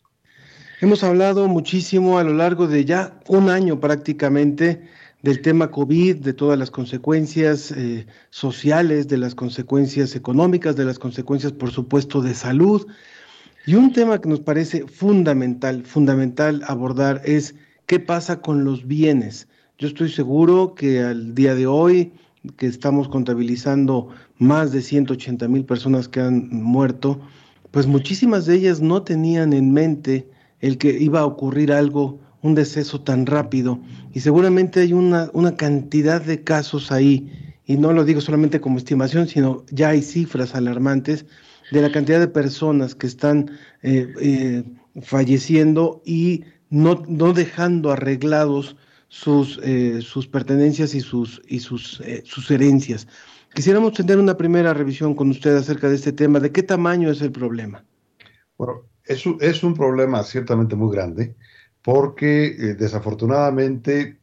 Hemos 0.80 1.04
hablado 1.04 1.48
muchísimo 1.48 2.20
a 2.20 2.24
lo 2.24 2.34
largo 2.34 2.68
de 2.68 2.86
ya 2.86 3.20
un 3.28 3.50
año 3.50 3.80
prácticamente 3.80 4.88
del 5.24 5.42
tema 5.42 5.72
COVID, 5.72 6.18
de 6.18 6.34
todas 6.34 6.58
las 6.60 6.72
consecuencias 6.72 7.72
eh, 7.72 8.06
sociales, 8.30 9.08
de 9.08 9.18
las 9.18 9.36
consecuencias 9.36 10.16
económicas, 10.16 10.76
de 10.76 10.86
las 10.86 11.00
consecuencias, 11.00 11.52
por 11.52 11.72
supuesto, 11.72 12.22
de 12.22 12.34
salud. 12.34 12.88
Y 13.66 13.76
un 13.76 13.92
tema 13.92 14.22
que 14.22 14.30
nos 14.30 14.40
parece 14.40 14.88
fundamental, 14.88 15.84
fundamental 15.84 16.62
abordar 16.68 17.22
es 17.26 17.56
qué 17.86 18.00
pasa 18.00 18.42
con 18.42 18.64
los 18.64 18.88
bienes. 18.88 19.48
Yo 19.78 19.88
estoy 19.88 20.10
seguro 20.10 20.74
que 20.76 21.02
al 21.02 21.36
día 21.36 21.56
de 21.56 21.68
hoy, 21.68 22.14
que 22.56 22.68
estamos 22.68 23.10
contabilizando 23.10 24.10
más 24.38 24.72
de 24.72 24.82
180 24.82 25.48
mil 25.48 25.66
personas 25.66 26.08
que 26.08 26.22
han 26.22 26.50
muerto, 26.50 27.20
pues 27.72 27.88
muchísimas 27.88 28.46
de 28.46 28.56
ellas 28.56 28.82
no 28.82 29.04
tenían 29.04 29.52
en 29.52 29.74
mente 29.74 30.28
el 30.62 30.78
que 30.78 30.98
iba 30.98 31.20
a 31.20 31.26
ocurrir 31.26 31.72
algo 31.72 32.20
un 32.42 32.56
deceso 32.56 33.02
tan 33.02 33.26
rápido 33.26 33.80
y 34.14 34.20
seguramente 34.20 34.82
hay 34.82 34.94
una, 34.94 35.30
una 35.34 35.56
cantidad 35.56 36.22
de 36.22 36.44
casos 36.44 36.92
ahí, 36.92 37.32
y 37.66 37.78
no 37.78 37.92
lo 37.94 38.06
digo 38.06 38.22
solamente 38.22 38.62
como 38.62 38.78
estimación, 38.78 39.28
sino 39.28 39.66
ya 39.72 39.90
hay 39.90 40.02
cifras 40.02 40.56
alarmantes 40.56 41.26
de 41.72 41.82
la 41.82 41.92
cantidad 41.92 42.20
de 42.20 42.28
personas 42.28 42.96
que 42.96 43.08
están 43.08 43.52
eh, 43.84 44.08
eh, 44.22 44.64
falleciendo 45.02 46.02
y 46.06 46.46
no, 46.70 47.04
no, 47.08 47.34
dejando 47.34 47.92
arreglados 47.92 48.78
sus, 49.10 49.60
eh, 49.64 50.00
sus 50.02 50.28
pertenencias 50.28 50.96
y 50.96 51.02
sus, 51.02 51.42
y 51.48 51.60
sus, 51.60 52.02
sus 52.24 52.52
herencias. 52.52 53.08
Quisiéramos 53.54 53.94
tener 53.94 54.18
una 54.18 54.38
primera 54.38 54.74
revisión 54.74 55.14
con 55.16 55.30
usted 55.30 55.56
acerca 55.56 55.90
de 55.90 55.96
este 55.96 56.12
tema. 56.12 56.40
¿De 56.40 56.52
qué 56.52 56.64
tamaño 56.64 57.10
es 57.10 57.22
el 57.22 57.32
problema? 57.32 57.84
Bueno, 58.58 58.84
es 59.06 59.24
es 59.40 59.64
un 59.64 59.74
problema 59.74 60.24
ciertamente 60.24 60.76
muy 60.76 60.96
grande 60.96 61.36
porque 61.88 62.48
eh, 62.48 62.74
desafortunadamente 62.74 64.20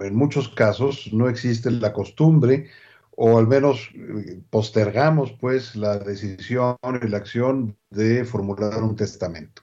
en 0.00 0.16
muchos 0.16 0.48
casos 0.48 1.10
no 1.12 1.28
existe 1.28 1.70
la 1.70 1.92
costumbre 1.92 2.68
o 3.10 3.36
al 3.36 3.46
menos 3.46 3.90
eh, 3.94 4.40
postergamos 4.48 5.30
pues 5.32 5.76
la 5.76 5.98
decisión 5.98 6.78
y 7.02 7.06
la 7.06 7.18
acción 7.18 7.76
de 7.90 8.24
formular 8.24 8.82
un 8.82 8.96
testamento. 8.96 9.60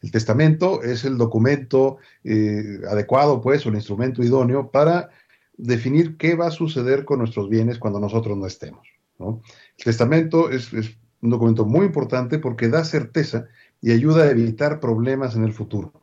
El 0.00 0.10
testamento 0.10 0.82
es 0.82 1.04
el 1.04 1.16
documento 1.16 1.98
eh, 2.24 2.80
adecuado 2.90 3.40
pues 3.40 3.64
o 3.64 3.68
el 3.68 3.76
instrumento 3.76 4.20
idóneo 4.20 4.72
para 4.72 5.10
definir 5.56 6.16
qué 6.16 6.34
va 6.34 6.48
a 6.48 6.50
suceder 6.50 7.04
con 7.04 7.20
nuestros 7.20 7.48
bienes 7.50 7.78
cuando 7.78 8.00
nosotros 8.00 8.36
no 8.36 8.48
estemos. 8.48 8.88
El 9.20 9.84
testamento 9.84 10.50
es, 10.50 10.72
un 10.72 11.30
documento 11.30 11.64
muy 11.64 11.86
importante 11.86 12.40
porque 12.40 12.68
da 12.68 12.84
certeza 12.84 13.46
y 13.80 13.92
ayuda 13.92 14.24
a 14.24 14.30
evitar 14.32 14.80
problemas 14.80 15.36
en 15.36 15.44
el 15.44 15.52
futuro. 15.52 16.01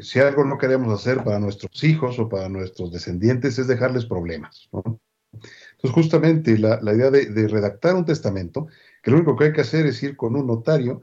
Si, 0.00 0.20
algo 0.20 0.44
no 0.44 0.56
queremos 0.56 0.92
hacer 0.92 1.22
para 1.22 1.38
nuestros 1.38 1.84
hijos 1.84 2.18
o 2.18 2.28
para 2.28 2.48
nuestros 2.48 2.90
descendientes 2.90 3.58
es 3.58 3.66
dejarles 3.66 4.06
problemas. 4.06 4.68
Entonces, 4.72 5.90
justamente 5.92 6.56
la, 6.58 6.80
idea 6.94 7.10
de, 7.10 7.48
redactar 7.48 7.94
un 7.94 8.06
testamento, 8.06 8.68
que 9.02 9.10
lo 9.10 9.18
único 9.18 9.36
que 9.36 9.44
hay 9.44 9.52
que 9.52 9.60
hacer 9.60 9.84
es 9.86 10.02
ir 10.02 10.16
con 10.16 10.34
un 10.34 10.46
notario 10.46 11.02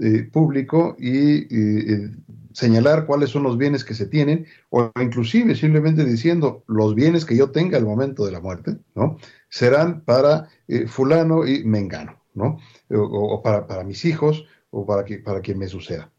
eh, 0.00 0.22
público 0.32 0.96
y 0.98 1.42
eh, 1.54 2.10
señalar 2.52 3.04
cuáles 3.04 3.28
son 3.28 3.42
los 3.42 3.58
bienes 3.58 3.84
que 3.84 3.92
se 3.92 4.06
tienen, 4.06 4.46
o 4.70 4.90
inclusive 5.00 5.54
simplemente 5.54 6.04
diciendo 6.04 6.64
los 6.66 6.94
bienes 6.94 7.26
que 7.26 7.36
yo 7.36 7.50
tenga 7.50 7.76
al 7.76 7.84
momento 7.84 8.24
de 8.24 8.32
la 8.32 8.40
muerte, 8.40 8.78
¿no? 8.94 9.18
Serán 9.50 10.00
para 10.00 10.48
eh, 10.66 10.86
fulano 10.86 11.46
y 11.46 11.62
mengano, 11.64 12.22
¿no? 12.32 12.58
O, 12.88 13.42
para, 13.42 13.84
mis 13.84 14.06
hijos 14.06 14.46
o 14.70 14.86
para, 14.86 15.04
que, 15.04 15.18
para 15.18 15.42
quien 15.42 15.58
me 15.58 15.68
suceda. 15.68 16.10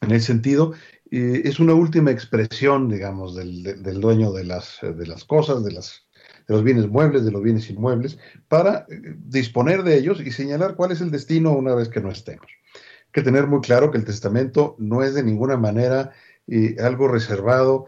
En 0.00 0.10
ese 0.10 0.26
sentido, 0.26 0.72
es 1.18 1.60
una 1.60 1.74
última 1.74 2.10
expresión, 2.10 2.88
digamos, 2.88 3.34
del, 3.36 3.82
del 3.82 4.00
dueño 4.00 4.32
de 4.32 4.44
las, 4.44 4.78
de 4.82 5.06
las 5.06 5.24
cosas, 5.24 5.64
de 5.64 5.72
las 5.72 6.06
de 6.46 6.54
los 6.54 6.64
bienes 6.64 6.88
muebles, 6.88 7.24
de 7.24 7.30
los 7.30 7.42
bienes 7.42 7.68
inmuebles, 7.70 8.18
para 8.48 8.86
eh, 8.88 9.14
disponer 9.18 9.82
de 9.82 9.96
ellos 9.96 10.20
y 10.20 10.30
señalar 10.30 10.74
cuál 10.74 10.92
es 10.92 11.00
el 11.00 11.10
destino 11.10 11.52
una 11.52 11.74
vez 11.74 11.88
que 11.88 12.00
no 12.00 12.10
estemos. 12.10 12.46
Hay 12.46 13.12
que 13.12 13.22
tener 13.22 13.46
muy 13.46 13.60
claro 13.60 13.90
que 13.90 13.98
el 13.98 14.04
testamento 14.04 14.76
no 14.78 15.02
es 15.02 15.14
de 15.14 15.22
ninguna 15.22 15.56
manera 15.56 16.12
eh, 16.48 16.76
algo 16.80 17.08
reservado 17.08 17.86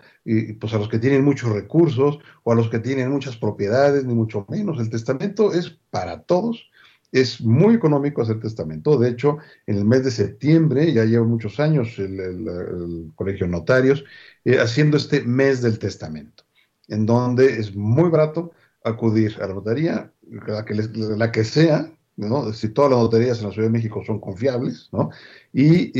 pues 0.58 0.72
a 0.72 0.78
los 0.78 0.88
que 0.88 0.98
tienen 0.98 1.22
muchos 1.22 1.50
recursos 1.50 2.18
o 2.44 2.52
a 2.52 2.54
los 2.54 2.70
que 2.70 2.78
tienen 2.78 3.10
muchas 3.10 3.36
propiedades, 3.36 4.04
ni 4.04 4.14
mucho 4.14 4.46
menos. 4.48 4.78
El 4.78 4.88
testamento 4.88 5.52
es 5.52 5.78
para 5.90 6.22
todos. 6.22 6.70
Es 7.14 7.40
muy 7.40 7.74
económico 7.76 8.22
hacer 8.22 8.40
testamento. 8.40 8.98
De 8.98 9.08
hecho, 9.08 9.38
en 9.66 9.78
el 9.78 9.84
mes 9.84 10.04
de 10.04 10.10
septiembre, 10.10 10.92
ya 10.92 11.04
lleva 11.04 11.24
muchos 11.24 11.60
años 11.60 11.98
el, 11.98 13.12
Colegio 13.14 13.46
Notarios, 13.46 14.04
eh, 14.44 14.58
haciendo 14.58 14.96
este 14.96 15.22
mes 15.22 15.62
del 15.62 15.78
testamento 15.78 16.44
en 16.88 17.06
donde 17.06 17.58
es 17.58 17.74
muy 17.74 18.10
barato 18.10 18.52
acudir 18.84 19.36
a 19.40 19.46
la 19.46 19.54
notaría, 19.54 20.12
la 20.22 21.32
que, 21.32 21.44
sea, 21.44 21.90
¿no? 22.16 22.52
si 22.52 22.68
todas 22.68 22.90
las 22.90 23.00
notarías 23.00 23.38
en 23.38 23.46
la 23.46 23.52
Ciudad 23.52 23.68
de 23.68 23.72
México 23.72 24.02
son 24.04 24.20
confiables, 24.20 24.88
¿no? 24.92 25.10
y, 25.52 25.90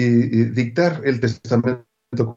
dictar 0.50 1.00
el 1.04 1.20
testamento 1.20 1.86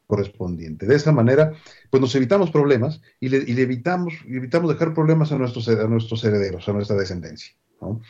correspondiente. 0.07 0.85
De 0.85 0.95
esa 0.95 1.11
manera, 1.11 1.53
pues 1.89 2.01
nos 2.01 2.15
evitamos 2.15 2.49
problemas 2.49 3.01
y 3.19 3.29
le, 3.29 3.37
evitamos, 3.61 4.13
evitamos 4.27 4.71
dejar 4.71 4.93
problemas 4.93 5.31
a 5.31 5.37
nuestros, 5.37 5.67
a 5.67 5.87
nuestros 5.87 6.23
herederos, 6.23 6.67
a 6.67 6.73
nuestra 6.73 6.95
descendencia. 6.95 7.53
¿No? 7.81 8.01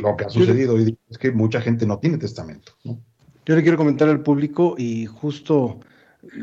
Lo 0.00 0.16
que 0.16 0.24
ha 0.24 0.28
sucedido 0.28 0.74
hoy 0.74 0.98
es 1.10 1.18
que 1.18 1.32
mucha 1.32 1.60
gente 1.60 1.86
no 1.86 1.98
tiene 1.98 2.18
testamento. 2.18 2.72
¿no? 2.84 2.98
Yo 3.44 3.56
le 3.56 3.62
quiero 3.62 3.76
comentar 3.76 4.08
al 4.08 4.22
público 4.22 4.74
y 4.78 5.06
justo 5.06 5.80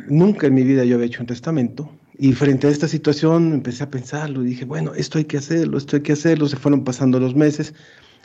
nunca 0.08 0.48
en 0.48 0.54
mi 0.54 0.64
vida 0.64 0.84
yo 0.84 0.96
había 0.96 1.08
hecho 1.08 1.22
un 1.22 1.28
testamento 1.28 1.90
y 2.18 2.34
frente 2.34 2.68
a 2.68 2.70
esta 2.70 2.90
situación 2.90 3.54
empecé 3.54 3.84
a 3.84 3.90
pensarlo 3.90 4.44
y 4.44 4.48
dije, 4.48 4.66
bueno, 4.66 4.94
esto 4.94 5.18
hay 5.18 5.24
que 5.24 5.38
hacerlo, 5.38 5.78
esto 5.78 5.96
hay 5.96 6.02
que 6.02 6.12
hacerlo. 6.12 6.50
Se 6.50 6.58
fueron 6.58 6.84
pasando 6.84 7.18
los 7.18 7.34
meses 7.34 7.74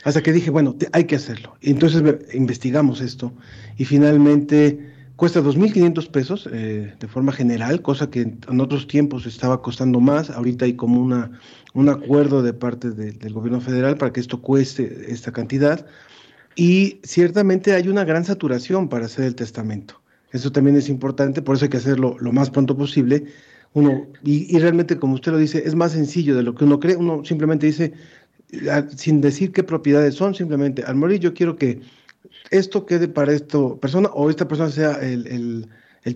hasta 0.03 0.21
que 0.21 0.33
dije, 0.33 0.51
bueno, 0.51 0.75
hay 0.91 1.05
que 1.05 1.15
hacerlo. 1.15 1.55
Y 1.61 1.71
entonces 1.71 2.03
investigamos 2.33 3.01
esto 3.01 3.33
y 3.79 3.85
finalmente 3.85 4.93
cuesta 5.15 5.41
2.500 5.41 6.11
pesos 6.11 6.49
eh, 6.53 6.93
de 6.99 7.07
forma 7.07 7.31
general, 7.31 7.83
cosa 7.83 8.11
que 8.11 8.23
en 8.23 8.61
otros 8.61 8.89
tiempos 8.89 9.27
estaba 9.27 9.63
costando 9.63 10.01
más. 10.01 10.29
Ahorita 10.29 10.65
hay 10.65 10.75
como 10.75 11.01
una, 11.01 11.31
un 11.75 11.89
acuerdo 11.89 12.43
de 12.43 12.55
parte 12.55 12.91
del 12.91 13.33
gobierno 13.33 13.61
federal 13.61 13.97
para 13.97 14.13
que 14.13 14.21
esto 14.21 14.41
cueste 14.41 15.13
esta 15.13 15.33
cantidad. 15.33 15.87
Y 16.57 17.01
ciertamente 17.03 17.75
hay 17.75 17.89
una 17.89 18.05
gran 18.05 18.25
saturación 18.25 18.89
para 18.89 19.07
hacer 19.07 19.25
el 19.25 19.35
testamento. 19.35 20.01
Eso 20.33 20.51
también 20.51 20.77
es 20.77 20.89
importante, 20.89 21.43
por 21.43 21.57
eso 21.57 21.67
hay 21.67 21.71
que 21.71 21.77
hacerlo 21.77 22.17
lo 22.19 22.33
más 22.33 22.51
pronto 22.51 22.77
posible 22.77 23.27
uno, 23.75 24.07
y, 24.23 24.57
realmente 24.61 24.99
como 24.99 25.15
usted 25.15 25.33
lo 25.33 25.39
dice, 25.39 25.65
es 25.67 25.75
más 25.75 25.93
sencillo 25.93 26.37
de 26.37 26.45
lo 26.45 26.55
que 26.55 26.65
uno 26.65 26.79
cree, 26.79 26.95
uno 26.95 27.25
simplemente 27.25 27.67
dice, 27.67 27.93
sin 28.97 29.21
decir 29.21 29.51
qué 29.51 29.65
propiedades 29.65 30.15
son, 30.15 30.33
simplemente 30.33 30.85
al 30.85 30.95
morir 30.95 31.19
yo 31.19 31.35
quiero 31.35 31.57
que 31.57 31.81
esto 32.51 32.87
quede 32.87 33.09
para 33.09 33.33
esta 33.33 33.59
persona 33.81 34.11
o 34.15 34.31
esta 34.31 34.47
persona 34.47 34.71
sea 34.71 34.93
el, 35.03 35.67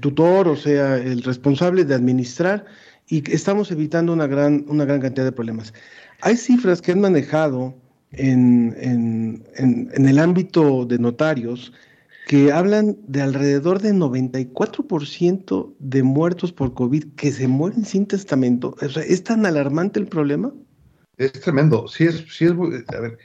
tutor 0.01 0.47
o 0.47 0.55
sea 0.55 0.99
el 0.99 1.25
responsable 1.25 1.85
de 1.85 1.97
administrar 1.97 2.65
y 3.09 3.33
estamos 3.33 3.71
evitando 3.71 4.13
una 4.13 4.27
gran, 4.27 4.65
una 4.69 4.85
gran 4.85 5.01
cantidad 5.01 5.25
de 5.25 5.33
problemas. 5.33 5.73
Hay 6.21 6.37
cifras 6.37 6.83
que 6.83 6.93
han 6.93 7.01
manejado 7.01 7.75
en, 8.13 8.77
en, 9.57 10.07
el 10.07 10.19
ámbito 10.19 10.85
de 10.85 10.99
notarios 10.99 11.73
que 12.27 12.53
hablan 12.53 12.99
de 13.07 13.23
alrededor 13.23 13.81
de 13.81 13.95
94% 13.95 15.75
de 15.79 16.03
muertos 16.03 16.53
por 16.53 16.75
COVID 16.75 17.15
que 17.17 17.33
se 17.33 17.49
mueren 17.49 17.87
sin 17.87 18.07
testamento. 18.07 18.77
¿Es 18.81 19.25
tan 19.25 19.47
alarmante 19.47 19.99
el 19.99 20.07
problema? 20.07 20.53
Es 21.17 21.33
tremendo. 21.33 21.89
Sí 21.89 22.05
es, 22.05 22.25
sí 22.31 22.45
es, 22.45 22.53
a 22.53 23.01
ver, 23.01 23.19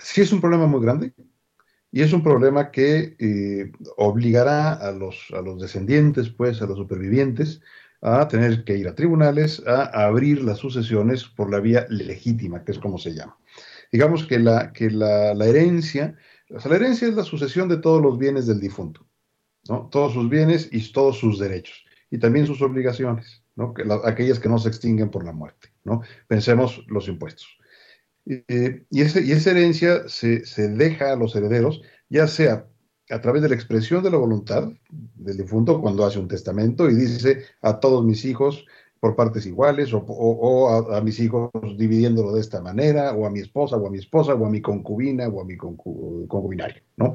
sí 0.00 0.20
es 0.20 0.32
un 0.32 0.40
problema 0.40 0.66
muy 0.66 0.80
grande 0.82 1.12
y 1.92 2.02
es 2.02 2.12
un 2.12 2.24
problema 2.24 2.72
que 2.72 3.14
eh, 3.20 3.70
obligará 3.96 4.72
a 4.72 4.90
los, 4.90 5.28
a 5.32 5.40
los 5.40 5.60
descendientes, 5.60 6.28
pues, 6.28 6.60
a 6.60 6.66
los 6.66 6.76
supervivientes, 6.76 7.60
a 8.04 8.28
tener 8.28 8.64
que 8.64 8.76
ir 8.76 8.86
a 8.86 8.94
tribunales 8.94 9.62
a, 9.66 10.06
abrir 10.06 10.42
las 10.42 10.58
sucesiones 10.58 11.24
por 11.24 11.50
la 11.50 11.60
vía 11.60 11.86
legítima, 11.88 12.64
que 12.64 12.72
es 12.72 12.78
como 12.78 12.98
se 12.98 13.14
llama. 13.14 13.36
Digamos 13.90 14.26
que 14.26 14.38
la, 14.38 14.72
que 14.72 14.90
la, 14.90 15.34
la 15.34 15.46
herencia 15.46 16.16
la 16.48 16.76
herencia 16.76 17.08
es 17.08 17.14
la 17.14 17.24
sucesión 17.24 17.68
de 17.68 17.78
todos 17.78 18.02
los 18.02 18.18
bienes 18.18 18.46
del 18.46 18.60
difunto, 18.60 19.06
¿no? 19.68 19.88
Todos 19.90 20.12
sus 20.12 20.28
bienes 20.28 20.68
y 20.70 20.92
todos 20.92 21.18
sus 21.18 21.38
derechos, 21.38 21.84
y 22.10 22.18
también 22.18 22.46
sus 22.46 22.60
obligaciones, 22.62 23.42
¿no? 23.56 23.72
Que 23.72 23.84
aquellas 24.04 24.38
que 24.38 24.48
no 24.48 24.58
se 24.58 24.68
extinguen 24.68 25.10
por 25.10 25.24
la 25.24 25.32
muerte, 25.32 25.68
¿no? 25.84 26.02
Pensemos 26.28 26.84
los 26.88 27.08
impuestos. 27.08 27.48
y, 28.26 29.00
esa 29.00 29.50
herencia 29.50 30.08
se, 30.08 30.42
deja 30.68 31.12
a 31.12 31.16
los 31.16 31.34
herederos, 31.34 31.82
ya 32.08 32.26
sea 32.26 32.68
a 33.10 33.20
través 33.20 33.42
de 33.42 33.48
la 33.48 33.54
expresión 33.54 34.02
de 34.02 34.10
la 34.10 34.16
voluntad 34.16 34.68
del 34.90 35.36
difunto 35.36 35.80
cuando 35.80 36.04
hace 36.04 36.18
un 36.18 36.28
testamento 36.28 36.88
y 36.88 36.94
dice 36.94 37.44
a 37.60 37.78
todos 37.78 38.04
mis 38.04 38.24
hijos 38.24 38.64
por 38.98 39.16
partes 39.16 39.44
iguales 39.44 39.90
o, 39.92 40.94
a, 40.94 41.00
mis 41.02 41.20
hijos 41.20 41.50
dividiéndolo 41.76 42.32
de 42.32 42.40
esta 42.40 42.62
manera 42.62 43.12
o 43.12 43.26
a 43.26 43.30
mi 43.30 43.40
esposa 43.40 43.76
o 43.76 43.86
a 43.86 43.90
mi 43.90 43.98
esposa 43.98 44.34
o 44.34 44.46
a 44.46 44.50
mi 44.50 44.62
concubina 44.62 45.28
o 45.28 45.42
a 45.42 45.44
mi 45.44 45.58
concubinario, 45.58 46.82
¿no? 46.96 47.12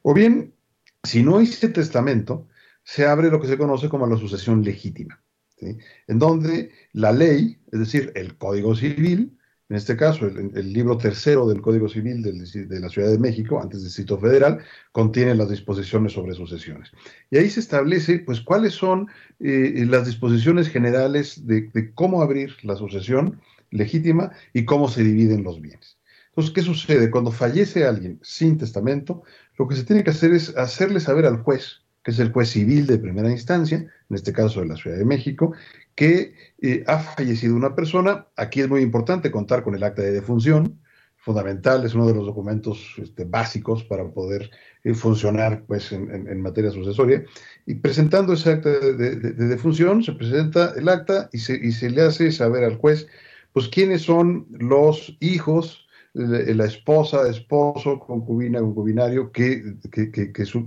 O 0.00 0.14
bien, 0.14 0.54
si 1.02 1.22
no 1.22 1.42
hice 1.42 1.68
testamento, 1.68 2.48
se 2.82 3.04
abre 3.04 3.30
lo 3.30 3.38
que 3.38 3.48
se 3.48 3.58
conoce 3.58 3.90
como 3.90 4.06
la 4.06 4.16
sucesión 4.16 4.62
legítima, 4.62 5.22
en 5.58 6.18
donde 6.18 6.70
la 6.92 7.12
ley, 7.12 7.58
es 7.70 7.80
decir, 7.80 8.12
el 8.14 8.38
Código 8.38 8.74
Civil, 8.74 9.35
en 9.68 9.76
este 9.76 9.96
caso, 9.96 10.26
el, 10.26 10.72
libro 10.72 10.96
tercero 10.96 11.48
del 11.48 11.60
Código 11.60 11.88
Civil 11.88 12.22
de 12.22 12.80
la 12.80 12.88
Ciudad 12.88 13.10
de 13.10 13.18
México, 13.18 13.60
antes 13.60 13.80
del 13.80 13.88
Distrito 13.88 14.16
Federal, 14.16 14.60
contiene 14.92 15.34
las 15.34 15.50
disposiciones 15.50 16.12
sobre 16.12 16.34
sucesiones. 16.34 16.92
Y 17.30 17.38
ahí 17.38 17.50
se 17.50 17.58
establece, 17.58 18.20
pues, 18.20 18.40
cuáles 18.40 18.74
son 18.74 19.08
eh, 19.40 19.84
las 19.88 20.06
disposiciones 20.06 20.68
generales 20.68 21.48
de, 21.48 21.92
cómo 21.94 22.22
abrir 22.22 22.54
la 22.62 22.76
sucesión 22.76 23.40
legítima 23.72 24.30
y 24.52 24.64
cómo 24.64 24.88
se 24.88 25.02
dividen 25.02 25.42
los 25.42 25.60
bienes. 25.60 25.98
Entonces, 26.28 26.54
¿qué 26.54 26.62
sucede? 26.62 27.10
Cuando 27.10 27.32
fallece 27.32 27.86
alguien 27.86 28.20
sin 28.22 28.58
testamento, 28.58 29.24
lo 29.58 29.66
que 29.66 29.74
se 29.74 29.82
tiene 29.82 30.04
que 30.04 30.10
hacer 30.10 30.32
es 30.32 30.56
hacerle 30.56 31.00
saber 31.00 31.26
al 31.26 31.38
juez, 31.38 31.80
que 32.04 32.12
es 32.12 32.20
el 32.20 32.30
juez 32.30 32.50
civil 32.50 32.86
de 32.86 32.98
primera 32.98 33.32
instancia, 33.32 33.78
en 33.78 34.14
este 34.14 34.32
caso 34.32 34.60
de 34.60 34.66
la 34.66 34.76
Ciudad 34.76 34.96
de 34.96 35.04
México, 35.04 35.54
que 35.96 36.34
eh, 36.62 36.84
ha 36.86 36.98
fallecido 36.98 37.56
una 37.56 37.74
persona. 37.74 38.28
Aquí 38.36 38.60
es 38.60 38.68
muy 38.68 38.82
importante 38.82 39.32
contar 39.32 39.64
con 39.64 39.74
el 39.74 39.82
acta 39.82 40.02
de 40.02 40.12
defunción, 40.12 40.78
fundamental, 41.16 41.84
es 41.84 41.94
uno 41.94 42.06
de 42.06 42.14
los 42.14 42.26
documentos 42.26 42.94
este, 42.98 43.24
básicos 43.24 43.82
para 43.82 44.08
poder 44.08 44.48
eh, 44.84 44.94
funcionar 44.94 45.64
pues, 45.66 45.90
en, 45.90 46.40
materia 46.40 46.70
sucesoria. 46.70 47.24
Y 47.66 47.74
presentando 47.76 48.34
ese 48.34 48.50
acta 48.50 48.70
de, 48.70 49.16
defunción, 49.16 50.04
se 50.04 50.12
presenta 50.12 50.74
el 50.76 50.88
acta 50.88 51.28
y 51.32 51.38
se, 51.38 51.56
y 51.56 51.72
se, 51.72 51.90
le 51.90 52.02
hace 52.02 52.30
saber 52.30 52.62
al 52.62 52.76
juez 52.76 53.08
pues, 53.52 53.66
quiénes 53.68 54.02
son 54.02 54.46
los 54.50 55.16
hijos, 55.18 55.88
la 56.12 56.64
esposa, 56.64 57.28
esposo, 57.28 57.98
concubina, 57.98 58.60
concubinario 58.60 59.32
que, 59.32 59.62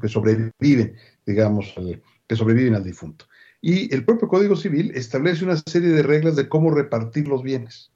sobreviven, 0.07 0.95
digamos, 1.25 1.73
que 2.27 2.35
sobreviven 2.35 2.75
al 2.75 2.83
difunto. 2.83 3.25
Y 3.61 3.93
el 3.93 4.05
propio 4.05 4.27
Código 4.27 4.55
Civil 4.55 4.91
establece 4.95 5.43
una 5.43 5.57
serie 5.57 5.89
de 5.89 6.03
reglas 6.03 6.35
de 6.35 6.47
cómo 6.47 6.71
repartir 6.71 7.27
los 7.27 7.43
bienes. 7.43 7.91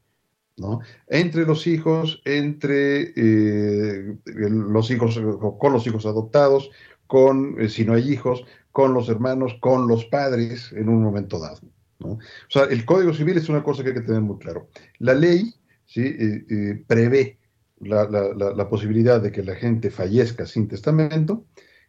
¿no? 0.58 0.82
Entre 1.08 1.46
los 1.46 1.66
hijos, 1.66 2.22
entre 2.26 3.14
eh, 3.16 4.18
los 4.26 4.92
hijos, 4.92 5.20
con 5.60 5.74
los 5.74 5.88
hijos 5.88 6.06
adoptados, 6.06 6.70
con, 7.08 7.60
eh, 7.60 7.70
si 7.70 7.86
no 7.86 7.94
hay 7.94 8.12
hijos, 8.12 8.46
con 8.72 8.94
los 8.94 9.10
hermanos, 9.10 9.56
con 9.60 9.88
los 9.88 10.06
padres 10.06 10.72
en 10.74 10.90
un 10.90 11.02
momento 11.02 11.40
dado. 11.40 11.60
O 12.00 12.20
sea, 12.50 12.64
el 12.66 12.84
Código 12.86 13.14
Civil 13.14 13.38
es 13.38 13.48
una 13.50 13.64
cosa 13.64 13.82
que 13.82 13.90
hay 13.90 13.96
que 13.96 14.02
tener 14.02 14.22
muy 14.22 14.38
claro. 14.38 14.68
La 15.00 15.14
ley 15.14 15.54
¿sí? 15.86 16.02
Eh, 16.04 16.84
prevé 16.86 17.38
la, 17.80 18.06
la, 18.10 18.70
posibilidad 18.70 19.22
de 19.22 19.32
que 19.32 19.44
la 19.44 19.56
gente 19.56 19.90
fallezca 19.90 20.46
sin 20.46 20.68
testamento 20.68 21.46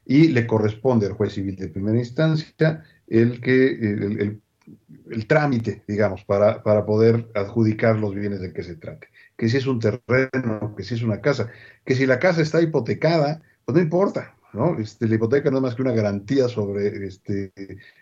y 0.06 0.28
le 0.28 0.46
corresponde 0.46 1.06
al 1.06 1.12
juez 1.12 1.32
civil 1.32 1.56
de 1.56 1.68
primera 1.68 1.98
instancia 1.98 2.84
el 3.06 3.40
que 3.40 3.66
el, 3.68 4.40
el, 5.10 5.26
trámite, 5.26 5.82
digamos, 5.86 6.24
para, 6.24 6.62
para, 6.62 6.86
poder 6.86 7.28
adjudicar 7.34 7.98
los 7.98 8.14
bienes 8.14 8.40
de 8.40 8.52
que 8.52 8.62
se 8.62 8.76
trate. 8.76 9.08
Que 9.36 9.48
si 9.48 9.58
es 9.58 9.66
un 9.66 9.78
terreno, 9.78 10.74
que 10.76 10.82
si 10.82 10.94
es 10.94 11.02
una 11.02 11.20
casa, 11.20 11.50
que 11.84 11.94
si 11.94 12.06
la 12.06 12.18
casa 12.18 12.40
está 12.40 12.62
hipotecada, 12.62 13.42
pues 13.64 13.76
no 13.76 13.82
importa, 13.82 14.34
¿no? 14.54 14.78
Este, 14.78 15.06
la 15.06 15.16
hipoteca 15.16 15.50
no 15.50 15.58
es 15.58 15.62
más 15.62 15.74
que 15.74 15.82
una 15.82 15.92
garantía 15.92 16.48
sobre, 16.48 17.06
este, 17.06 17.52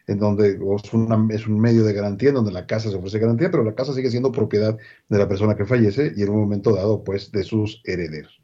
en 0.07 0.19
donde 0.19 0.51
es, 0.51 0.85
es, 1.31 1.47
un 1.47 1.61
medio 1.61 1.85
de 1.85 1.93
garantía 1.93 2.29
en 2.29 2.37
donde 2.37 2.53
la 2.53 2.67
casa 2.67 2.91
se 2.91 2.97
ofrece 2.97 3.19
garantía, 3.19 3.51
pero 3.51 3.65
la 3.65 3.75
casa 3.75 3.95
sigue 3.95 4.11
siendo 4.11 4.31
propiedad 4.31 4.77
de 5.09 5.19
la 5.19 5.29
persona 5.29 5.57
que 5.57 5.65
fallece 5.65 6.13
y 6.15 6.23
en 6.23 6.29
un 6.29 6.41
momento 6.41 6.75
dado, 6.75 7.03
pues, 7.03 7.33
de 7.33 7.43
sus 7.43 7.81
herederos. 7.85 8.41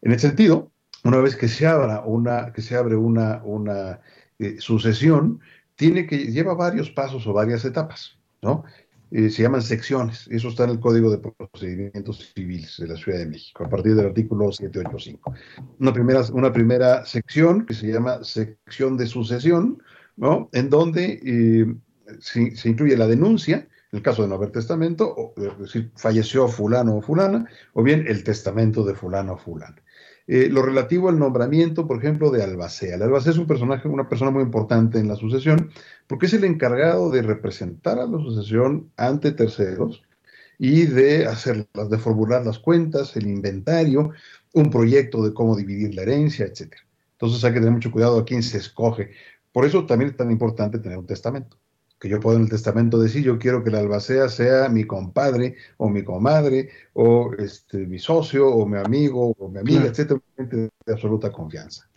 En 0.00 0.12
ese 0.12 0.28
sentido, 0.28 0.70
una 1.04 1.18
vez 1.18 1.36
que 1.36 1.48
se 1.48 1.66
abra 1.66 2.00
una, 2.00 2.52
que 2.52 2.62
se 2.62 2.76
abre 2.76 2.96
una, 2.96 3.42
una 3.44 4.00
eh, 4.38 4.56
sucesión, 4.58 5.40
tiene 5.76 6.06
que, 6.06 6.18
lleva 6.32 6.54
varios 6.54 6.90
pasos 6.90 7.26
o 7.26 7.32
varias 7.32 7.64
etapas, 7.64 8.18
¿no? 8.42 8.64
Eh, 9.10 9.30
se 9.30 9.42
llaman 9.42 9.62
secciones, 9.62 10.26
eso 10.28 10.48
está 10.48 10.64
en 10.64 10.70
el 10.70 10.80
Código 10.80 11.10
de 11.10 11.18
Procedimientos 11.18 12.32
Civiles 12.34 12.76
de 12.78 12.88
la 12.88 12.96
Ciudad 12.96 13.18
de 13.18 13.26
México, 13.26 13.64
a 13.64 13.68
partir 13.68 13.94
del 13.94 14.06
artículo 14.06 14.50
785. 14.50 15.34
Una 15.78 15.92
primera, 15.92 16.22
una 16.32 16.52
primera 16.52 17.04
sección 17.06 17.64
que 17.64 17.74
se 17.74 17.86
llama 17.92 18.24
sección 18.24 18.96
de 18.96 19.06
sucesión, 19.06 19.80
¿no? 20.16 20.48
En 20.52 20.68
donde 20.68 21.20
eh, 21.24 21.74
se, 22.18 22.68
incluye 22.68 22.96
la 22.96 23.06
denuncia, 23.06 23.68
en 23.92 23.98
el 23.98 24.02
caso 24.02 24.22
de 24.22 24.28
no 24.28 24.34
haber 24.34 24.50
testamento, 24.50 25.06
o, 25.16 25.34
es 25.36 25.58
decir, 25.58 25.92
falleció 25.94 26.48
fulano 26.48 26.96
o 26.96 27.02
fulana, 27.02 27.46
o 27.74 27.82
bien 27.82 28.06
el 28.08 28.24
testamento 28.24 28.84
de 28.84 28.94
fulano 28.94 29.34
o 29.34 29.38
fulana. 29.38 29.76
Eh, 30.26 30.48
lo 30.50 30.62
relativo 30.62 31.08
al 31.10 31.18
nombramiento, 31.18 31.86
por 31.86 31.98
ejemplo, 31.98 32.30
de 32.30 32.42
albacea. 32.42 32.94
El 32.96 33.02
albacea 33.02 33.32
es 33.32 33.38
un 33.38 33.46
personaje, 33.46 33.88
una 33.88 34.08
persona 34.08 34.30
muy 34.30 34.42
importante 34.42 34.98
en 34.98 35.08
la 35.08 35.16
sucesión, 35.16 35.70
porque 36.06 36.26
es 36.26 36.32
el 36.34 36.44
encargado 36.44 37.10
de 37.10 37.22
representar 37.22 37.98
a 37.98 38.06
la 38.06 38.18
sucesión 38.18 38.90
ante 38.96 39.32
terceros 39.32 40.02
y 40.58 40.86
de 40.86 41.26
hacerlas, 41.26 41.90
de 41.90 41.98
formular 41.98 42.44
las 42.44 42.58
cuentas, 42.58 43.16
el 43.16 43.26
inventario, 43.26 44.12
un 44.54 44.70
proyecto 44.70 45.22
de 45.24 45.34
cómo 45.34 45.56
dividir 45.56 45.94
la 45.94 46.02
herencia, 46.02 46.46
etc. 46.46 46.74
Entonces 47.12 47.44
hay 47.44 47.52
que 47.52 47.58
tener 47.60 47.72
mucho 47.72 47.90
cuidado 47.92 48.18
a 48.18 48.24
quién 48.24 48.42
se 48.42 48.58
escoge. 48.58 49.10
Por 49.52 49.66
eso 49.66 49.84
también 49.86 50.10
es 50.12 50.16
tan 50.16 50.30
importante 50.30 50.78
tener 50.78 50.98
un 50.98 51.06
testamento 51.06 51.58
que 51.98 52.08
yo 52.08 52.20
puedo 52.20 52.36
en 52.36 52.44
el 52.44 52.50
testamento 52.50 52.98
decir, 52.98 53.22
yo 53.22 53.38
quiero 53.38 53.64
que 53.64 53.70
la 53.70 53.78
albacea 53.78 54.28
sea 54.28 54.68
mi 54.68 54.84
compadre 54.84 55.56
o 55.78 55.88
mi 55.88 56.04
comadre 56.04 56.68
o 56.92 57.32
este, 57.38 57.86
mi 57.86 57.98
socio 57.98 58.48
o 58.48 58.66
mi 58.66 58.78
amigo 58.78 59.34
o 59.38 59.48
mi 59.48 59.58
amiga, 59.58 59.86
etcétera, 59.86 60.20
de 60.36 60.70
absoluta 60.86 61.32
confianza. 61.32 61.88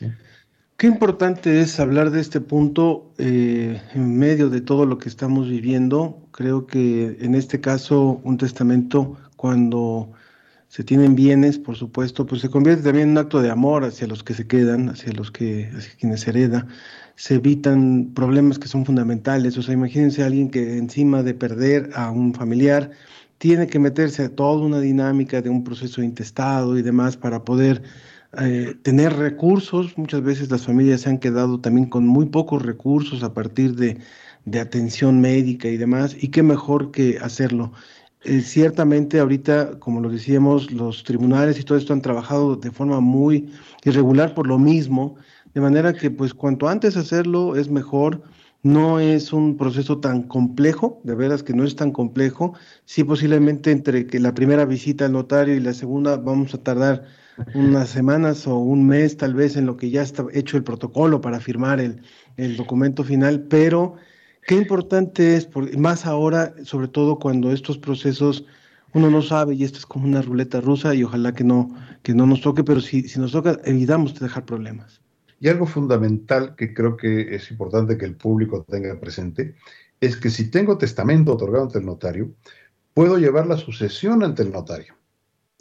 Qué 0.77 0.85
importante 0.85 1.59
es 1.59 1.79
hablar 1.79 2.11
de 2.11 2.21
este 2.21 2.39
punto 2.39 3.11
eh, 3.17 3.81
en 3.95 4.17
medio 4.17 4.49
de 4.49 4.61
todo 4.61 4.85
lo 4.85 4.99
que 4.99 5.09
estamos 5.09 5.49
viviendo. 5.49 6.21
Creo 6.31 6.67
que 6.67 7.17
en 7.19 7.33
este 7.33 7.59
caso 7.59 8.21
un 8.23 8.37
testamento, 8.37 9.17
cuando 9.35 10.11
se 10.67 10.83
tienen 10.83 11.15
bienes, 11.15 11.57
por 11.57 11.75
supuesto, 11.75 12.25
pues 12.25 12.41
se 12.41 12.49
convierte 12.49 12.83
también 12.83 13.09
en 13.09 13.11
un 13.11 13.17
acto 13.19 13.41
de 13.41 13.49
amor 13.49 13.85
hacia 13.85 14.07
los 14.07 14.23
que 14.23 14.33
se 14.33 14.47
quedan, 14.47 14.89
hacia 14.89 15.13
los 15.13 15.31
que, 15.31 15.71
hacia 15.75 15.95
quienes 15.97 16.27
hereda 16.27 16.67
se 17.17 17.35
evitan 17.35 18.13
problemas 18.13 18.59
que 18.59 18.67
son 18.67 18.85
fundamentales. 18.85 19.57
O 19.57 19.63
sea, 19.63 19.73
imagínense 19.73 20.23
a 20.23 20.27
alguien 20.27 20.49
que 20.49 20.77
encima 20.77 21.23
de 21.23 21.33
perder 21.33 21.89
a 21.95 22.11
un 22.11 22.33
familiar 22.33 22.91
tiene 23.39 23.67
que 23.67 23.79
meterse 23.79 24.23
a 24.25 24.35
toda 24.35 24.63
una 24.65 24.79
dinámica 24.79 25.41
de 25.41 25.49
un 25.49 25.63
proceso 25.63 26.03
intestado 26.03 26.77
y 26.77 26.83
demás 26.83 27.17
para 27.17 27.43
poder 27.43 27.81
eh, 28.39 28.75
tener 28.83 29.13
recursos. 29.13 29.97
Muchas 29.97 30.21
veces 30.21 30.51
las 30.51 30.65
familias 30.65 31.01
se 31.01 31.09
han 31.09 31.17
quedado 31.17 31.59
también 31.59 31.89
con 31.89 32.05
muy 32.05 32.27
pocos 32.27 32.61
recursos 32.61 33.23
a 33.23 33.33
partir 33.33 33.75
de, 33.75 33.97
de 34.45 34.59
atención 34.59 35.19
médica 35.19 35.67
y 35.69 35.77
demás. 35.77 36.15
Y 36.19 36.29
qué 36.29 36.43
mejor 36.43 36.91
que 36.91 37.17
hacerlo. 37.19 37.73
Eh, 38.23 38.41
ciertamente 38.41 39.19
ahorita, 39.19 39.79
como 39.79 40.01
lo 40.01 40.09
decíamos, 40.09 40.71
los 40.71 41.03
tribunales 41.03 41.59
y 41.59 41.63
todo 41.63 41.77
esto 41.77 41.93
han 41.93 42.01
trabajado 42.01 42.55
de 42.55 42.71
forma 42.71 42.99
muy 42.99 43.49
irregular 43.83 44.33
por 44.33 44.47
lo 44.47 44.57
mismo 44.57 45.17
de 45.57 45.61
manera 45.61 45.93
que 45.93 46.11
pues 46.11 46.35
cuanto 46.35 46.67
antes 46.67 46.97
hacerlo 46.97 47.55
es 47.55 47.67
mejor. 47.69 48.21
No 48.61 48.99
es 48.99 49.33
un 49.33 49.57
proceso 49.57 49.99
tan 49.99 50.21
complejo, 50.23 51.01
de 51.03 51.15
veras 51.15 51.41
que 51.41 51.53
no 51.53 51.63
es 51.63 51.75
tan 51.75 51.91
complejo. 51.91 52.53
Sí, 52.85 53.03
posiblemente 53.03 53.71
entre 53.71 54.05
que 54.05 54.19
la 54.19 54.35
primera 54.35 54.65
visita 54.65 55.05
al 55.05 55.13
notario 55.13 55.55
y 55.55 55.59
la 55.59 55.73
segunda 55.73 56.17
vamos 56.17 56.53
a 56.53 56.59
tardar 56.63 57.05
unas 57.55 57.89
semanas 57.89 58.45
o 58.45 58.57
un 58.57 58.85
mes 58.85 59.17
tal 59.17 59.33
vez 59.33 59.55
en 59.57 59.65
lo 59.65 59.77
que 59.77 59.89
ya 59.89 60.03
está 60.03 60.25
hecho 60.31 60.57
el 60.57 60.63
protocolo 60.63 61.21
para 61.21 61.39
firmar 61.39 61.79
el, 61.79 62.01
el 62.35 62.55
documento 62.55 63.03
final, 63.03 63.41
pero 63.49 63.95
qué 64.47 64.55
importante 64.55 65.35
es, 65.35 65.49
más 65.77 66.05
ahora, 66.05 66.55
sobre 66.63 66.87
todo 66.87 67.19
cuando 67.19 67.51
estos 67.51 67.77
procesos 67.77 68.45
uno 68.93 69.11
no 69.11 69.21
sabe 69.21 69.53
y 69.53 69.63
esto 69.63 69.77
es 69.77 69.85
como 69.85 70.05
una 70.05 70.21
ruleta 70.21 70.61
rusa 70.61 70.95
y 70.95 71.03
ojalá 71.03 71.33
que 71.33 71.43
no, 71.43 71.75
que 72.01 72.13
no 72.13 72.25
nos 72.25 72.41
toque, 72.41 72.63
pero 72.63 72.79
si, 72.79 73.07
si 73.07 73.19
nos 73.19 73.33
toca, 73.33 73.59
evitamos 73.65 74.17
dejar 74.17 74.45
problemas. 74.45 75.01
Y 75.39 75.49
algo 75.49 75.67
fundamental 75.67 76.55
que 76.55 76.73
creo 76.73 76.95
que 76.95 77.35
es 77.35 77.51
importante 77.51 77.97
que 77.97 78.05
el 78.05 78.15
público 78.15 78.63
tenga 78.63 78.99
presente 78.99 79.55
es 79.99 80.15
que 80.15 80.29
si 80.29 80.49
tengo 80.49 80.77
testamento 80.77 81.33
otorgado 81.33 81.65
ante 81.65 81.79
el 81.79 81.85
notario, 81.85 82.31
puedo 82.93 83.17
llevar 83.17 83.47
la 83.47 83.57
sucesión 83.57 84.23
ante 84.23 84.43
el 84.43 84.51
notario. 84.51 84.95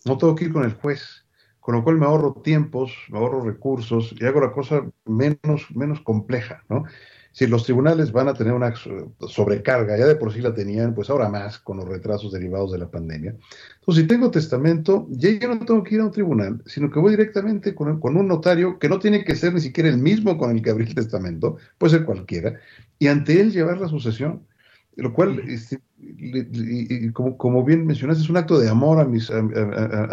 No 0.05 0.16
tengo 0.16 0.37
que 0.37 0.44
ir 0.44 0.53
con 0.53 0.64
el 0.64 0.75
juez, 0.75 1.27
con 1.59 1.75
lo 1.75 1.83
cual 1.83 1.96
me 1.99 2.07
ahorro 2.07 2.35
tiempos, 2.35 2.92
me 3.11 3.18
ahorro 3.18 3.42
recursos 3.42 4.14
y 4.18 4.25
hago 4.25 4.40
la 4.40 4.53
cosa 4.53 4.88
menos, 5.05 5.66
menos 5.75 6.01
compleja, 6.03 6.62
¿no? 6.68 6.85
Si 7.37 7.46
los 7.46 7.64
tribunales 7.64 8.12
van 8.12 8.29
a 8.29 8.33
tener 8.33 8.55
una 8.55 8.72
sobrecarga, 9.29 9.99
ya 9.99 10.07
de 10.07 10.16
por 10.16 10.33
sí 10.33 10.40
la 10.40 10.55
tenían, 10.55 10.94
pues 10.94 11.11
ahora 11.11 11.29
más 11.29 11.59
con 11.59 11.77
los 11.77 11.87
retrasos 11.87 12.33
derivados 12.33 12.72
de 12.72 12.79
la 12.79 12.90
pandemia. 12.90 13.37
Entonces, 13.81 14.05
si 14.05 14.09
tengo 14.09 14.31
testamento, 14.31 15.07
ya 15.11 15.29
yo 15.29 15.55
no 15.55 15.59
tengo 15.66 15.83
que 15.83 15.96
ir 15.96 16.01
a 16.01 16.07
un 16.07 16.12
tribunal, 16.12 16.62
sino 16.64 16.90
que 16.90 16.99
voy 16.99 17.11
directamente 17.11 17.75
con, 17.75 18.01
con 18.01 18.16
un 18.16 18.27
notario 18.27 18.79
que 18.79 18.88
no 18.88 18.99
tiene 18.99 19.22
que 19.22 19.37
ser 19.37 19.53
ni 19.53 19.61
siquiera 19.61 19.90
el 19.90 19.99
mismo 19.99 20.38
con 20.38 20.51
el 20.51 20.62
que 20.62 20.70
abrí 20.70 20.87
el 20.87 20.94
testamento, 20.94 21.59
puede 21.77 21.99
ser 21.99 22.07
cualquiera, 22.07 22.59
y 22.99 23.09
ante 23.09 23.38
él 23.38 23.53
llevar 23.53 23.83
la 23.83 23.88
sucesión 23.88 24.40
lo 24.96 25.12
cual, 25.12 25.40
este, 25.46 25.79
como, 27.13 27.37
como, 27.39 27.65
bien 27.65 27.87
mencionaste, 27.87 28.23
es 28.23 28.29
un 28.29 28.37
acto 28.37 28.59
de 28.59 28.69
amor 28.69 29.01
a, 29.01 29.05
mis, 29.05 29.31
a, 29.31 29.41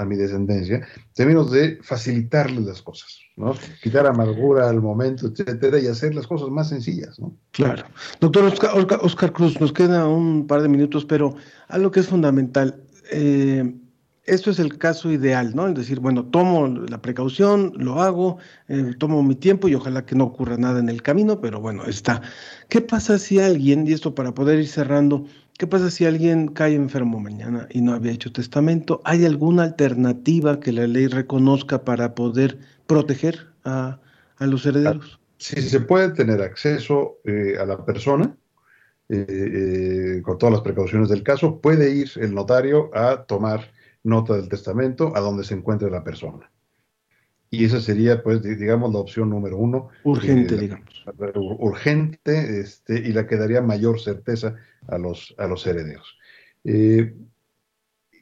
mi 0.06 0.16
descendencia, 0.16 0.78
en 0.78 1.14
términos 1.14 1.52
de 1.52 1.78
facilitarles 1.82 2.64
las 2.64 2.82
cosas, 2.82 3.20
¿no? 3.36 3.54
Quitar 3.82 4.08
amargura 4.08 4.70
al 4.70 4.82
momento, 4.82 5.28
etcétera, 5.28 5.80
y 5.80 5.88
hacer 5.88 6.16
las 6.16 6.28
cosas 6.28 6.50
más 6.50 6.70
sencillas, 6.70 7.20
¿no? 7.20 7.36
Claro. 7.52 7.84
Doctor 8.22 8.46
Oscar, 9.02 9.34
Cruz, 9.34 9.60
nos 9.60 9.74
queda 9.74 10.08
un 10.08 10.48
par 10.48 10.62
de 10.62 10.70
minutos, 10.70 11.06
pero 11.06 11.36
algo 11.68 11.92
que 11.92 12.00
es 12.00 12.08
fundamental. 12.08 12.82
Eh, 13.12 13.74
esto 14.26 14.52
es 14.52 14.60
el 14.60 14.78
caso 14.78 15.12
ideal, 15.12 15.54
¿no? 15.54 15.68
Es 15.68 15.76
decir, 15.76 16.00
bueno, 16.00 16.26
tomo 16.26 16.68
la 16.68 17.02
precaución, 17.02 17.74
lo 17.76 18.02
hago, 18.02 18.38
eh, 18.70 18.94
tomo 18.98 19.22
mi 19.22 19.36
tiempo 19.36 19.68
y 19.68 19.76
ojalá 19.76 20.06
que 20.06 20.16
no 20.16 20.24
ocurra 20.24 20.56
nada 20.56 20.80
en 20.80 20.88
el 20.88 21.02
camino, 21.02 21.42
pero 21.42 21.60
bueno, 21.60 21.84
está. 21.86 22.22
¿Qué 22.70 22.80
pasa 22.80 23.20
si 23.20 23.40
alguien, 23.40 23.86
y 23.86 23.92
esto 23.92 24.16
para 24.16 24.34
poder 24.34 24.60
ir 24.60 24.68
cerrando, 24.68 25.26
qué 25.58 25.68
pasa 25.68 25.90
si 25.90 26.06
alguien 26.06 26.48
cae 26.48 26.76
enfermo 26.76 27.20
mañana 27.20 27.68
y 27.72 27.82
no 27.82 27.94
había 27.94 28.12
hecho 28.12 28.32
testamento? 28.32 29.02
¿Hay 29.06 29.26
alguna 29.26 29.64
alternativa 29.64 30.60
que 30.60 30.72
la 30.72 30.88
ley 30.88 31.08
reconozca 31.08 31.84
para 31.84 32.16
poder 32.16 32.60
proteger 32.88 33.48
a, 33.64 34.00
los 34.40 34.66
herederos? 34.66 35.20
Si 35.38 35.62
se 35.62 35.80
puede 35.82 36.10
tener 36.10 36.42
acceso 36.42 37.18
eh, 37.26 37.58
a 37.60 37.66
la 37.66 37.84
persona, 37.86 38.36
eh, 39.10 40.22
con 40.24 40.38
todas 40.38 40.54
las 40.54 40.62
precauciones 40.62 41.10
del 41.10 41.24
caso, 41.24 41.60
puede 41.60 41.94
ir 41.94 42.10
el 42.16 42.34
notario 42.34 42.90
a 42.94 43.24
tomar 43.24 43.72
nota 44.04 44.36
del 44.36 44.50
testamento 44.50 45.16
a 45.16 45.20
donde 45.20 45.44
se 45.44 45.54
encuentre 45.54 45.90
la 45.90 46.04
persona. 46.04 46.50
Y 47.54 47.66
esa 47.66 47.80
sería, 47.80 48.24
pues, 48.24 48.42
digamos, 48.42 48.92
la 48.92 48.98
opción 48.98 49.30
número 49.30 49.60
uno. 49.60 49.90
Urgente, 50.04 50.56
eh, 50.56 50.58
digamos. 50.58 51.06
Urgente, 51.36 52.60
este, 52.60 52.96
y 52.96 53.14
la 53.14 53.28
que 53.28 53.38
daría 53.38 53.62
mayor 53.62 54.00
certeza 54.00 54.56
a 54.88 54.98
los, 54.98 55.36
a 55.38 55.46
los 55.46 55.68
herederos. 55.68 56.18
Eh, 56.64 57.14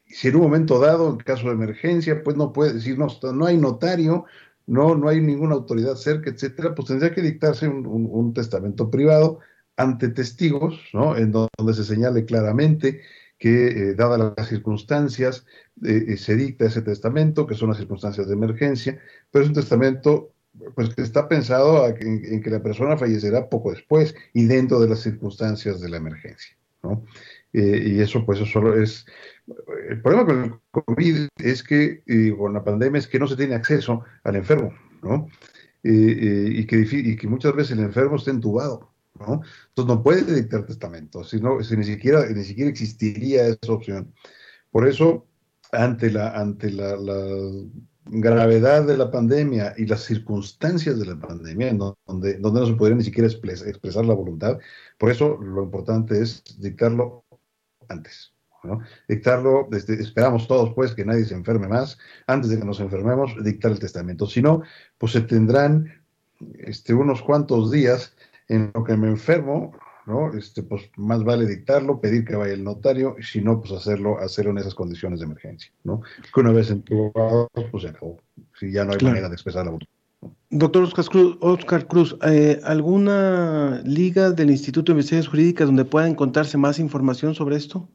si 0.06 0.28
en 0.28 0.36
un 0.36 0.42
momento 0.42 0.80
dado, 0.80 1.10
en 1.10 1.16
caso 1.16 1.48
de 1.48 1.54
emergencia, 1.54 2.22
pues 2.24 2.36
no 2.36 2.52
puede 2.52 2.74
decir, 2.74 2.98
no, 3.00 3.08
no 3.32 3.46
hay 3.46 3.58
notario, 3.58 4.26
no, 4.68 4.96
no 4.96 5.08
hay 5.08 5.22
ninguna 5.22 5.56
autoridad 5.56 5.96
cerca, 5.96 6.30
etcétera, 6.30 6.76
pues 6.76 6.90
tendría 6.90 7.14
que 7.14 7.22
dictarse 7.22 7.70
un, 7.70 7.86
un 7.88 8.34
testamento 8.34 8.92
privado 8.92 9.40
ante 9.78 10.10
testigos, 10.10 10.78
¿no? 10.92 11.16
En 11.16 11.32
donde 11.32 11.74
se 11.74 11.86
señale 11.86 12.26
claramente 12.26 13.00
que, 13.42 13.68
eh, 13.70 13.96
dadas 13.96 14.36
las 14.38 14.48
circunstancias, 14.50 15.48
eh, 15.84 16.16
se 16.16 16.36
dicta 16.36 16.68
ese 16.68 16.84
testamento, 16.84 17.48
que 17.48 17.56
son 17.56 17.70
las 17.70 17.80
circunstancias 17.80 18.28
de 18.28 18.34
emergencia, 18.36 19.00
pero 19.32 19.44
es 19.44 19.50
un 19.50 19.56
testamento 19.56 20.32
pues 20.76 20.94
que 20.94 21.02
está 21.02 21.28
pensado 21.28 21.88
en, 21.88 22.42
que 22.44 22.50
la 22.52 22.62
persona 22.62 22.98
fallecerá 22.98 23.50
poco 23.50 23.72
después 23.72 24.14
y 24.34 24.46
dentro 24.46 24.80
de 24.80 24.90
las 24.90 25.00
circunstancias 25.00 25.82
de 25.82 25.90
la 25.90 25.98
emergencia, 25.98 26.56
¿no? 26.84 27.04
y 27.54 28.00
eso 28.00 28.26
pues 28.26 28.40
eso 28.40 28.46
solo 28.46 28.82
es 28.82 29.06
el 29.90 30.02
problema 30.02 30.26
con 30.26 30.44
el 30.44 30.54
COVID 30.72 31.28
es 31.38 31.64
que 31.64 32.04
con 32.38 32.54
la 32.54 32.64
pandemia 32.64 33.00
es 33.00 33.08
que 33.08 33.20
no 33.20 33.28
se 33.28 33.38
tiene 33.38 33.56
acceso 33.56 34.04
al 34.24 34.36
enfermo, 34.36 34.74
¿no? 35.02 35.28
y, 35.82 36.66
que, 36.66 36.86
y 36.92 37.16
que 37.16 37.28
muchas 37.28 37.56
veces 37.56 37.72
el 37.72 37.86
enfermo 37.86 38.18
está 38.18 38.32
entubado, 38.32 38.92
¿no? 39.20 39.42
Entonces 39.70 39.96
no 39.96 40.04
puede 40.04 40.36
dictar 40.36 40.66
testamento, 40.66 41.24
sino, 41.24 41.62
si 41.64 41.78
ni, 41.78 41.84
siquiera, 41.84 42.26
ni 42.30 42.44
siquiera 42.44 42.70
existiría 42.70 43.48
esa 43.48 43.74
opción. 43.74 44.14
Por 44.72 44.88
eso, 44.88 45.28
ante 45.72 46.12
la, 46.12 46.32
ante 46.32 46.72
la, 46.72 46.96
gravedad 48.06 48.86
de 48.86 48.98
la 48.98 49.12
pandemia 49.12 49.76
y 49.78 49.86
las 49.86 50.02
circunstancias 50.02 51.00
de 51.00 51.06
la 51.06 51.20
pandemia, 51.20 51.74
donde, 51.74 52.38
donde 52.40 52.60
no 52.60 52.66
se 52.66 52.74
podría 52.74 52.98
ni 52.98 53.04
siquiera 53.04 53.28
expresar 53.28 54.06
la 54.06 54.16
voluntad, 54.16 54.58
por 54.98 55.12
eso 55.12 55.38
lo 55.38 55.64
importante 55.64 56.20
es 56.22 56.44
dictarlo 56.60 57.24
antes. 57.88 58.34
¿no? 58.64 58.80
Dictarlo, 59.08 59.68
desde, 59.70 60.02
esperamos 60.02 60.48
todos 60.48 60.74
pues 60.74 60.94
que 60.94 61.06
nadie 61.06 61.26
se 61.26 61.34
enferme 61.34 61.68
más, 61.68 61.98
antes 62.28 62.50
de 62.50 62.60
que 62.60 62.66
nos 62.66 62.80
enfermemos, 62.80 63.36
dictar 63.44 63.72
el 63.72 63.80
testamento. 63.80 64.28
Si 64.28 64.42
no, 64.42 64.62
pues 64.98 65.14
se 65.14 65.22
tendrán 65.22 66.02
este, 66.60 66.94
unos 66.94 67.22
cuantos 67.22 67.72
días 67.72 68.14
en 68.52 68.72
lo 68.76 68.84
que 68.84 68.98
me 68.98 69.08
enfermo, 69.08 69.72
¿no? 70.06 70.34
Este, 70.34 70.62
pues 70.62 70.92
más 70.98 71.24
vale 71.24 71.46
dictarlo, 71.46 72.02
pedir 72.02 72.26
que 72.26 72.36
vaya 72.36 72.54
el 72.54 72.64
notario, 72.64 73.16
y 73.18 73.24
si 73.24 73.42
no, 73.42 73.62
pues 73.62 73.72
hacerlo, 73.72 74.20
hacerlo 74.20 74.52
en 74.52 74.58
esas 74.58 74.76
condiciones 74.76 75.20
de 75.20 75.26
emergencia, 75.26 75.72
¿no? 75.84 76.02
Que 76.34 76.40
una 76.42 76.52
vez 76.52 76.70
entubado, 76.70 77.50
pues 77.72 77.84
se 77.84 77.90
acabó. 77.90 78.18
Si 78.60 78.72
ya 78.72 78.84
no 78.84 78.92
hay 78.92 79.00
manera 79.02 79.30
de 79.30 79.36
expresar 79.36 79.66
la 79.66 79.72
voluntad. 79.72 79.90
Doctor 80.52 80.84
Oscar 80.84 81.06
Cruz, 81.06 81.38
Oscar 81.40 81.88
Cruz 81.88 82.16
eh, 82.28 82.60
¿alguna 82.64 83.82
liga 83.86 84.32
del 84.32 84.52
Instituto 84.52 84.92
de 84.92 84.98
Investigaciones 84.98 85.30
Jurídicas 85.30 85.68
donde 85.68 85.86
pueda 85.86 86.08
encontrarse 86.08 86.58
más 86.58 86.78
información 86.78 87.34
sobre 87.34 87.56
esto? 87.56 87.90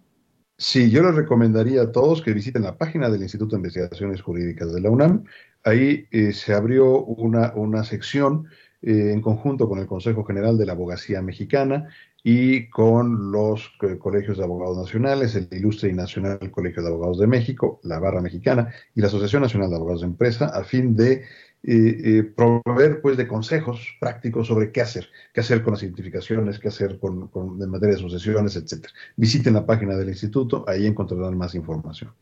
Sí, 0.59 0.91
yo 0.91 1.03
les 1.03 1.15
recomendaría 1.15 1.83
a 1.83 1.93
todos 1.93 2.23
que 2.23 2.33
visiten 2.33 2.63
la 2.63 2.79
página 2.79 3.11
del 3.11 3.23
Instituto 3.23 3.51
de 3.51 3.59
Investigaciones 3.59 4.23
Jurídicas 4.23 4.73
de 4.73 4.81
la 4.81 4.91
UNAM. 4.91 5.25
Ahí 5.65 6.07
eh, 6.11 6.33
se 6.33 6.55
abrió 6.55 7.05
una, 7.05 7.53
una 7.55 7.85
sección 7.85 8.47
eh, 8.87 9.11
en 9.13 9.21
conjunto 9.21 9.69
con 9.69 9.81
el 9.81 9.87
Consejo 9.89 10.23
General 10.23 10.57
de 10.57 10.65
la 10.65 10.75
Abogacía 10.75 11.21
Mexicana 11.21 11.89
y 12.23 12.71
con 12.71 13.33
los 13.33 13.73
eh, 13.83 13.99
colegios 13.99 14.39
de 14.39 14.45
abogados 14.45 14.79
nacionales, 14.79 15.35
el 15.35 15.49
Ilustre 15.51 15.91
y 15.91 15.93
Nacional 15.93 16.39
Colegio 16.53 16.85
de 16.85 16.89
Abogados 16.91 17.19
de 17.19 17.27
México, 17.27 17.81
la 17.83 17.99
Barra 17.99 18.21
Mexicana 18.21 18.73
y 18.95 19.01
la 19.01 19.09
Asociación 19.09 19.43
Nacional 19.43 19.71
de 19.71 19.77
Abogados 19.77 20.03
de 20.03 20.07
Empresa, 20.07 20.47
a 20.55 20.63
fin 20.63 20.95
de 20.95 21.25
eh, 21.65 22.23
proveer 22.37 23.01
pues 23.03 23.17
de 23.17 23.27
consejos 23.27 23.97
prácticos 23.99 24.47
sobre 24.47 24.71
qué 24.71 24.83
hacer, 24.83 25.09
qué 25.35 25.41
hacer 25.41 25.65
con 25.65 25.73
las 25.73 25.83
identificaciones, 25.83 26.61
qué 26.61 26.69
hacer 26.69 27.01
con, 27.01 27.27
con 27.27 27.61
en 27.61 27.69
materia 27.69 27.97
de 27.97 28.01
sucesiones, 28.01 28.55
etcétera. 28.55 28.93
Visiten 29.17 29.55
la 29.55 29.67
página 29.67 29.97
del 29.97 30.11
instituto, 30.11 30.65
ahí 30.69 30.87
encontrarán 30.87 31.37
más 31.37 31.57
información. 31.57 32.13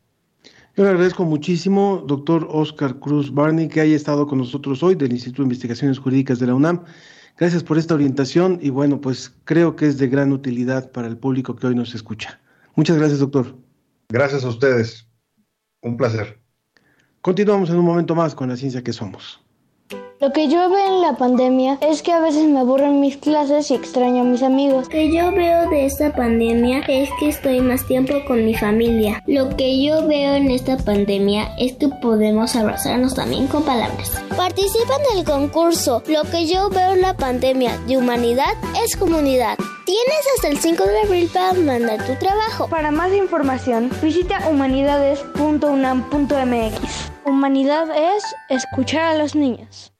Yo 0.77 0.83
le 0.83 0.91
agradezco 0.91 1.25
muchísimo, 1.25 2.03
doctor 2.05 2.49
Oscar 2.51 2.99
Cruz 2.99 3.33
Barney, 3.33 3.69
que 3.69 3.81
haya 3.81 3.95
estado 3.95 4.27
con 4.27 4.39
nosotros 4.39 4.83
hoy 4.83 4.97
del 4.97 5.13
Instituto 5.13 5.43
de 5.43 5.47
Investigaciones 5.47 6.01
Jurídicas 6.01 6.41
de 6.41 6.49
la 6.49 6.55
UNAM. 6.57 6.83
Gracias 7.39 7.63
por 7.63 7.79
esta 7.79 7.95
orientación 7.95 8.59
y 8.61 8.71
bueno, 8.71 9.01
pues 9.01 9.33
creo 9.45 9.77
que 9.77 9.87
es 9.87 9.99
de 9.99 10.09
gran 10.09 10.33
utilidad 10.33 10.91
para 10.91 11.07
el 11.07 11.17
público 11.17 11.55
que 11.55 11.69
hoy 11.69 11.77
nos 11.77 11.95
escucha. 11.95 12.41
Muchas 12.75 12.97
gracias, 12.97 13.21
doctor. 13.21 13.57
Gracias 14.09 14.45
a 14.45 14.49
ustedes. 14.49 15.07
Un 15.81 15.97
placer. 15.97 16.41
Continuamos 17.21 17.71
en 17.71 17.77
un 17.77 17.85
momento 17.85 18.17
más 18.17 18.35
con 18.35 18.49
la 18.49 18.57
ciencia 18.57 18.83
que 18.83 18.93
somos. 18.93 19.45
Lo 20.25 20.33
que 20.33 20.49
yo 20.49 20.71
veo 20.71 20.87
en 20.87 21.03
la 21.03 21.19
pandemia 21.19 21.77
es 21.83 22.01
que 22.01 22.11
a 22.11 22.19
veces 22.19 22.49
me 22.49 22.61
aburren 22.61 22.99
mis 22.99 23.19
clases 23.19 23.71
y 23.71 23.75
extraño 23.75 24.23
a 24.23 24.25
mis 24.25 24.43
amigos. 24.43 24.85
Lo 24.85 24.89
que 24.89 25.13
yo 25.13 25.31
veo 25.33 25.69
de 25.69 25.85
esta 25.85 26.15
pandemia 26.15 26.79
es 26.89 27.11
que 27.21 27.29
estoy 27.29 27.61
más 27.61 27.87
tiempo 27.87 28.15
con 28.27 28.43
mi 28.43 28.55
familia. 28.55 29.23
Lo 29.27 29.55
que 29.55 29.85
yo 29.85 30.09
veo 30.09 30.37
en 30.37 30.51
esta 30.51 30.79
pandemia 30.79 31.55
es 31.59 31.75
que 31.75 31.89
podemos 31.89 32.57
abrazarnos 32.57 33.15
también 33.15 33.49
con 33.49 33.65
palabras. 33.65 34.13
Participa 34.35 34.95
en 35.13 35.19
el 35.19 35.27
concurso. 35.27 36.03
Lo 36.07 36.23
que 36.23 36.47
yo 36.47 36.71
veo 36.71 36.95
en 36.95 37.03
la 37.03 37.13
pandemia 37.13 37.77
de 37.87 37.99
humanidad 37.99 38.55
es 38.83 38.97
comunidad. 38.97 39.59
Tienes 39.85 40.27
hasta 40.37 40.49
el 40.49 40.57
5 40.57 40.87
de 40.87 41.01
abril 41.03 41.31
para 41.35 41.53
mandar 41.53 42.03
tu 42.07 42.15
trabajo. 42.15 42.67
Para 42.69 42.91
más 42.91 43.13
información, 43.13 43.91
visita 44.01 44.49
humanidades.unam.mx. 44.49 47.11
Humanidad 47.27 47.89
es 47.95 48.25
escuchar 48.49 49.03
a 49.03 49.19
los 49.19 49.35
niños. 49.35 49.94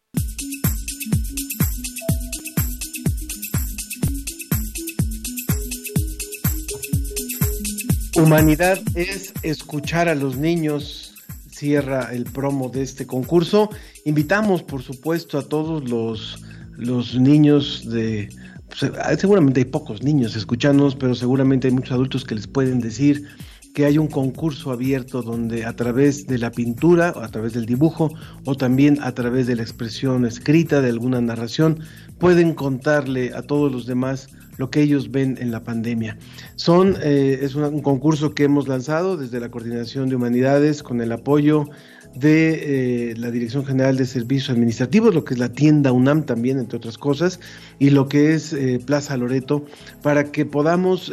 Humanidad 8.17 8.79
es 8.95 9.33
escuchar 9.43 10.09
a 10.09 10.15
los 10.15 10.37
niños. 10.37 11.15
Cierra 11.51 12.13
el 12.13 12.25
promo 12.25 12.69
de 12.69 12.83
este 12.83 13.07
concurso. 13.07 13.71
Invitamos, 14.05 14.63
por 14.63 14.83
supuesto, 14.83 15.39
a 15.39 15.49
todos 15.49 15.89
los, 15.89 16.43
los 16.77 17.19
niños 17.19 17.89
de... 17.89 18.29
Pues, 18.69 19.21
seguramente 19.21 19.61
hay 19.61 19.65
pocos 19.67 20.03
niños 20.03 20.37
escuchándonos, 20.37 20.95
pero 20.95 21.15
seguramente 21.15 21.69
hay 21.69 21.75
muchos 21.75 21.93
adultos 21.93 22.25
que 22.25 22.35
les 22.35 22.47
pueden 22.47 22.81
decir 22.81 23.27
que 23.75 23.85
hay 23.85 23.99
un 23.99 24.07
concurso 24.07 24.71
abierto 24.71 25.23
donde 25.23 25.65
a 25.65 25.75
través 25.75 26.29
de 26.29 26.39
la 26.39 26.53
pintura, 26.53 27.09
a 27.09 27.29
través 27.29 27.55
del 27.55 27.67
dibujo 27.67 28.15
o 28.45 28.55
también 28.55 28.99
a 29.03 29.13
través 29.13 29.49
de 29.49 29.57
la 29.57 29.63
expresión 29.63 30.25
escrita 30.25 30.81
de 30.81 30.91
alguna 30.91 31.21
narración, 31.21 31.81
pueden 32.21 32.55
contarle 32.55 33.33
a 33.35 33.43
todos 33.43 33.73
los 33.73 33.87
demás 33.87 34.29
lo 34.57 34.71
que 34.71 34.83
ellos 34.83 35.11
ven 35.11 35.37
en 35.41 35.51
la 35.51 35.63
pandemia. 35.63 36.17
Son, 36.57 36.97
eh, 37.03 37.41
es 37.43 37.55
un, 37.55 37.81
concurso 37.83 38.35
que 38.35 38.45
hemos 38.45 38.69
lanzado 38.69 39.17
desde 39.17 39.41
la 39.41 39.51
Coordinación 39.51 40.09
de 40.09 40.17
Humanidades 40.17 40.83
con 40.83 41.01
el 41.01 41.13
apoyo 41.13 41.69
de 42.15 43.11
eh, 43.11 43.15
la 43.17 43.31
Dirección 43.33 43.65
General 43.65 43.97
de 43.97 44.07
Servicios 44.07 44.51
Administrativos, 44.51 45.15
lo 45.15 45.25
que 45.25 45.35
es 45.35 45.41
la 45.41 45.49
tienda 45.49 45.91
UNAM 45.91 46.25
también, 46.25 46.59
entre 46.59 46.77
otras 46.77 46.97
cosas, 46.97 47.41
y 47.81 47.91
lo 47.91 48.09
que 48.09 48.35
es 48.35 48.53
eh, 48.53 48.81
Plaza 48.85 49.17
Loreto, 49.17 49.65
para 50.03 50.31
que 50.31 50.47
podamos 50.47 51.13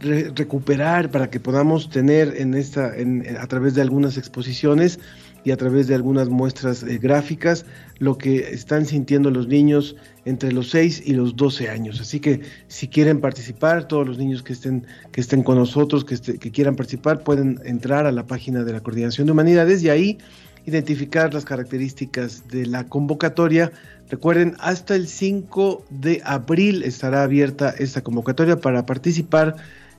recuperar, 0.00 1.10
para 1.10 1.30
que 1.30 1.40
podamos 1.40 1.88
tener 1.88 2.34
en 2.36 2.54
esta, 2.54 2.92
a 3.40 3.46
través 3.46 3.74
de 3.74 3.80
algunas 3.80 4.18
exposiciones 4.18 4.98
y 5.44 5.50
a 5.50 5.56
través 5.56 5.86
de 5.86 5.94
algunas 5.94 6.28
muestras 6.28 6.84
gráficas 6.84 7.64
lo 7.98 8.18
que 8.18 8.52
están 8.52 8.86
sintiendo 8.86 9.30
los 9.30 9.46
niños 9.46 9.96
entre 10.24 10.52
los 10.52 10.70
6 10.70 11.02
y 11.04 11.12
los 11.12 11.36
12 11.36 11.68
años. 11.68 12.00
Así 12.00 12.20
que 12.20 12.40
si 12.68 12.88
quieren 12.88 13.20
participar, 13.20 13.88
todos 13.88 14.06
los 14.06 14.18
niños 14.18 14.42
que 14.42 14.52
estén, 14.52 14.86
que 15.12 15.20
estén 15.20 15.42
con 15.42 15.56
nosotros, 15.56 16.04
que, 16.04 16.18
que 16.38 16.50
quieran 16.50 16.76
participar, 16.76 17.22
pueden 17.22 17.60
entrar 17.64 18.06
a 18.06 18.12
la 18.12 18.26
página 18.26 18.64
de 18.64 18.72
la 18.72 18.80
Coordinación 18.80 19.26
de 19.26 19.32
Humanidades 19.32 19.82
y 19.82 19.90
ahí 19.90 20.18
identificar 20.66 21.34
las 21.34 21.44
características 21.44 22.48
de 22.48 22.66
la 22.66 22.84
convocatoria. 22.88 23.72
Recuerden, 24.08 24.54
hasta 24.58 24.94
el 24.94 25.08
5 25.08 25.84
de 25.90 26.22
abril 26.24 26.82
estará 26.82 27.22
abierta 27.22 27.70
esta 27.78 28.02
convocatoria 28.02 28.56
para 28.58 28.86
participar 28.86 29.56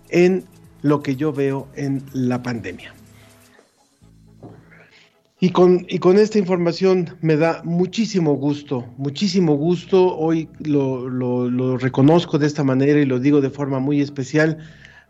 en 0.10 0.44
lo 0.82 1.02
que 1.02 1.16
yo 1.16 1.34
veo 1.34 1.68
en 1.76 2.04
la 2.14 2.42
pandemia. 2.44 2.94
Y 5.46 5.52
con, 5.52 5.86
y 5.90 6.00
con 6.00 6.18
esta 6.18 6.40
información 6.40 7.18
me 7.22 7.38
da 7.38 7.62
muchísimo 7.64 8.34
gusto, 8.34 8.84
muchísimo 8.98 9.54
gusto. 9.54 10.18
Hoy 10.18 10.50
lo, 10.58 11.78
reconozco 11.78 12.40
de 12.40 12.48
esta 12.48 12.64
manera 12.64 13.00
y 13.00 13.06
lo 13.06 13.20
digo 13.20 13.42
de 13.42 13.52
forma 13.52 13.78
muy 13.78 14.02
especial. 14.02 14.58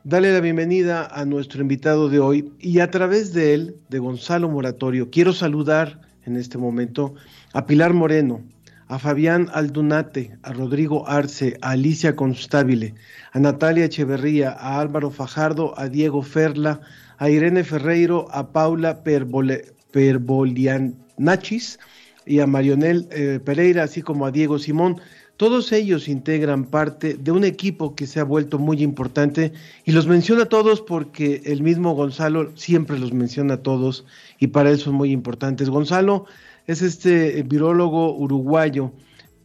Darle 0.04 0.34
la 0.34 0.42
bienvenida 0.42 1.08
a 1.08 1.24
nuestro 1.24 1.62
invitado 1.62 2.10
de 2.10 2.20
hoy 2.20 2.52
y 2.60 2.82
a 2.82 2.92
través 2.92 3.32
de 3.32 3.54
él, 3.54 3.78
de 3.88 4.00
Gonzalo 4.00 4.50
Moratorio, 4.50 5.10
quiero 5.10 5.32
saludar 5.32 6.02
en 6.26 6.36
este 6.36 6.58
momento 6.58 7.16
a 7.54 7.66
Pilar 7.66 7.94
Moreno, 7.94 8.42
a 8.90 9.00
Fabián 9.00 9.48
Aldunate, 9.54 10.38
a 10.44 10.52
Rodrigo 10.52 11.08
Arce, 11.08 11.58
a 11.62 11.70
Alicia 11.70 12.14
Constabile, 12.18 12.94
a 13.32 13.40
Natalia 13.40 13.86
Echeverría, 13.86 14.52
a 14.52 14.82
Álvaro 14.82 15.12
Fajardo, 15.12 15.80
a 15.80 15.88
Diego 15.88 16.22
Ferla, 16.22 16.82
a 17.20 17.30
Irene 17.30 17.64
Ferreiro, 17.64 18.28
a 18.32 18.52
Paula 18.52 19.02
Perbole, 19.02 19.75
Perbolianachis 19.96 21.80
y 22.26 22.42
a 22.42 22.48
Marionel 22.48 23.08
eh, 23.12 23.40
Pereira, 23.42 23.84
así 23.84 24.02
como 24.02 24.26
a 24.26 24.32
Diego 24.32 24.60
Simón. 24.60 25.00
Todos 25.38 25.72
ellos 25.72 26.10
integran 26.10 26.66
parte 26.66 27.14
de 27.14 27.32
un 27.32 27.46
equipo 27.46 27.96
que 27.96 28.06
se 28.06 28.20
ha 28.20 28.26
vuelto 28.26 28.60
muy 28.60 28.84
importante 28.84 29.54
y 29.86 29.94
los 29.94 30.06
menciona 30.06 30.44
a 30.44 30.50
todos 30.50 30.82
porque 30.82 31.42
el 31.46 31.64
mismo 31.64 31.96
Gonzalo 31.96 32.52
siempre 32.58 33.00
los 33.00 33.14
menciona 33.14 33.54
a 33.54 33.64
todos 33.64 34.06
y 34.38 34.48
para 34.48 34.70
eso 34.70 34.86
son 34.86 34.96
muy 34.96 35.14
importantes. 35.14 35.70
Gonzalo 35.70 36.26
es 36.68 36.82
este 36.82 37.42
virólogo 37.44 38.18
uruguayo 38.18 38.92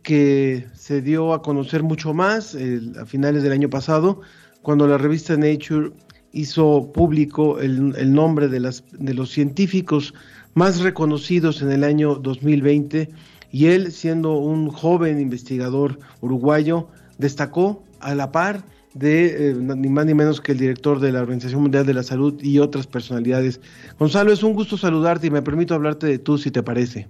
que 0.03 0.67
se 0.75 1.01
dio 1.01 1.33
a 1.33 1.43
conocer 1.43 1.85
mucho 1.85 2.13
más 2.13 2.57
a 3.01 3.07
finales 3.07 3.45
del 3.45 3.53
año 3.53 3.71
pasado 3.71 4.21
cuando 4.63 4.89
la 4.89 4.99
revista 4.99 5.37
Nature 5.37 5.93
hizo 6.33 6.91
público 6.93 7.61
el, 7.61 8.13
nombre 8.13 8.49
de, 8.49 8.61
los 8.61 9.31
científicos 9.31 10.15
más 10.55 10.81
reconocidos 10.81 11.63
en 11.63 11.71
el 11.71 11.85
año 11.85 12.15
2020 12.17 13.11
y 13.53 13.67
él, 13.67 13.93
siendo 13.93 14.37
un 14.37 14.71
joven 14.71 15.21
investigador 15.21 15.99
uruguayo, 16.21 16.89
destacó 17.19 17.83
a 18.01 18.15
la 18.15 18.33
par 18.33 18.65
de 18.95 19.51
eh, 19.51 19.55
ni 19.55 19.89
más 19.89 20.07
ni 20.07 20.15
menos 20.15 20.41
que 20.41 20.53
el 20.53 20.59
director 20.59 20.99
de 21.01 21.13
la 21.13 21.23
Organización 21.23 21.63
Mundial 21.63 21.87
de 21.87 21.95
la 21.95 22.03
Salud 22.03 22.41
y 22.43 22.59
otras 22.59 22.87
personalidades. 22.87 23.61
Gonzalo, 23.99 24.33
es 24.33 24.43
un 24.43 24.55
gusto 24.55 24.77
saludarte 24.77 25.29
y 25.29 25.31
me 25.31 25.43
permito 25.43 25.75
hablarte 25.75 26.07
de 26.07 26.19
tú, 26.19 26.39
si 26.39 26.51
te 26.51 26.63
parece. 26.63 27.09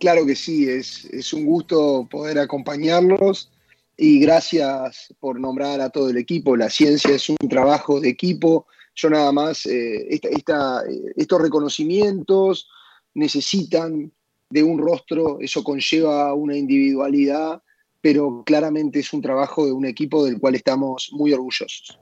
Claro 0.00 0.26
que 0.26 0.34
sí, 0.34 0.68
es, 0.68 1.04
es 1.06 1.32
un 1.32 1.46
gusto 1.46 2.06
poder 2.10 2.38
acompañarlos 2.38 3.50
y 3.96 4.18
gracias 4.18 5.14
por 5.20 5.38
nombrar 5.38 5.80
a 5.80 5.90
todo 5.90 6.10
el 6.10 6.16
equipo. 6.16 6.56
La 6.56 6.70
ciencia 6.70 7.14
es 7.14 7.28
un 7.28 7.36
trabajo 7.48 8.00
de 8.00 8.08
equipo. 8.08 8.66
Yo 8.94 9.10
nada 9.10 9.32
más, 9.32 9.66
eh, 9.66 10.06
esta, 10.10 10.82
estos 11.16 11.40
reconocimientos 11.40 12.68
necesitan 13.14 14.12
de 14.50 14.62
un 14.62 14.78
rostro, 14.78 15.38
eso 15.40 15.64
conlleva 15.64 16.32
una 16.34 16.56
individualidad 16.56 17.60
pero 18.04 18.42
claramente 18.44 18.98
es 18.98 19.14
un 19.14 19.22
trabajo 19.22 19.64
de 19.64 19.72
un 19.72 19.86
equipo 19.86 20.26
del 20.26 20.38
cual 20.38 20.54
estamos 20.54 21.08
muy 21.12 21.32
orgullosos. 21.32 21.98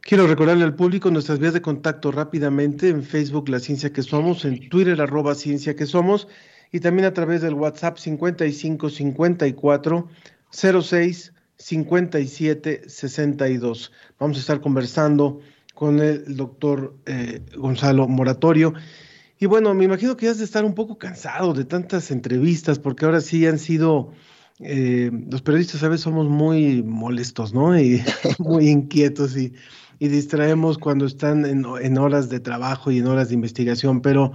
Quiero 0.00 0.26
recordarle 0.26 0.64
al 0.64 0.74
público 0.74 1.08
nuestras 1.08 1.38
vías 1.38 1.52
de 1.52 1.62
contacto 1.62 2.10
rápidamente 2.10 2.88
en 2.88 3.04
Facebook 3.04 3.48
La 3.48 3.60
Ciencia 3.60 3.92
que 3.92 4.02
Somos, 4.02 4.44
en 4.44 4.68
Twitter 4.68 5.00
arroba 5.00 5.36
Ciencia 5.36 5.76
que 5.76 5.86
Somos 5.86 6.26
y 6.72 6.80
también 6.80 7.06
a 7.06 7.14
través 7.14 7.42
del 7.42 7.54
WhatsApp 7.54 7.98
55 7.98 8.90
54 8.90 10.08
06 10.50 11.32
57 11.56 12.88
62. 12.88 13.92
Vamos 14.18 14.36
a 14.36 14.40
estar 14.40 14.60
conversando 14.60 15.38
con 15.80 15.98
el 15.98 16.36
doctor 16.36 16.94
eh, 17.06 17.40
Gonzalo 17.56 18.06
Moratorio. 18.06 18.74
Y 19.38 19.46
bueno, 19.46 19.72
me 19.72 19.86
imagino 19.86 20.14
que 20.14 20.26
ya 20.26 20.32
has 20.32 20.36
de 20.36 20.44
estar 20.44 20.62
un 20.66 20.74
poco 20.74 20.98
cansado 20.98 21.54
de 21.54 21.64
tantas 21.64 22.10
entrevistas, 22.10 22.78
porque 22.78 23.06
ahora 23.06 23.22
sí 23.22 23.46
han 23.46 23.58
sido 23.58 24.10
eh, 24.58 25.10
los 25.30 25.40
periodistas 25.40 25.82
a 25.82 25.88
veces 25.88 26.02
somos 26.02 26.28
muy 26.28 26.82
molestos, 26.82 27.54
¿no? 27.54 27.80
Y 27.80 28.02
muy 28.38 28.68
inquietos 28.68 29.34
y, 29.38 29.54
distraemos 29.98 30.76
cuando 30.76 31.06
están 31.06 31.46
en, 31.46 31.98
horas 31.98 32.28
de 32.28 32.40
trabajo 32.40 32.90
y 32.90 32.98
en 32.98 33.06
horas 33.06 33.28
de 33.28 33.34
investigación, 33.36 34.02
pero 34.02 34.32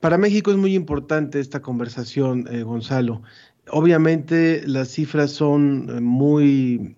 para 0.00 0.18
México 0.18 0.50
es 0.50 0.58
muy 0.58 0.74
importante 0.74 1.40
esta 1.40 1.62
conversación, 1.62 2.46
eh, 2.50 2.62
Gonzalo. 2.62 3.22
Obviamente 3.70 4.62
las 4.66 4.88
cifras 4.88 5.30
son 5.30 5.88
eh, 5.88 6.00
muy 6.02 6.94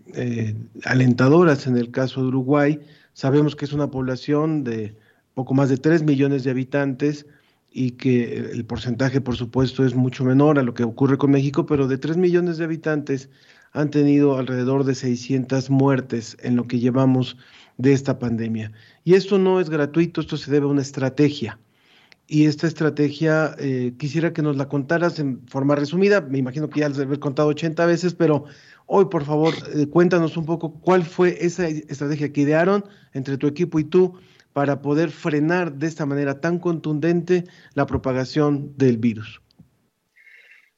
alentadoras 0.84 1.68
en 1.68 1.76
el 1.76 1.92
caso 1.92 2.22
de 2.22 2.26
Uruguay. 2.26 2.80
Sabemos 3.16 3.56
que 3.56 3.64
es 3.64 3.72
una 3.72 3.90
población 3.90 4.62
de 4.62 4.94
poco 5.32 5.54
más 5.54 5.70
de 5.70 5.78
3 5.78 6.02
millones 6.02 6.44
de 6.44 6.50
habitantes, 6.50 7.24
y 7.70 7.92
que 7.92 8.36
el 8.52 8.66
porcentaje, 8.66 9.22
por 9.22 9.36
supuesto, 9.36 9.86
es 9.86 9.94
mucho 9.94 10.22
menor 10.22 10.58
a 10.58 10.62
lo 10.62 10.74
que 10.74 10.84
ocurre 10.84 11.16
con 11.16 11.30
México, 11.30 11.64
pero 11.64 11.88
de 11.88 11.96
3 11.96 12.18
millones 12.18 12.58
de 12.58 12.64
habitantes 12.64 13.30
han 13.72 13.90
tenido 13.90 14.36
alrededor 14.36 14.84
de 14.84 14.94
600 14.94 15.70
muertes 15.70 16.36
en 16.42 16.56
lo 16.56 16.66
que 16.66 16.78
llevamos 16.78 17.38
de 17.78 17.94
esta 17.94 18.18
pandemia. 18.18 18.72
Y 19.02 19.14
esto 19.14 19.38
no 19.38 19.60
es 19.60 19.70
gratuito, 19.70 20.20
esto 20.20 20.36
se 20.36 20.50
debe 20.50 20.66
a 20.66 20.70
una 20.70 20.82
estrategia. 20.82 21.58
Y 22.26 22.44
esta 22.44 22.66
estrategia 22.66 23.54
eh, 23.58 23.94
quisiera 23.98 24.34
que 24.34 24.42
nos 24.42 24.56
la 24.56 24.68
contaras 24.68 25.18
en 25.20 25.46
forma 25.46 25.74
resumida. 25.74 26.20
Me 26.20 26.36
imagino 26.36 26.68
que 26.68 26.80
ya 26.80 26.88
has 26.88 26.98
haber 26.98 27.20
contado 27.20 27.48
80 27.48 27.86
veces, 27.86 28.12
pero 28.12 28.44
hoy, 28.86 29.06
por 29.06 29.24
favor, 29.24 29.54
eh, 29.74 29.86
cuéntanos 29.86 30.36
un 30.36 30.46
poco 30.46 30.80
cuál 30.80 31.04
fue 31.04 31.36
esa 31.44 31.68
estrategia 31.68 32.32
que 32.32 32.42
idearon 32.42 32.84
entre 33.12 33.36
tu 33.36 33.46
equipo 33.46 33.78
y 33.78 33.84
tú 33.84 34.14
para 34.56 34.80
poder 34.80 35.10
frenar 35.10 35.74
de 35.74 35.86
esta 35.86 36.06
manera 36.06 36.40
tan 36.40 36.58
contundente 36.58 37.44
la 37.74 37.84
propagación 37.84 38.72
del 38.78 38.96
virus? 38.96 39.42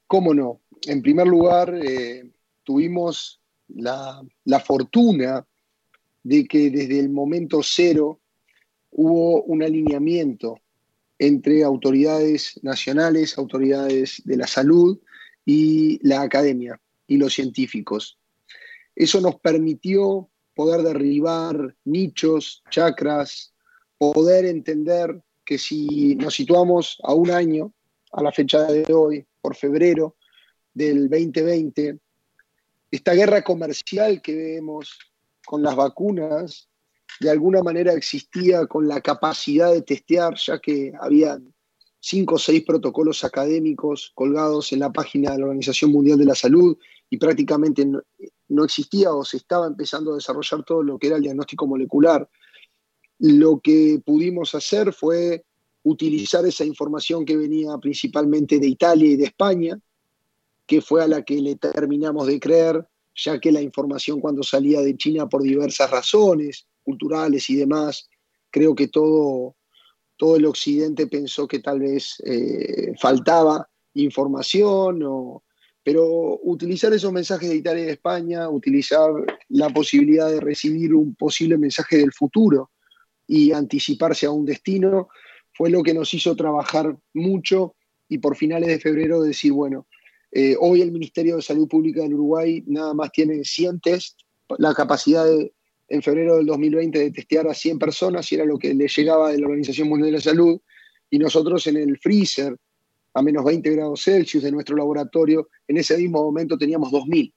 ¿Cómo 0.09 0.35
no? 0.35 0.61
En 0.87 1.01
primer 1.01 1.29
lugar, 1.29 1.73
eh, 1.81 2.29
tuvimos 2.65 3.41
la, 3.69 4.21
la 4.45 4.59
fortuna 4.59 5.47
de 6.25 6.45
que 6.47 6.71
desde 6.71 6.99
el 6.99 7.09
momento 7.09 7.61
cero 7.63 8.19
hubo 8.91 9.45
un 9.45 9.63
alineamiento 9.63 10.59
entre 11.19 11.63
autoridades 11.63 12.59
nacionales, 12.63 13.39
autoridades 13.39 14.23
de 14.25 14.37
la 14.39 14.49
salud 14.49 14.99
y 15.47 16.01
la 16.03 16.23
academia 16.23 16.81
y 17.09 17.17
los 17.17 17.35
científicos. 17.35 18.19
Eso 18.95 19.21
nos 19.21 19.41
permitió 19.41 20.29
poder 20.55 20.83
derribar 20.83 21.75
nichos, 21.85 22.63
chakras, 22.71 23.53
poder 23.97 24.45
entender 24.45 25.21
que 25.45 25.59
si 25.59 26.15
nos 26.17 26.35
situamos 26.35 26.99
a 27.03 27.15
un 27.15 27.31
año, 27.31 27.73
a 28.13 28.23
la 28.23 28.31
fecha 28.31 28.65
de 28.65 28.93
hoy, 28.93 29.27
por 29.41 29.57
febrero 29.57 30.17
del 30.75 31.09
2020, 31.09 31.99
esta 32.91 33.15
guerra 33.15 33.43
comercial 33.43 34.21
que 34.23 34.35
vemos 34.35 34.99
con 35.47 35.63
las 35.63 35.77
vacunas, 35.77 36.69
de 37.21 37.31
alguna 37.31 37.63
manera 37.63 37.93
existía 37.93 38.67
con 38.67 38.87
la 38.87 39.01
capacidad 39.01 39.73
de 39.73 39.83
testear, 39.83 40.35
ya 40.37 40.59
que 40.59 40.93
habían 41.01 41.55
cinco 42.01 42.37
o 42.37 42.39
seis 42.39 42.65
protocolos 42.65 43.25
académicos 43.25 44.13
colgados 44.15 44.73
en 44.73 44.81
la 44.81 44.93
página 44.93 45.33
de 45.33 45.39
la 45.39 45.45
Organización 45.47 45.93
Mundial 45.93 46.19
de 46.19 46.25
la 46.27 46.35
Salud 46.35 46.77
y 47.11 47.17
prácticamente 47.17 47.87
no, 47.87 48.65
existía 48.65 49.13
o 49.13 49.25
se 49.25 49.39
estaba 49.39 49.67
empezando 49.67 50.13
a 50.13 50.17
desarrollar 50.17 50.65
todo 50.65 50.83
lo 50.83 50.99
que 50.99 51.09
era 51.09 51.17
el 51.17 51.23
diagnóstico 51.23 51.67
molecular. 51.67 52.29
Lo 53.19 53.61
que 53.61 54.01
pudimos 54.05 54.55
hacer 54.55 54.93
fue 54.93 55.45
utilizar 55.83 56.45
esa 56.45 56.65
información 56.65 57.25
que 57.25 57.37
venía 57.37 57.77
principalmente 57.79 58.59
de 58.59 58.69
Italia 58.69 59.11
y 59.11 59.17
de 59.17 59.25
España, 59.25 59.81
que 60.67 60.83
fue 60.83 61.03
a 61.03 61.09
la 61.09 61.23
que 61.23 61.41
le 61.41 61.57
terminamos 61.57 62.27
de 62.27 62.39
creer, 62.39 62.87
ya 63.15 63.41
que 63.41 63.51
la 63.51 63.63
información 63.63 64.21
cuando 64.21 64.43
salía 64.43 64.81
de 64.81 64.97
China 64.97 65.29
por 65.29 65.43
diversas 65.43 65.91
razones, 65.91 66.67
culturales 66.85 67.49
y 67.51 67.57
demás, 67.57 68.09
creo 68.51 68.75
que 68.75 68.89
todo, 68.89 69.57
todo 70.17 70.37
el 70.37 70.47
occidente 70.47 71.07
pensó 71.07 71.49
que 71.49 71.61
tal 71.61 71.81
vez 71.81 72.23
eh, 72.25 72.93
faltaba 73.01 73.69
información, 73.95 75.03
pero 75.83 76.39
utilizar 76.43 76.93
esos 76.93 77.13
mensajes 77.13 77.49
de 77.49 77.57
Italia 77.57 77.83
y 77.83 77.87
de 77.87 77.93
España, 77.93 78.49
utilizar 78.49 79.11
la 79.49 79.71
posibilidad 79.71 80.31
de 80.31 80.41
recibir 80.41 80.95
un 80.95 81.15
posible 81.15 81.57
mensaje 81.57 81.99
del 81.99 82.13
futuro, 82.13 82.71
y 83.29 83.53
anticiparse 83.53 84.27
a 84.27 84.31
un 84.31 84.45
destino, 84.45 85.09
fue 85.53 85.71
lo 85.71 85.83
que 85.83 85.95
nos 85.95 86.13
hizo 86.15 86.35
trabajar 86.35 86.97
mucho 87.13 87.77
y 88.09 88.19
por 88.19 88.37
finales 88.37 88.69
de 88.69 88.81
febrero 88.81 89.23
decir, 89.23 89.53
bueno, 89.53 89.87
eh, 90.33 90.57
hoy 90.59 90.81
el 90.81 90.91
Ministerio 90.91 91.37
de 91.37 91.43
Salud 91.43 91.69
Pública 91.69 92.03
del 92.03 92.15
Uruguay 92.15 92.65
nada 92.67 92.95
más 92.95 93.13
tiene 93.13 93.45
100 93.45 93.81
test, 93.81 94.19
la 94.57 94.75
capacidad 94.75 95.27
de, 95.27 95.53
en 95.89 96.03
febrero 96.03 96.37
del 96.37 96.47
2020 96.47 96.99
de 96.99 97.11
testear 97.11 97.47
a 97.49 97.55
100 97.55 97.79
personas 97.79 98.31
y 98.33 98.37
era 98.37 98.47
lo 98.47 98.59
que 98.59 98.73
le 98.75 98.89
llegaba 98.89 99.31
de 99.31 99.39
la 99.39 99.47
Organización 99.47 99.89
Mundial 99.89 100.11
de 100.11 100.19
la 100.19 100.23
Salud, 100.23 100.61
y 101.11 101.19
nosotros 101.19 101.67
en 101.67 101.77
el 101.77 101.99
freezer, 101.99 102.57
a 103.15 103.23
menos 103.23 103.45
20 103.45 103.71
grados 103.71 104.03
Celsius 104.03 104.45
de 104.45 104.53
nuestro 104.53 104.77
laboratorio, 104.77 105.49
en 105.67 105.79
ese 105.79 105.97
mismo 105.97 106.23
momento 106.23 106.57
teníamos 106.57 106.93
2.000, 106.93 107.33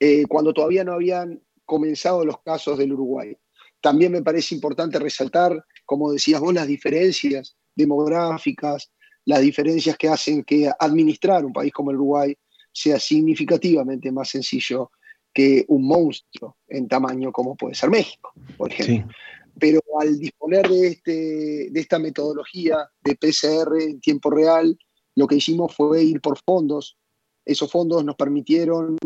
eh, 0.00 0.24
cuando 0.28 0.52
todavía 0.52 0.84
no 0.84 0.92
habían 0.92 1.40
comenzado 1.64 2.24
los 2.24 2.40
casos 2.42 2.78
del 2.78 2.92
Uruguay. 2.92 3.36
También 3.80 4.12
me 4.12 4.22
parece 4.22 4.54
importante 4.54 4.98
resaltar, 4.98 5.64
como 5.86 6.12
decías 6.12 6.40
vos, 6.40 6.52
las 6.52 6.66
diferencias 6.66 7.56
demográficas, 7.74 8.90
las 9.24 9.40
diferencias 9.40 9.96
que 9.96 10.08
hacen 10.08 10.42
que 10.44 10.70
administrar 10.78 11.44
un 11.44 11.52
país 11.52 11.72
como 11.72 11.90
el 11.90 11.96
Uruguay 11.96 12.36
sea 12.72 12.98
significativamente 12.98 14.10
más 14.12 14.28
sencillo 14.28 14.90
que 15.32 15.64
un 15.68 15.86
monstruo 15.86 16.56
en 16.68 16.88
tamaño 16.88 17.30
como 17.32 17.56
puede 17.56 17.74
ser 17.74 17.90
México, 17.90 18.32
por 18.56 18.72
ejemplo. 18.72 19.14
Pero 19.58 19.80
al 20.00 20.18
disponer 20.18 20.68
de, 20.68 20.86
este, 20.88 21.68
de 21.70 21.80
esta 21.80 21.98
metodología 21.98 22.88
de 23.02 23.16
PCR 23.16 23.80
en 23.80 24.00
tiempo 24.00 24.30
real, 24.30 24.78
lo 25.14 25.26
que 25.26 25.36
hicimos 25.36 25.74
fue 25.74 26.02
ir 26.02 26.20
por 26.20 26.38
fondos. 26.38 26.96
Esos 27.44 27.70
fondos 27.70 28.04
nos 28.04 28.16
permitieron 28.16 28.96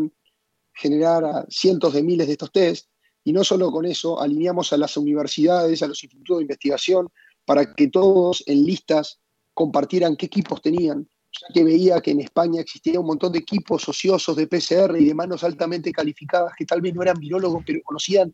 generar 0.73 1.45
cientos 1.49 1.93
de 1.93 2.03
miles 2.03 2.27
de 2.27 2.33
estos 2.33 2.51
test 2.51 2.87
y 3.23 3.33
no 3.33 3.43
solo 3.43 3.71
con 3.71 3.85
eso, 3.85 4.21
alineamos 4.21 4.71
a 4.71 4.77
las 4.77 4.95
universidades, 4.97 5.81
a 5.81 5.87
los 5.87 6.03
institutos 6.03 6.37
de 6.37 6.43
investigación, 6.43 7.09
para 7.43 7.73
que 7.73 7.87
todos 7.87 8.43
en 8.45 8.63
listas 8.63 9.19
compartieran 9.53 10.15
qué 10.15 10.27
equipos 10.27 10.61
tenían, 10.61 11.09
ya 11.31 11.47
que 11.51 11.63
veía 11.63 12.01
que 12.01 12.11
en 12.11 12.21
España 12.21 12.61
existía 12.61 12.99
un 12.99 13.07
montón 13.07 13.31
de 13.31 13.39
equipos 13.39 13.89
ociosos 13.89 14.35
de 14.35 14.47
PCR 14.47 14.95
y 14.99 15.05
de 15.05 15.15
manos 15.15 15.43
altamente 15.43 15.91
calificadas 15.91 16.53
que 16.55 16.65
tal 16.65 16.81
vez 16.81 16.93
no 16.93 17.01
eran 17.01 17.19
virólogos, 17.19 17.63
pero 17.65 17.79
conocían 17.83 18.33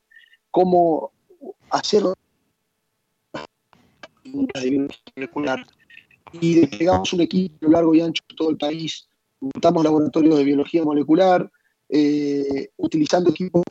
cómo 0.49 1.13
hacer 1.69 2.03
y 6.33 6.55
desplegamos 6.55 7.13
un 7.13 7.21
equipo 7.21 7.67
largo 7.67 7.93
y 7.93 8.01
ancho 8.01 8.23
de 8.29 8.35
todo 8.35 8.49
el 8.49 8.57
país. 8.57 9.07
Montamos 9.39 9.83
laboratorios 9.83 10.37
de 10.37 10.43
biología 10.43 10.83
molecular, 10.83 11.49
eh, 11.89 12.69
utilizando 12.77 13.31
equipos 13.31 13.63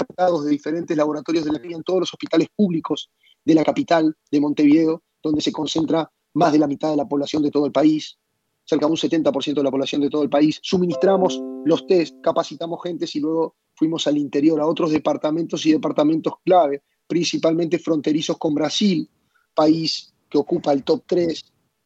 de 0.44 0.50
diferentes 0.50 0.96
laboratorios 0.96 1.44
de 1.44 1.52
la 1.52 1.58
en 1.58 1.82
todos 1.82 2.00
los 2.00 2.12
hospitales 2.12 2.48
públicos 2.54 3.10
de 3.44 3.54
la 3.54 3.64
capital 3.64 4.14
de 4.30 4.40
Montevideo, 4.40 5.02
donde 5.22 5.40
se 5.40 5.52
concentra 5.52 6.10
más 6.34 6.52
de 6.52 6.58
la 6.58 6.66
mitad 6.66 6.90
de 6.90 6.96
la 6.96 7.08
población 7.08 7.42
de 7.42 7.50
todo 7.50 7.66
el 7.66 7.72
país, 7.72 8.18
cerca 8.64 8.86
de 8.86 8.92
un 8.92 8.98
70% 8.98 9.54
de 9.54 9.62
la 9.62 9.70
población 9.70 10.00
de 10.02 10.10
todo 10.10 10.22
el 10.22 10.28
país. 10.28 10.58
Suministramos 10.62 11.40
los 11.64 11.86
test, 11.86 12.20
capacitamos 12.20 12.82
gentes 12.82 13.16
y 13.16 13.20
luego 13.20 13.56
fuimos 13.74 14.06
al 14.06 14.18
interior, 14.18 14.60
a 14.60 14.66
otros 14.66 14.90
departamentos 14.90 15.64
y 15.64 15.72
departamentos 15.72 16.34
clave, 16.44 16.82
principalmente 17.10 17.80
fronterizos 17.80 18.38
con 18.38 18.54
Brasil, 18.54 19.08
país 19.52 20.14
que 20.28 20.38
ocupa 20.38 20.72
el 20.72 20.84
top 20.84 21.02
3 21.08 21.44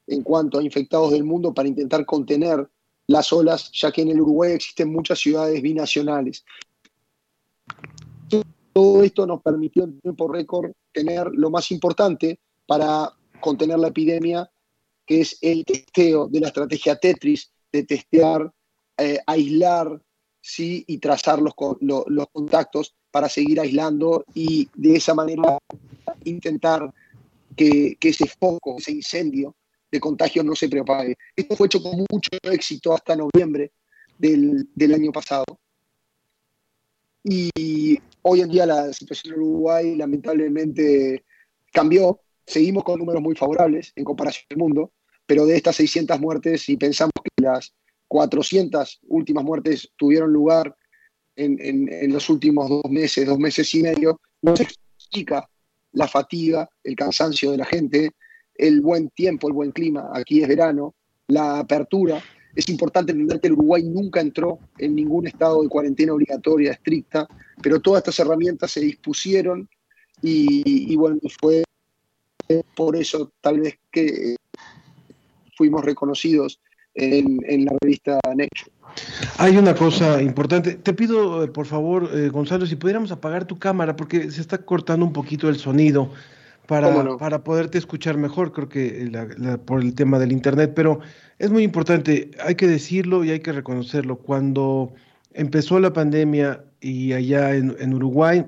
en 0.08 0.22
cuanto 0.22 0.58
a 0.58 0.62
infectados 0.62 1.12
del 1.12 1.24
mundo 1.24 1.54
para 1.54 1.66
intentar 1.66 2.04
contener 2.04 2.68
las 3.06 3.32
olas, 3.32 3.70
ya 3.72 3.90
que 3.90 4.02
en 4.02 4.10
el 4.10 4.20
Uruguay 4.20 4.52
existen 4.52 4.92
muchas 4.92 5.18
ciudades 5.18 5.62
binacionales. 5.62 6.44
Todo 8.74 9.02
esto 9.02 9.26
nos 9.26 9.40
permitió 9.40 9.84
en 9.84 9.98
tiempo 10.00 10.28
récord 10.28 10.72
tener 10.92 11.28
lo 11.32 11.48
más 11.48 11.70
importante 11.70 12.38
para 12.66 13.10
contener 13.40 13.78
la 13.78 13.88
epidemia, 13.88 14.50
que 15.06 15.22
es 15.22 15.38
el 15.40 15.64
testeo 15.64 16.28
de 16.28 16.40
la 16.40 16.48
estrategia 16.48 16.96
Tetris, 16.96 17.50
de 17.72 17.84
testear, 17.84 18.52
eh, 18.98 19.20
aislar 19.26 20.02
¿sí? 20.44 20.84
y 20.86 20.98
trazar 20.98 21.40
los, 21.40 21.54
los 21.80 22.26
contactos 22.30 22.94
para 23.10 23.30
seguir 23.30 23.60
aislando 23.60 24.26
y 24.34 24.68
de 24.74 24.96
esa 24.96 25.14
manera 25.14 25.58
intentar 26.24 26.92
que, 27.56 27.96
que 27.98 28.10
ese 28.10 28.26
foco, 28.26 28.76
ese 28.78 28.92
incendio, 28.92 29.56
de 29.90 30.00
contagios 30.00 30.44
no 30.44 30.54
se 30.54 30.68
propague. 30.68 31.16
Esto 31.34 31.56
fue 31.56 31.66
hecho 31.66 31.82
con 31.82 32.04
mucho 32.10 32.30
éxito 32.42 32.92
hasta 32.92 33.16
noviembre 33.16 33.72
del, 34.18 34.94
año 34.94 35.12
pasado. 35.12 35.44
Y 37.22 37.98
hoy 38.22 38.40
en 38.42 38.50
día 38.50 38.66
la 38.66 38.92
situación 38.92 39.34
en 39.34 39.40
Uruguay 39.40 39.96
lamentablemente 39.96 41.24
cambió. 41.72 42.20
Seguimos 42.44 42.84
con 42.84 42.98
números 42.98 43.22
muy 43.22 43.34
favorables 43.34 43.92
en 43.96 44.04
comparación 44.04 44.46
al 44.50 44.56
mundo, 44.58 44.92
pero 45.24 45.46
de 45.46 45.56
estas 45.56 45.76
600 45.76 46.20
muertes, 46.20 46.62
si 46.62 46.76
pensamos 46.76 47.12
que 47.22 47.42
las 47.42 47.72
400 48.14 49.00
últimas 49.08 49.42
muertes 49.42 49.90
tuvieron 49.96 50.32
lugar 50.32 50.76
en, 51.34 52.12
los 52.12 52.30
últimos 52.30 52.68
dos 52.68 52.84
meses, 52.88 53.26
dos 53.26 53.40
meses 53.40 53.74
y 53.74 53.82
medio, 53.82 54.20
no 54.40 54.54
se 54.54 54.62
explica 54.62 55.50
la 55.90 56.06
fatiga, 56.06 56.70
el 56.84 56.94
cansancio 56.94 57.50
de 57.50 57.56
la 57.56 57.64
gente, 57.64 58.10
el 58.54 58.82
buen 58.82 59.10
tiempo, 59.10 59.48
el 59.48 59.54
buen 59.54 59.72
clima, 59.72 60.10
aquí 60.14 60.40
es 60.40 60.46
verano, 60.46 60.94
la 61.26 61.58
apertura. 61.58 62.22
Es 62.54 62.68
importante 62.68 63.10
entender 63.10 63.40
que 63.40 63.48
el 63.48 63.54
Uruguay 63.54 63.82
nunca 63.82 64.20
entró 64.20 64.60
en 64.78 64.94
ningún 64.94 65.26
estado 65.26 65.60
de 65.64 65.68
cuarentena 65.68 66.12
obligatoria 66.12 66.70
estricta, 66.70 67.26
pero 67.60 67.80
todas 67.80 67.98
estas 67.98 68.20
herramientas 68.20 68.70
se 68.70 68.80
dispusieron 68.80 69.68
y, 70.22 70.94
bueno, 70.94 71.18
fue 71.40 71.64
por 72.76 72.94
eso 72.94 73.32
tal 73.40 73.58
vez 73.58 73.76
que 73.90 74.36
fuimos 75.56 75.84
reconocidos 75.84 76.60
en, 76.94 77.64
la 77.64 77.72
revista 77.80 78.18
Nature. 78.28 78.70
Hay 79.38 79.56
una 79.56 79.74
cosa 79.74 80.22
importante. 80.22 80.74
Te 80.74 80.94
pido, 80.94 81.42
eh, 81.42 81.48
por 81.48 81.66
favor, 81.66 82.10
eh, 82.14 82.28
Gonzalo, 82.28 82.66
si 82.66 82.76
pudiéramos 82.76 83.10
apagar 83.10 83.44
tu 83.44 83.58
cámara 83.58 83.96
porque 83.96 84.30
se 84.30 84.40
está 84.40 84.58
cortando 84.58 85.04
un 85.04 85.12
poquito 85.12 85.48
el 85.48 85.56
sonido 85.56 86.10
para, 86.66 87.16
para 87.18 87.44
poderte 87.44 87.78
escuchar 87.78 88.16
mejor, 88.16 88.52
creo 88.52 88.68
que 88.68 89.10
por 89.66 89.82
el 89.82 89.94
tema 89.94 90.18
del 90.18 90.32
Internet, 90.32 90.72
pero 90.74 91.00
es 91.38 91.50
muy 91.50 91.62
importante, 91.62 92.30
hay 92.42 92.54
que 92.54 92.66
decirlo 92.66 93.24
y 93.24 93.30
hay 93.30 93.40
que 93.40 93.52
reconocerlo. 93.52 94.16
Cuando 94.16 94.94
empezó 95.32 95.78
la 95.78 95.92
pandemia 95.92 96.64
y 96.80 97.12
allá 97.12 97.54
en, 97.54 97.94
Uruguay, 97.94 98.46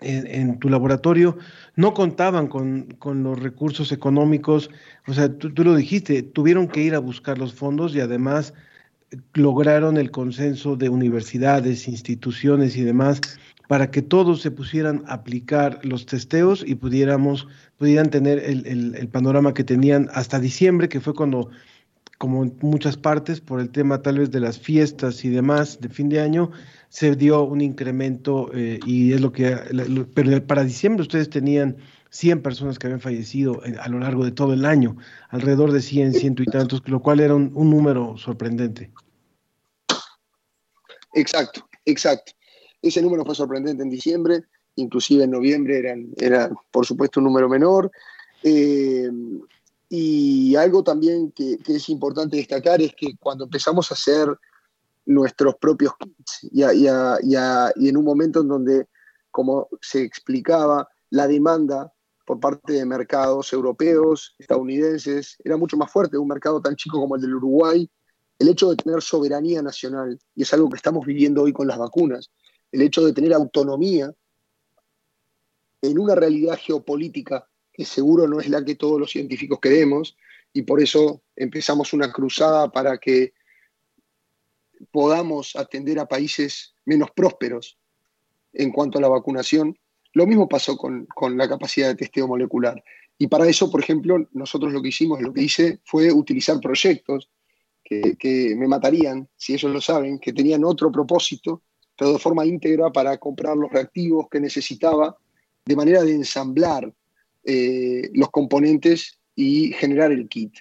en, 0.00 0.58
tu 0.58 0.68
laboratorio, 0.68 1.36
no 1.76 1.94
contaban 1.94 2.46
con, 2.46 2.94
con, 2.98 3.22
los 3.22 3.38
recursos 3.38 3.92
económicos, 3.92 4.70
o 5.06 5.12
sea, 5.12 5.36
tú, 5.36 5.52
tú 5.52 5.64
lo 5.64 5.74
dijiste, 5.74 6.22
tuvieron 6.22 6.68
que 6.68 6.82
ir 6.82 6.94
a 6.94 7.00
buscar 7.00 7.38
los 7.38 7.54
fondos 7.54 7.94
y 7.94 8.00
además 8.00 8.54
lograron 9.34 9.96
el 9.96 10.10
consenso 10.10 10.76
de 10.76 10.88
universidades, 10.88 11.88
instituciones 11.88 12.76
y 12.76 12.82
demás 12.82 13.20
para 13.68 13.90
que 13.90 14.02
todos 14.02 14.42
se 14.42 14.50
pusieran 14.50 15.02
a 15.06 15.14
aplicar 15.14 15.80
los 15.82 16.06
testeos 16.06 16.64
y 16.66 16.74
pudiéramos, 16.74 17.46
pudieran 17.78 18.10
tener 18.10 18.38
el, 18.38 19.08
panorama 19.08 19.54
que 19.54 19.64
tenían 19.64 20.08
hasta 20.12 20.38
diciembre, 20.38 20.88
que 20.88 21.00
fue 21.00 21.14
cuando, 21.14 21.50
como 22.18 22.44
en 22.44 22.54
muchas 22.60 22.96
partes, 22.96 23.40
por 23.40 23.60
el 23.60 23.70
tema 23.70 24.02
tal 24.02 24.18
vez 24.18 24.30
de 24.30 24.40
las 24.40 24.58
fiestas 24.58 25.24
y 25.24 25.30
demás 25.30 25.80
de 25.80 25.88
fin 25.88 26.08
de 26.08 26.20
año, 26.20 26.50
se 26.94 27.16
dio 27.16 27.42
un 27.42 27.60
incremento 27.60 28.52
eh, 28.54 28.78
y 28.86 29.14
es 29.14 29.20
lo 29.20 29.32
que, 29.32 29.52
pero 30.14 30.46
para 30.46 30.62
diciembre 30.62 31.02
ustedes 31.02 31.28
tenían 31.28 31.76
100 32.10 32.40
personas 32.40 32.78
que 32.78 32.86
habían 32.86 33.00
fallecido 33.00 33.60
a 33.80 33.88
lo 33.88 33.98
largo 33.98 34.24
de 34.24 34.30
todo 34.30 34.52
el 34.52 34.64
año, 34.64 34.96
alrededor 35.30 35.72
de 35.72 35.82
100, 35.82 36.14
ciento 36.14 36.44
y 36.44 36.46
tantos, 36.46 36.82
lo 36.86 37.02
cual 37.02 37.18
era 37.18 37.34
un 37.34 37.52
número 37.52 38.16
sorprendente. 38.16 38.92
Exacto, 41.14 41.68
exacto. 41.84 42.30
Ese 42.80 43.02
número 43.02 43.24
fue 43.24 43.34
sorprendente 43.34 43.82
en 43.82 43.90
diciembre, 43.90 44.44
inclusive 44.76 45.24
en 45.24 45.32
noviembre 45.32 45.80
eran, 45.80 46.12
era, 46.16 46.48
por 46.70 46.86
supuesto, 46.86 47.18
un 47.18 47.24
número 47.24 47.48
menor. 47.48 47.90
Eh, 48.44 49.10
y 49.88 50.54
algo 50.54 50.84
también 50.84 51.32
que, 51.32 51.58
es 51.66 51.88
importante 51.88 52.36
destacar 52.36 52.80
es 52.80 52.94
que 52.94 53.16
cuando 53.18 53.46
empezamos 53.46 53.90
a 53.90 53.94
hacer 53.94 54.28
nuestros 55.06 55.56
propios 55.56 55.92
kits. 55.98 56.48
Y, 56.52 56.62
y, 56.62 57.88
en 57.88 57.96
un 57.96 58.04
momento 58.04 58.40
en 58.40 58.48
donde, 58.48 58.88
como 59.30 59.68
se 59.80 60.02
explicaba, 60.02 60.88
la 61.10 61.26
demanda 61.26 61.92
por 62.26 62.40
parte 62.40 62.72
de 62.72 62.86
mercados 62.86 63.52
europeos, 63.52 64.34
estadounidenses, 64.38 65.36
era 65.44 65.56
mucho 65.56 65.76
más 65.76 65.92
fuerte, 65.92 66.16
un 66.16 66.28
mercado 66.28 66.60
tan 66.60 66.74
chico 66.74 66.98
como 66.98 67.16
el 67.16 67.22
del 67.22 67.34
Uruguay, 67.34 67.88
el 68.38 68.48
hecho 68.48 68.70
de 68.70 68.76
tener 68.76 69.02
soberanía 69.02 69.62
nacional, 69.62 70.18
y 70.34 70.42
es 70.42 70.52
algo 70.54 70.68
que 70.70 70.76
estamos 70.76 71.04
viviendo 71.06 71.42
hoy 71.42 71.52
con 71.52 71.66
las 71.66 71.78
vacunas, 71.78 72.30
el 72.72 72.82
hecho 72.82 73.04
de 73.04 73.12
tener 73.12 73.32
autonomía 73.34 74.12
en 75.82 75.98
una 75.98 76.14
realidad 76.14 76.58
geopolítica 76.58 77.46
que 77.72 77.84
seguro 77.84 78.26
no 78.26 78.40
es 78.40 78.48
la 78.48 78.64
que 78.64 78.74
todos 78.74 78.98
los 78.98 79.10
científicos 79.10 79.58
queremos, 79.60 80.16
y 80.52 80.62
por 80.62 80.80
eso 80.80 81.22
empezamos 81.36 81.92
una 81.92 82.10
cruzada 82.10 82.70
para 82.70 82.98
que 82.98 83.34
podamos 84.90 85.56
atender 85.56 85.98
a 85.98 86.06
países 86.06 86.74
menos 86.84 87.10
prósperos 87.14 87.78
en 88.52 88.70
cuanto 88.70 88.98
a 88.98 89.02
la 89.02 89.08
vacunación. 89.08 89.78
Lo 90.12 90.26
mismo 90.26 90.48
pasó 90.48 90.76
con, 90.76 91.08
la 91.36 91.48
capacidad 91.48 91.88
de 91.88 91.96
testeo 91.96 92.28
molecular. 92.28 92.82
Y 93.18 93.26
para 93.26 93.48
eso, 93.48 93.70
por 93.70 93.80
ejemplo, 93.80 94.28
nosotros 94.32 94.72
lo 94.72 94.82
que 94.82 94.88
hicimos, 94.88 95.20
lo 95.20 95.32
que 95.32 95.42
hice 95.42 95.80
fue 95.84 96.12
utilizar 96.12 96.60
proyectos 96.60 97.30
que, 97.82 98.16
que 98.18 98.54
me 98.56 98.68
matarían, 98.68 99.28
si 99.36 99.54
ellos 99.54 99.72
lo 99.72 99.80
saben, 99.80 100.18
que 100.18 100.32
tenían 100.32 100.64
otro 100.64 100.90
propósito 100.90 101.62
pero 101.96 102.12
de 102.12 102.18
forma 102.18 102.44
íntegra 102.44 102.90
para 102.90 103.18
comprar 103.18 103.56
los 103.56 103.70
reactivos 103.70 104.28
que 104.28 104.40
necesitaba, 104.40 105.16
de 105.64 105.76
manera 105.76 106.02
de 106.02 106.12
ensamblar 106.12 106.92
eh, 107.44 108.10
los 108.14 108.30
componentes 108.30 109.18
y 109.34 109.72
generar 109.72 110.12
el 110.12 110.28
kit. 110.28 110.54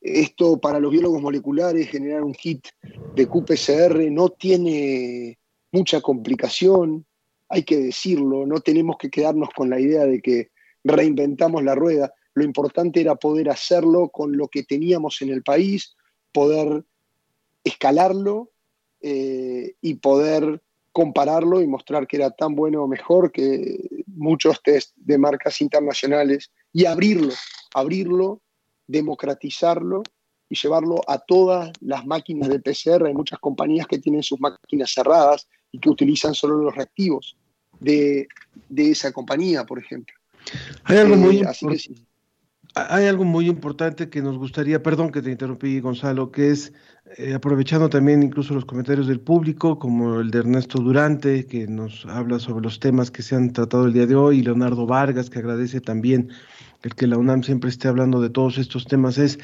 Esto 0.00 0.58
para 0.58 0.80
los 0.80 0.90
biólogos 0.90 1.22
moleculares, 1.22 1.88
generar 1.88 2.22
un 2.22 2.34
kit 2.34 2.66
de 3.14 3.26
QPCR 3.26 4.10
no 4.10 4.30
tiene 4.30 5.38
mucha 5.72 6.00
complicación, 6.00 7.06
hay 7.48 7.62
que 7.62 7.76
decirlo, 7.76 8.46
no 8.46 8.60
tenemos 8.60 8.96
que 8.98 9.10
quedarnos 9.10 9.50
con 9.54 9.70
la 9.70 9.80
idea 9.80 10.04
de 10.04 10.20
que 10.20 10.50
reinventamos 10.84 11.62
la 11.62 11.74
rueda. 11.74 12.12
Lo 12.34 12.44
importante 12.44 13.00
era 13.00 13.14
poder 13.14 13.50
hacerlo 13.50 14.08
con 14.08 14.36
lo 14.36 14.48
que 14.48 14.62
teníamos 14.62 15.22
en 15.22 15.30
el 15.30 15.42
país, 15.42 15.96
poder 16.32 16.84
escalarlo 17.64 18.50
eh, 19.00 19.74
y 19.80 19.94
poder 19.94 20.62
compararlo 20.92 21.60
y 21.60 21.66
mostrar 21.66 22.06
que 22.06 22.16
era 22.16 22.30
tan 22.30 22.54
bueno 22.54 22.82
o 22.82 22.88
mejor 22.88 23.30
que 23.30 24.04
muchos 24.06 24.62
test 24.62 24.96
de 24.96 25.18
marcas 25.18 25.60
internacionales 25.60 26.50
y 26.72 26.86
abrirlo, 26.86 27.34
abrirlo, 27.74 28.40
democratizarlo 28.86 30.02
y 30.48 30.56
llevarlo 30.56 31.00
a 31.08 31.18
todas 31.18 31.72
las 31.80 32.06
máquinas 32.06 32.48
de 32.48 32.60
PCR. 32.60 33.06
Hay 33.06 33.14
muchas 33.14 33.38
compañías 33.38 33.86
que 33.86 33.98
tienen 33.98 34.22
sus 34.22 34.40
máquinas 34.40 34.92
cerradas 34.92 35.48
y 35.72 35.78
que 35.78 35.90
utilizan 35.90 36.34
solo 36.34 36.56
los 36.56 36.74
reactivos 36.74 37.36
de, 37.80 38.28
esa 38.76 39.12
compañía, 39.12 39.64
por 39.64 39.78
ejemplo. 39.78 40.14
Hay 40.84 40.98
algo 40.98 41.16
muy 41.16 41.38
eh, 41.38 41.46
hay 42.78 43.06
algo 43.06 43.24
muy 43.24 43.48
importante 43.48 44.10
que 44.10 44.20
nos 44.20 44.36
gustaría, 44.36 44.82
perdón 44.82 45.10
que 45.10 45.22
te 45.22 45.30
interrumpí, 45.30 45.80
Gonzalo, 45.80 46.30
que 46.30 46.50
es 46.50 46.74
eh, 47.16 47.32
aprovechando 47.32 47.88
también 47.88 48.22
incluso 48.22 48.52
los 48.52 48.66
comentarios 48.66 49.06
del 49.06 49.18
público, 49.18 49.78
como 49.78 50.20
el 50.20 50.30
de 50.30 50.40
Ernesto 50.40 50.80
Durante, 50.80 51.46
que 51.46 51.66
nos 51.66 52.04
habla 52.04 52.38
sobre 52.38 52.62
los 52.62 52.78
temas 52.78 53.10
que 53.10 53.22
se 53.22 53.34
han 53.34 53.50
tratado 53.54 53.86
el 53.86 53.94
día 53.94 54.04
de 54.04 54.14
hoy, 54.14 54.40
y 54.40 54.42
Leonardo 54.42 54.84
Vargas, 54.86 55.30
que 55.30 55.38
agradece 55.38 55.80
también 55.80 56.30
el 56.82 56.94
que 56.94 57.06
la 57.06 57.18
UNAM 57.18 57.42
siempre 57.42 57.70
esté 57.70 57.88
hablando 57.88 58.20
de 58.20 58.30
todos 58.30 58.58
estos 58.58 58.86
temas, 58.86 59.18
es 59.18 59.38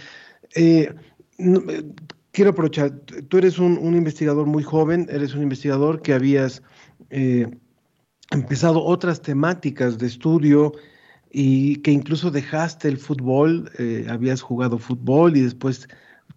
eh, 0.54 0.94
eh 1.38 1.84
quiero 2.32 2.50
aprovechar, 2.50 2.98
tú 3.28 3.38
eres 3.38 3.58
un, 3.58 3.94
investigador 3.94 4.46
muy 4.46 4.62
joven, 4.62 5.06
eres 5.10 5.34
un 5.34 5.42
investigador 5.42 6.02
que 6.02 6.14
habías 6.14 6.62
eh, 7.10 7.46
empezado 8.30 8.82
otras 8.82 9.22
temáticas 9.22 9.98
de 9.98 10.06
estudio 10.06 10.72
y 11.30 11.76
que 11.76 11.92
incluso 11.92 12.30
dejaste 12.30 12.88
el 12.88 12.98
fútbol, 12.98 13.70
eh, 13.78 14.06
habías 14.08 14.42
jugado 14.42 14.78
fútbol 14.78 15.36
y 15.36 15.42
después 15.42 15.88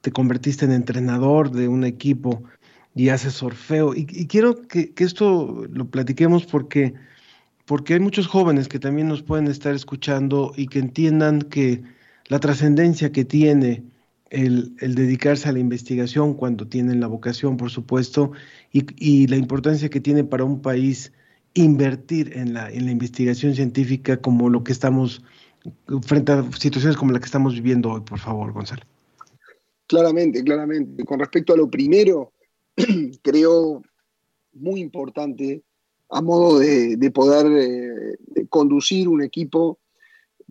te 0.01 0.11
convertiste 0.11 0.65
en 0.65 0.71
entrenador 0.71 1.51
de 1.51 1.67
un 1.67 1.83
equipo 1.83 2.43
y 2.93 3.09
haces 3.09 3.33
sorfeo. 3.33 3.93
Y, 3.95 4.05
quiero 4.27 4.61
que, 4.61 4.93
esto 4.97 5.65
lo 5.69 5.89
platiquemos 5.89 6.45
porque, 6.45 6.93
porque 7.65 7.95
hay 7.95 7.99
muchos 7.99 8.27
jóvenes 8.27 8.67
que 8.67 8.79
también 8.79 9.07
nos 9.07 9.23
pueden 9.23 9.47
estar 9.47 9.73
escuchando 9.73 10.53
y 10.55 10.67
que 10.67 10.79
entiendan 10.79 11.41
que 11.41 11.83
la 12.27 12.39
trascendencia 12.39 13.11
que 13.11 13.25
tiene 13.25 13.83
el, 14.29 14.75
dedicarse 14.77 15.49
a 15.49 15.51
la 15.51 15.59
investigación 15.59 16.33
cuando 16.33 16.67
tienen 16.67 16.99
la 16.99 17.07
vocación, 17.07 17.57
por 17.57 17.69
supuesto, 17.71 18.31
y, 18.71 19.27
la 19.27 19.37
importancia 19.37 19.89
que 19.89 19.99
tiene 19.99 20.23
para 20.23 20.43
un 20.43 20.61
país 20.61 21.11
invertir 21.53 22.37
en 22.37 22.53
la, 22.53 22.71
investigación 22.73 23.55
científica 23.55 24.17
como 24.17 24.49
lo 24.49 24.63
que 24.63 24.71
estamos, 24.71 25.23
frente 26.03 26.33
a 26.33 26.43
situaciones 26.51 26.97
como 26.97 27.13
la 27.13 27.19
que 27.19 27.25
estamos 27.25 27.53
viviendo 27.55 27.91
hoy, 27.91 28.01
por 28.01 28.19
favor, 28.19 28.51
Gonzalo. 28.51 28.83
Claramente, 29.87 30.43
claramente. 30.43 31.03
Con 31.05 31.19
respecto 31.19 31.53
a 31.53 31.57
lo 31.57 31.69
primero, 31.69 32.31
creo 33.21 33.81
muy 34.53 34.81
importante 34.81 35.63
a 36.15 36.21
modo 36.21 36.59
de, 36.59 37.11
poder 37.13 37.45
eh, 37.51 38.45
conducir 38.47 39.09
un 39.09 39.21
equipo 39.21 39.79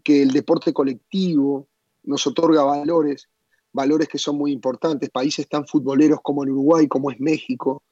que 0.03 0.21
el 0.21 0.31
deporte 0.31 0.75
colectivo 0.75 1.69
nos 2.03 2.27
otorga 2.27 2.63
valores 2.65 3.31
valores 3.73 4.07
que 4.07 4.19
son 4.19 4.37
muy 4.37 4.53
importantes, 4.53 5.09
países 5.09 5.49
tan 5.49 5.67
futboleros 5.67 6.21
como 6.23 6.45
en 6.45 6.51
Uruguay, 6.51 6.87
como 6.87 7.11
es 7.11 7.19
México, 7.19 7.83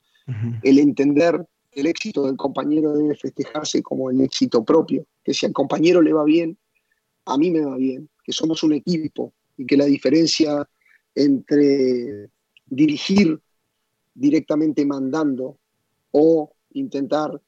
el 0.63 0.79
entender 0.79 1.45
el 1.73 1.87
éxito 1.87 2.27
del 2.27 2.37
compañero 2.37 2.93
debe 2.93 3.17
festejarse 3.17 3.83
como 3.83 4.09
el 4.09 4.21
éxito 4.21 4.65
propio, 4.65 5.05
que 5.25 5.35
si 5.35 5.47
al 5.47 5.53
compañero 5.53 6.01
le 6.01 6.13
va 6.13 6.23
bien, 6.23 6.57
a 7.25 7.37
mí 7.37 7.51
me 7.51 7.65
va 7.65 7.77
bien, 7.77 8.09
que 8.23 8.33
somos 8.33 8.63
un 8.63 8.75
equipo 8.75 9.33
y 9.57 9.67
que 9.67 9.77
la 9.77 9.87
diferencia 9.87 10.69
entre 11.17 12.29
dirigir 12.67 13.41
directamente 14.15 14.87
mandando 14.87 15.57
o 16.13 16.53
intentar 16.75 17.41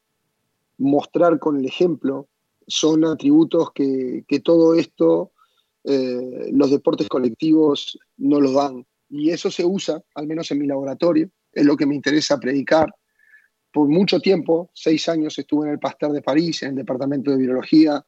mostrar 0.78 1.38
con 1.38 1.58
el 1.58 1.66
ejemplo 1.66 2.28
son 2.66 3.04
atributos 3.04 3.72
que, 3.72 4.24
que 4.26 4.40
todo 4.40 4.74
esto 4.74 5.32
eh, 5.84 6.50
los 6.52 6.70
deportes 6.70 7.08
colectivos 7.08 7.98
no 8.16 8.40
los 8.40 8.54
dan. 8.54 8.86
Y 9.10 9.30
eso 9.30 9.50
se 9.50 9.64
usa, 9.64 10.02
al 10.14 10.26
menos 10.26 10.50
en 10.50 10.58
mi 10.58 10.66
laboratorio, 10.66 11.30
es 11.52 11.64
lo 11.64 11.76
que 11.76 11.86
me 11.86 11.94
interesa 11.94 12.40
predicar. 12.40 12.92
Por 13.70 13.88
mucho 13.88 14.20
tiempo, 14.20 14.70
seis 14.72 15.08
años 15.08 15.38
estuve 15.38 15.66
en 15.66 15.72
el 15.72 15.78
Pasteur 15.78 16.12
de 16.12 16.22
París, 16.22 16.62
en 16.62 16.70
el 16.70 16.76
departamento 16.76 17.30
de 17.30 17.36
biología, 17.36 18.04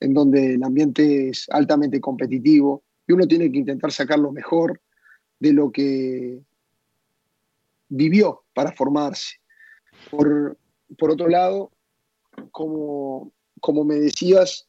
en 0.00 0.14
donde 0.14 0.54
el 0.54 0.62
ambiente 0.64 1.28
es 1.28 1.46
altamente 1.50 2.00
competitivo 2.00 2.82
y 3.06 3.12
uno 3.12 3.26
tiene 3.26 3.50
que 3.50 3.58
intentar 3.58 3.92
sacar 3.92 4.18
lo 4.18 4.32
mejor 4.32 4.80
de 5.38 5.52
lo 5.52 5.70
que 5.70 6.40
vivió 7.88 8.44
para 8.54 8.72
formarse. 8.72 9.36
Por, 10.10 10.58
otro 10.98 11.28
lado, 11.28 11.70
como, 12.50 13.32
como 13.60 13.84
me 13.84 13.96
decías, 13.96 14.68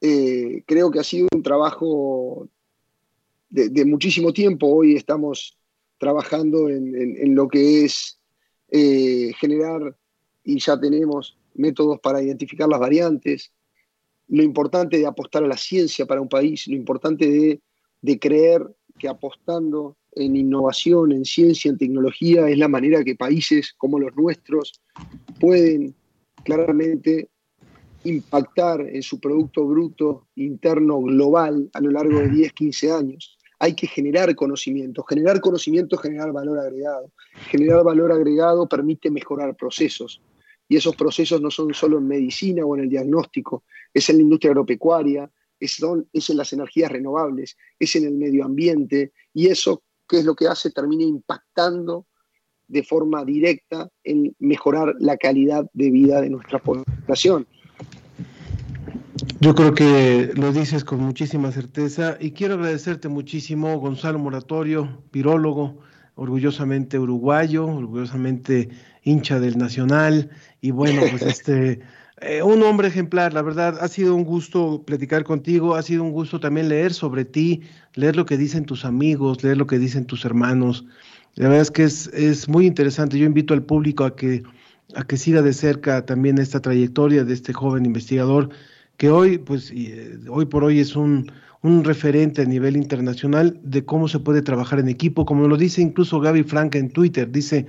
eh, 0.00 0.62
creo 0.66 0.90
que 0.90 1.00
ha 1.00 1.04
sido 1.04 1.28
un 1.34 1.42
trabajo 1.42 2.48
de, 3.50 3.84
muchísimo 3.84 4.32
tiempo. 4.32 4.66
Hoy 4.66 4.94
estamos 4.94 5.56
trabajando 5.98 6.68
en, 6.68 7.34
lo 7.34 7.48
que 7.48 7.84
es 7.84 8.20
eh, 8.70 9.32
generar, 9.40 9.96
y 10.44 10.58
ya 10.60 10.78
tenemos 10.78 11.36
métodos 11.54 11.98
para 12.00 12.22
identificar 12.22 12.68
las 12.68 12.78
variantes, 12.78 13.52
lo 14.28 14.42
importante 14.42 14.98
de 14.98 15.06
apostar 15.06 15.42
a 15.42 15.48
la 15.48 15.56
ciencia 15.56 16.06
para 16.06 16.20
un 16.20 16.28
país, 16.28 16.68
lo 16.68 16.76
importante 16.76 17.28
de, 17.28 17.60
de 18.02 18.18
creer 18.18 18.62
que 18.98 19.08
apostando 19.08 19.96
en 20.12 20.36
innovación, 20.36 21.12
en 21.12 21.24
ciencia, 21.24 21.70
en 21.70 21.78
tecnología, 21.78 22.48
es 22.48 22.58
la 22.58 22.68
manera 22.68 23.04
que 23.04 23.14
países 23.14 23.72
como 23.76 23.98
los 23.98 24.14
nuestros 24.16 24.80
pueden 25.40 25.94
claramente 26.48 27.28
impactar 28.04 28.80
en 28.80 29.02
su 29.02 29.20
Producto 29.20 29.66
Bruto 29.66 30.28
Interno 30.36 30.98
global 31.02 31.68
a 31.74 31.80
lo 31.82 31.90
largo 31.90 32.20
de 32.20 32.30
10, 32.30 32.54
15 32.54 32.90
años. 32.90 33.36
Hay 33.58 33.74
que 33.74 33.86
generar 33.86 34.34
conocimiento. 34.34 35.02
Generar 35.02 35.42
conocimiento 35.42 35.96
es 35.96 36.02
generar 36.02 36.32
valor 36.32 36.58
agregado. 36.58 37.12
Generar 37.50 37.84
valor 37.84 38.12
agregado 38.12 38.66
permite 38.66 39.10
mejorar 39.10 39.56
procesos. 39.56 40.22
Y 40.66 40.76
esos 40.76 40.96
procesos 40.96 41.42
no 41.42 41.50
son 41.50 41.74
solo 41.74 41.98
en 41.98 42.08
medicina 42.08 42.64
o 42.64 42.74
en 42.76 42.84
el 42.84 42.88
diagnóstico, 42.88 43.64
es 43.92 44.08
en 44.08 44.16
la 44.16 44.22
industria 44.22 44.52
agropecuaria, 44.52 45.30
es, 45.60 45.78
es 46.14 46.30
en 46.30 46.36
las 46.38 46.52
energías 46.54 46.90
renovables, 46.90 47.58
es 47.78 47.94
en 47.94 48.06
el 48.06 48.14
medio 48.14 48.46
ambiente. 48.46 49.12
Y 49.34 49.48
eso, 49.48 49.82
¿qué 50.08 50.20
es 50.20 50.24
lo 50.24 50.34
que 50.34 50.48
hace? 50.48 50.70
Termina 50.70 51.04
impactando 51.04 52.06
de 52.68 52.82
forma 52.82 53.24
directa 53.24 53.88
en 54.04 54.34
mejorar 54.38 54.94
la 55.00 55.16
calidad 55.16 55.68
de 55.72 55.90
vida 55.90 56.20
de 56.20 56.30
nuestra 56.30 56.58
población. 56.58 57.46
Yo 59.40 59.54
creo 59.54 59.74
que 59.74 60.32
lo 60.34 60.52
dices 60.52 60.84
con 60.84 61.00
muchísima 61.00 61.52
certeza 61.52 62.16
y 62.20 62.32
quiero 62.32 62.54
agradecerte 62.54 63.08
muchísimo, 63.08 63.78
Gonzalo 63.78 64.18
Moratorio, 64.18 65.02
pirólogo, 65.10 65.78
orgullosamente 66.14 66.98
uruguayo, 66.98 67.66
orgullosamente 67.66 68.68
hincha 69.04 69.38
del 69.38 69.56
Nacional 69.56 70.30
y 70.60 70.72
bueno, 70.72 71.02
pues 71.10 71.22
este, 71.22 71.80
eh, 72.20 72.42
un 72.42 72.62
hombre 72.64 72.88
ejemplar, 72.88 73.32
la 73.32 73.42
verdad, 73.42 73.78
ha 73.80 73.86
sido 73.86 74.14
un 74.16 74.24
gusto 74.24 74.82
platicar 74.84 75.22
contigo, 75.22 75.76
ha 75.76 75.82
sido 75.82 76.02
un 76.02 76.10
gusto 76.10 76.40
también 76.40 76.68
leer 76.68 76.92
sobre 76.92 77.24
ti, 77.24 77.62
leer 77.94 78.16
lo 78.16 78.26
que 78.26 78.36
dicen 78.36 78.64
tus 78.64 78.84
amigos, 78.84 79.44
leer 79.44 79.56
lo 79.56 79.68
que 79.68 79.78
dicen 79.78 80.04
tus 80.04 80.24
hermanos. 80.24 80.84
La 81.34 81.48
verdad 81.48 81.62
es 81.62 81.70
que 81.70 81.84
es, 81.84 82.08
es 82.08 82.48
muy 82.48 82.66
interesante, 82.66 83.18
yo 83.18 83.26
invito 83.26 83.54
al 83.54 83.62
público 83.62 84.04
a 84.04 84.16
que, 84.16 84.42
a 84.94 85.04
que 85.04 85.16
siga 85.16 85.42
de 85.42 85.52
cerca 85.52 86.04
también 86.04 86.38
esta 86.38 86.60
trayectoria 86.60 87.24
de 87.24 87.34
este 87.34 87.52
joven 87.52 87.86
investigador 87.86 88.50
que 88.98 89.10
hoy, 89.10 89.38
pues, 89.38 89.70
eh, 89.74 90.18
hoy 90.28 90.44
por 90.44 90.64
hoy 90.64 90.80
es 90.80 90.94
un, 90.94 91.32
referente 91.62 92.42
a 92.42 92.44
nivel 92.44 92.76
internacional 92.76 93.58
de 93.62 93.84
cómo 93.84 94.08
se 94.08 94.20
puede 94.20 94.42
trabajar 94.42 94.78
en 94.78 94.88
equipo, 94.88 95.26
como 95.26 95.48
lo 95.48 95.56
dice 95.56 95.82
incluso 95.82 96.20
Gaby 96.20 96.44
Frank 96.44 96.74
en 96.76 96.90
Twitter, 96.90 97.30
dice, 97.30 97.66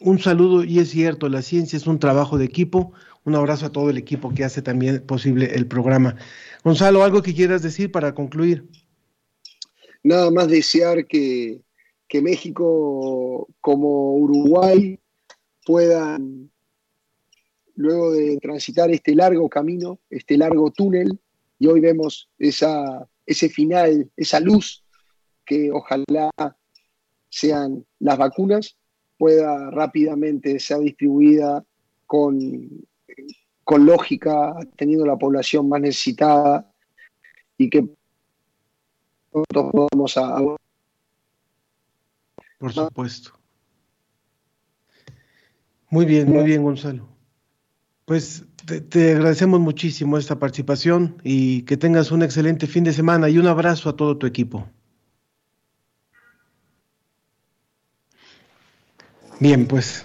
un 0.00 0.18
saludo 0.18 0.64
y 0.64 0.78
es 0.78 0.90
cierto, 0.90 1.28
la 1.28 1.40
ciencia 1.42 1.76
es 1.76 1.86
un 1.86 1.98
trabajo 1.98 2.38
de 2.38 2.44
equipo, 2.44 2.92
un 3.24 3.34
abrazo 3.34 3.66
a 3.66 3.72
todo 3.72 3.88
el 3.88 3.98
equipo 3.98 4.34
que 4.34 4.44
hace 4.44 4.62
también 4.62 5.00
posible 5.06 5.54
el 5.54 5.66
programa. 5.66 6.16
Gonzalo, 6.64 7.02
¿algo 7.02 7.22
que 7.22 7.34
quieras 7.34 7.62
decir 7.62 7.90
para 7.90 8.14
concluir? 8.14 8.68
Nada 10.02 10.30
más 10.30 10.48
desear 10.48 11.06
que, 11.06 11.60
que 12.10 12.20
México 12.20 13.46
como 13.60 14.14
Uruguay 14.16 14.98
puedan 15.64 16.50
luego 17.76 18.10
de 18.10 18.36
transitar 18.38 18.90
este 18.90 19.14
largo 19.14 19.48
camino, 19.48 20.00
este 20.10 20.36
largo 20.36 20.72
túnel, 20.72 21.20
y 21.60 21.68
hoy 21.68 21.78
vemos 21.78 22.28
esa, 22.36 23.06
ese 23.24 23.48
final, 23.48 24.10
esa 24.16 24.40
luz 24.40 24.84
que 25.46 25.70
ojalá 25.70 26.30
sean 27.28 27.86
las 28.00 28.18
vacunas, 28.18 28.76
pueda 29.16 29.70
rápidamente 29.70 30.58
ser 30.58 30.80
distribuida 30.80 31.64
con, 32.06 32.86
con 33.62 33.86
lógica, 33.86 34.52
teniendo 34.76 35.06
la 35.06 35.16
población 35.16 35.68
más 35.68 35.80
necesitada 35.80 36.68
y 37.56 37.70
que 37.70 37.88
nosotros 39.32 39.70
podamos 39.72 40.16
a... 40.16 40.59
Por 42.60 42.74
supuesto. 42.74 43.32
Muy 45.88 46.04
bien, 46.04 46.30
muy 46.30 46.44
bien, 46.44 46.62
Gonzalo. 46.62 47.08
Pues 48.04 48.44
te, 48.66 49.12
agradecemos 49.12 49.60
muchísimo 49.60 50.18
esta 50.18 50.38
participación 50.38 51.16
y 51.24 51.62
que 51.62 51.78
tengas 51.78 52.12
un 52.12 52.22
excelente 52.22 52.66
fin 52.66 52.84
de 52.84 52.92
semana 52.92 53.30
y 53.30 53.38
un 53.38 53.46
abrazo 53.46 53.88
a 53.88 53.96
todo 53.96 54.18
tu 54.18 54.26
equipo. 54.26 54.68
Bien, 59.38 59.66
pues 59.66 60.04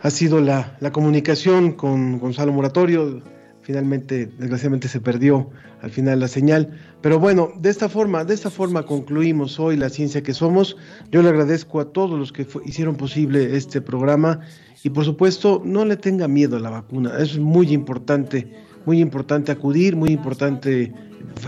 ha 0.00 0.10
sido 0.10 0.40
la, 0.40 0.76
la 0.78 0.92
comunicación 0.92 1.72
con 1.72 2.20
Gonzalo 2.20 2.52
Moratorio. 2.52 3.20
Finalmente, 3.66 4.30
desgraciadamente 4.38 4.86
se 4.86 5.00
perdió 5.00 5.50
al 5.82 5.90
final 5.90 6.20
la 6.20 6.28
señal. 6.28 6.78
Pero 7.00 7.18
bueno, 7.18 7.50
de 7.58 7.68
esta 7.68 7.88
forma, 7.88 8.24
de 8.24 8.32
esta 8.32 8.48
forma 8.48 8.84
concluimos 8.84 9.58
hoy 9.58 9.76
la 9.76 9.88
ciencia 9.88 10.22
que 10.22 10.34
somos. 10.34 10.76
Yo 11.10 11.20
le 11.20 11.30
agradezco 11.30 11.80
a 11.80 11.86
todos 11.86 12.16
los 12.16 12.32
que 12.32 12.46
hicieron 12.64 12.94
posible 12.94 13.56
este 13.56 13.80
programa 13.80 14.38
y 14.84 14.90
por 14.90 15.04
supuesto, 15.04 15.60
no 15.64 15.84
le 15.84 15.96
tenga 15.96 16.28
miedo 16.28 16.58
a 16.58 16.60
la 16.60 16.70
vacuna. 16.70 17.14
Es 17.18 17.40
muy 17.40 17.72
importante, 17.72 18.52
muy 18.84 19.00
importante 19.00 19.50
acudir, 19.50 19.96
muy 19.96 20.10
importante 20.10 20.92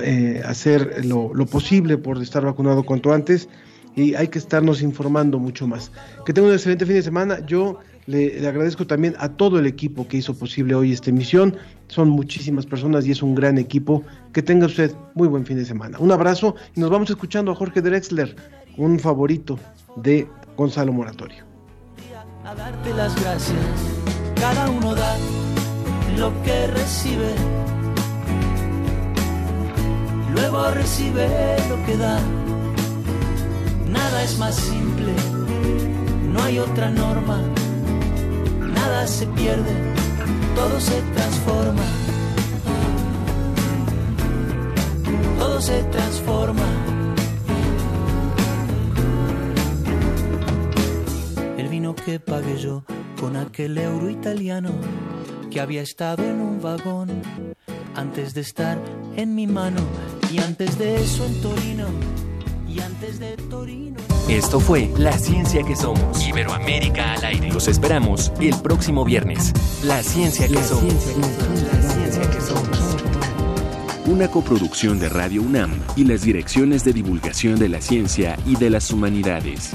eh, 0.03 0.43
hacer 0.45 1.05
lo, 1.07 1.31
posible 1.47 1.99
por 1.99 2.21
estar 2.21 2.45
vacunado 2.45 2.83
cuanto 2.83 3.13
antes. 3.13 3.49
y 3.95 4.17
hay 4.17 4.27
que 4.27 4.41
estarnos 4.41 4.83
informando 4.83 5.39
mucho 5.39 5.69
más. 5.69 5.93
Que 6.27 6.33
tenga 6.33 6.49
un 6.49 6.55
excelente 6.55 6.85
fin 6.85 6.97
de 6.97 7.03
semana. 7.03 7.47
Yo 7.47 7.79
le, 8.09 8.49
agradezco 8.49 8.87
también 8.87 9.15
a 9.19 9.29
todo 9.29 9.59
el 9.59 9.67
equipo 9.67 10.09
que 10.09 10.17
hizo 10.17 10.35
posible 10.35 10.75
hoy 10.75 10.93
esta 10.93 11.11
emisión. 11.11 11.57
Son 11.89 12.09
muchísimas 12.09 12.65
personas 12.65 13.07
y 13.07 13.11
es 13.11 13.23
un 13.23 13.35
gran 13.35 13.59
equipo. 13.59 14.03
Que 14.33 14.43
tenga 14.43 14.67
usted 14.67 14.95
muy 15.15 15.29
buen 15.29 15.45
fin 15.45 15.59
de 15.59 15.67
semana. 15.67 15.99
Un 15.99 16.11
abrazo 16.11 16.57
y 16.75 16.81
nos 16.81 16.89
vamos 16.89 17.11
escuchando 17.11 17.53
a 17.53 17.55
Jorge 17.55 17.83
Drexler, 17.83 18.35
un 18.79 18.99
favorito 18.99 19.59
de 19.97 20.27
Gonzalo 20.57 20.93
Moratorio. 20.93 21.45
A 22.45 22.55
darte 22.55 22.95
las 22.95 23.15
gracias, 23.21 23.59
cada 24.37 24.71
uno 24.71 24.95
da 24.95 25.19
lo 26.17 26.33
que 26.45 26.67
recibe, 26.69 27.35
luego 30.33 30.71
recibe 30.71 31.29
lo 31.69 31.85
que 31.85 31.97
da. 31.99 32.19
Nada 33.87 34.25
es 34.25 34.39
más 34.39 34.55
simple, 34.57 35.13
no 36.33 36.43
hay 36.43 36.59
otra 36.59 36.91
norma, 36.91 37.43
nada 38.89 39.07
se 39.07 39.27
pierde, 39.27 39.75
todo 40.55 40.81
se 40.81 41.01
transforma. 41.15 41.83
Todo 45.39 45.61
se 45.61 45.83
transforma. 45.95 46.69
El 51.59 51.69
vino 51.69 51.95
que 51.95 52.19
pagué 52.19 52.57
yo 52.57 52.85
con 53.21 53.37
aquel 53.37 53.77
euro 53.79 54.09
italiano 54.09 54.71
que 55.51 55.61
había 55.61 55.83
estado 55.83 56.25
en 56.25 56.41
un 56.41 56.61
vagón 56.63 57.09
antes 57.95 58.33
de 58.33 58.41
estar 58.41 58.79
en 59.17 59.35
mi 59.35 59.47
mano 59.47 59.83
y 60.33 60.39
antes 60.39 60.79
de 60.79 60.97
eso 60.97 61.27
en 61.27 61.43
Torino 61.43 61.87
y 62.69 62.81
antes 62.81 63.19
de 63.19 63.37
Torino. 63.49 63.97
Esto 64.29 64.61
fue 64.61 64.91
La 64.99 65.17
Ciencia 65.19 65.63
que 65.63 65.75
Somos. 65.75 66.27
Iberoamérica 66.27 67.15
al 67.15 67.25
aire. 67.25 67.51
Los 67.53 67.69
esperamos 67.69 68.33
el 68.41 68.61
próximo 68.61 69.05
viernes. 69.05 69.53
La 69.85 70.03
Ciencia 70.03 70.47
que 70.49 70.63
Somos. 70.63 70.93
La 70.93 71.83
Ciencia 71.83 72.31
que 72.31 72.41
Somos. 72.41 72.97
Una 74.07 74.29
coproducción 74.29 74.99
de 74.99 75.09
Radio 75.09 75.43
UNAM 75.43 75.71
y 75.97 76.05
las 76.05 76.23
direcciones 76.23 76.85
de 76.85 76.93
divulgación 76.93 77.59
de 77.59 77.69
la 77.69 77.81
ciencia 77.81 78.39
y 78.47 78.57
de 78.57 78.71
las 78.71 78.91
humanidades. 78.91 79.73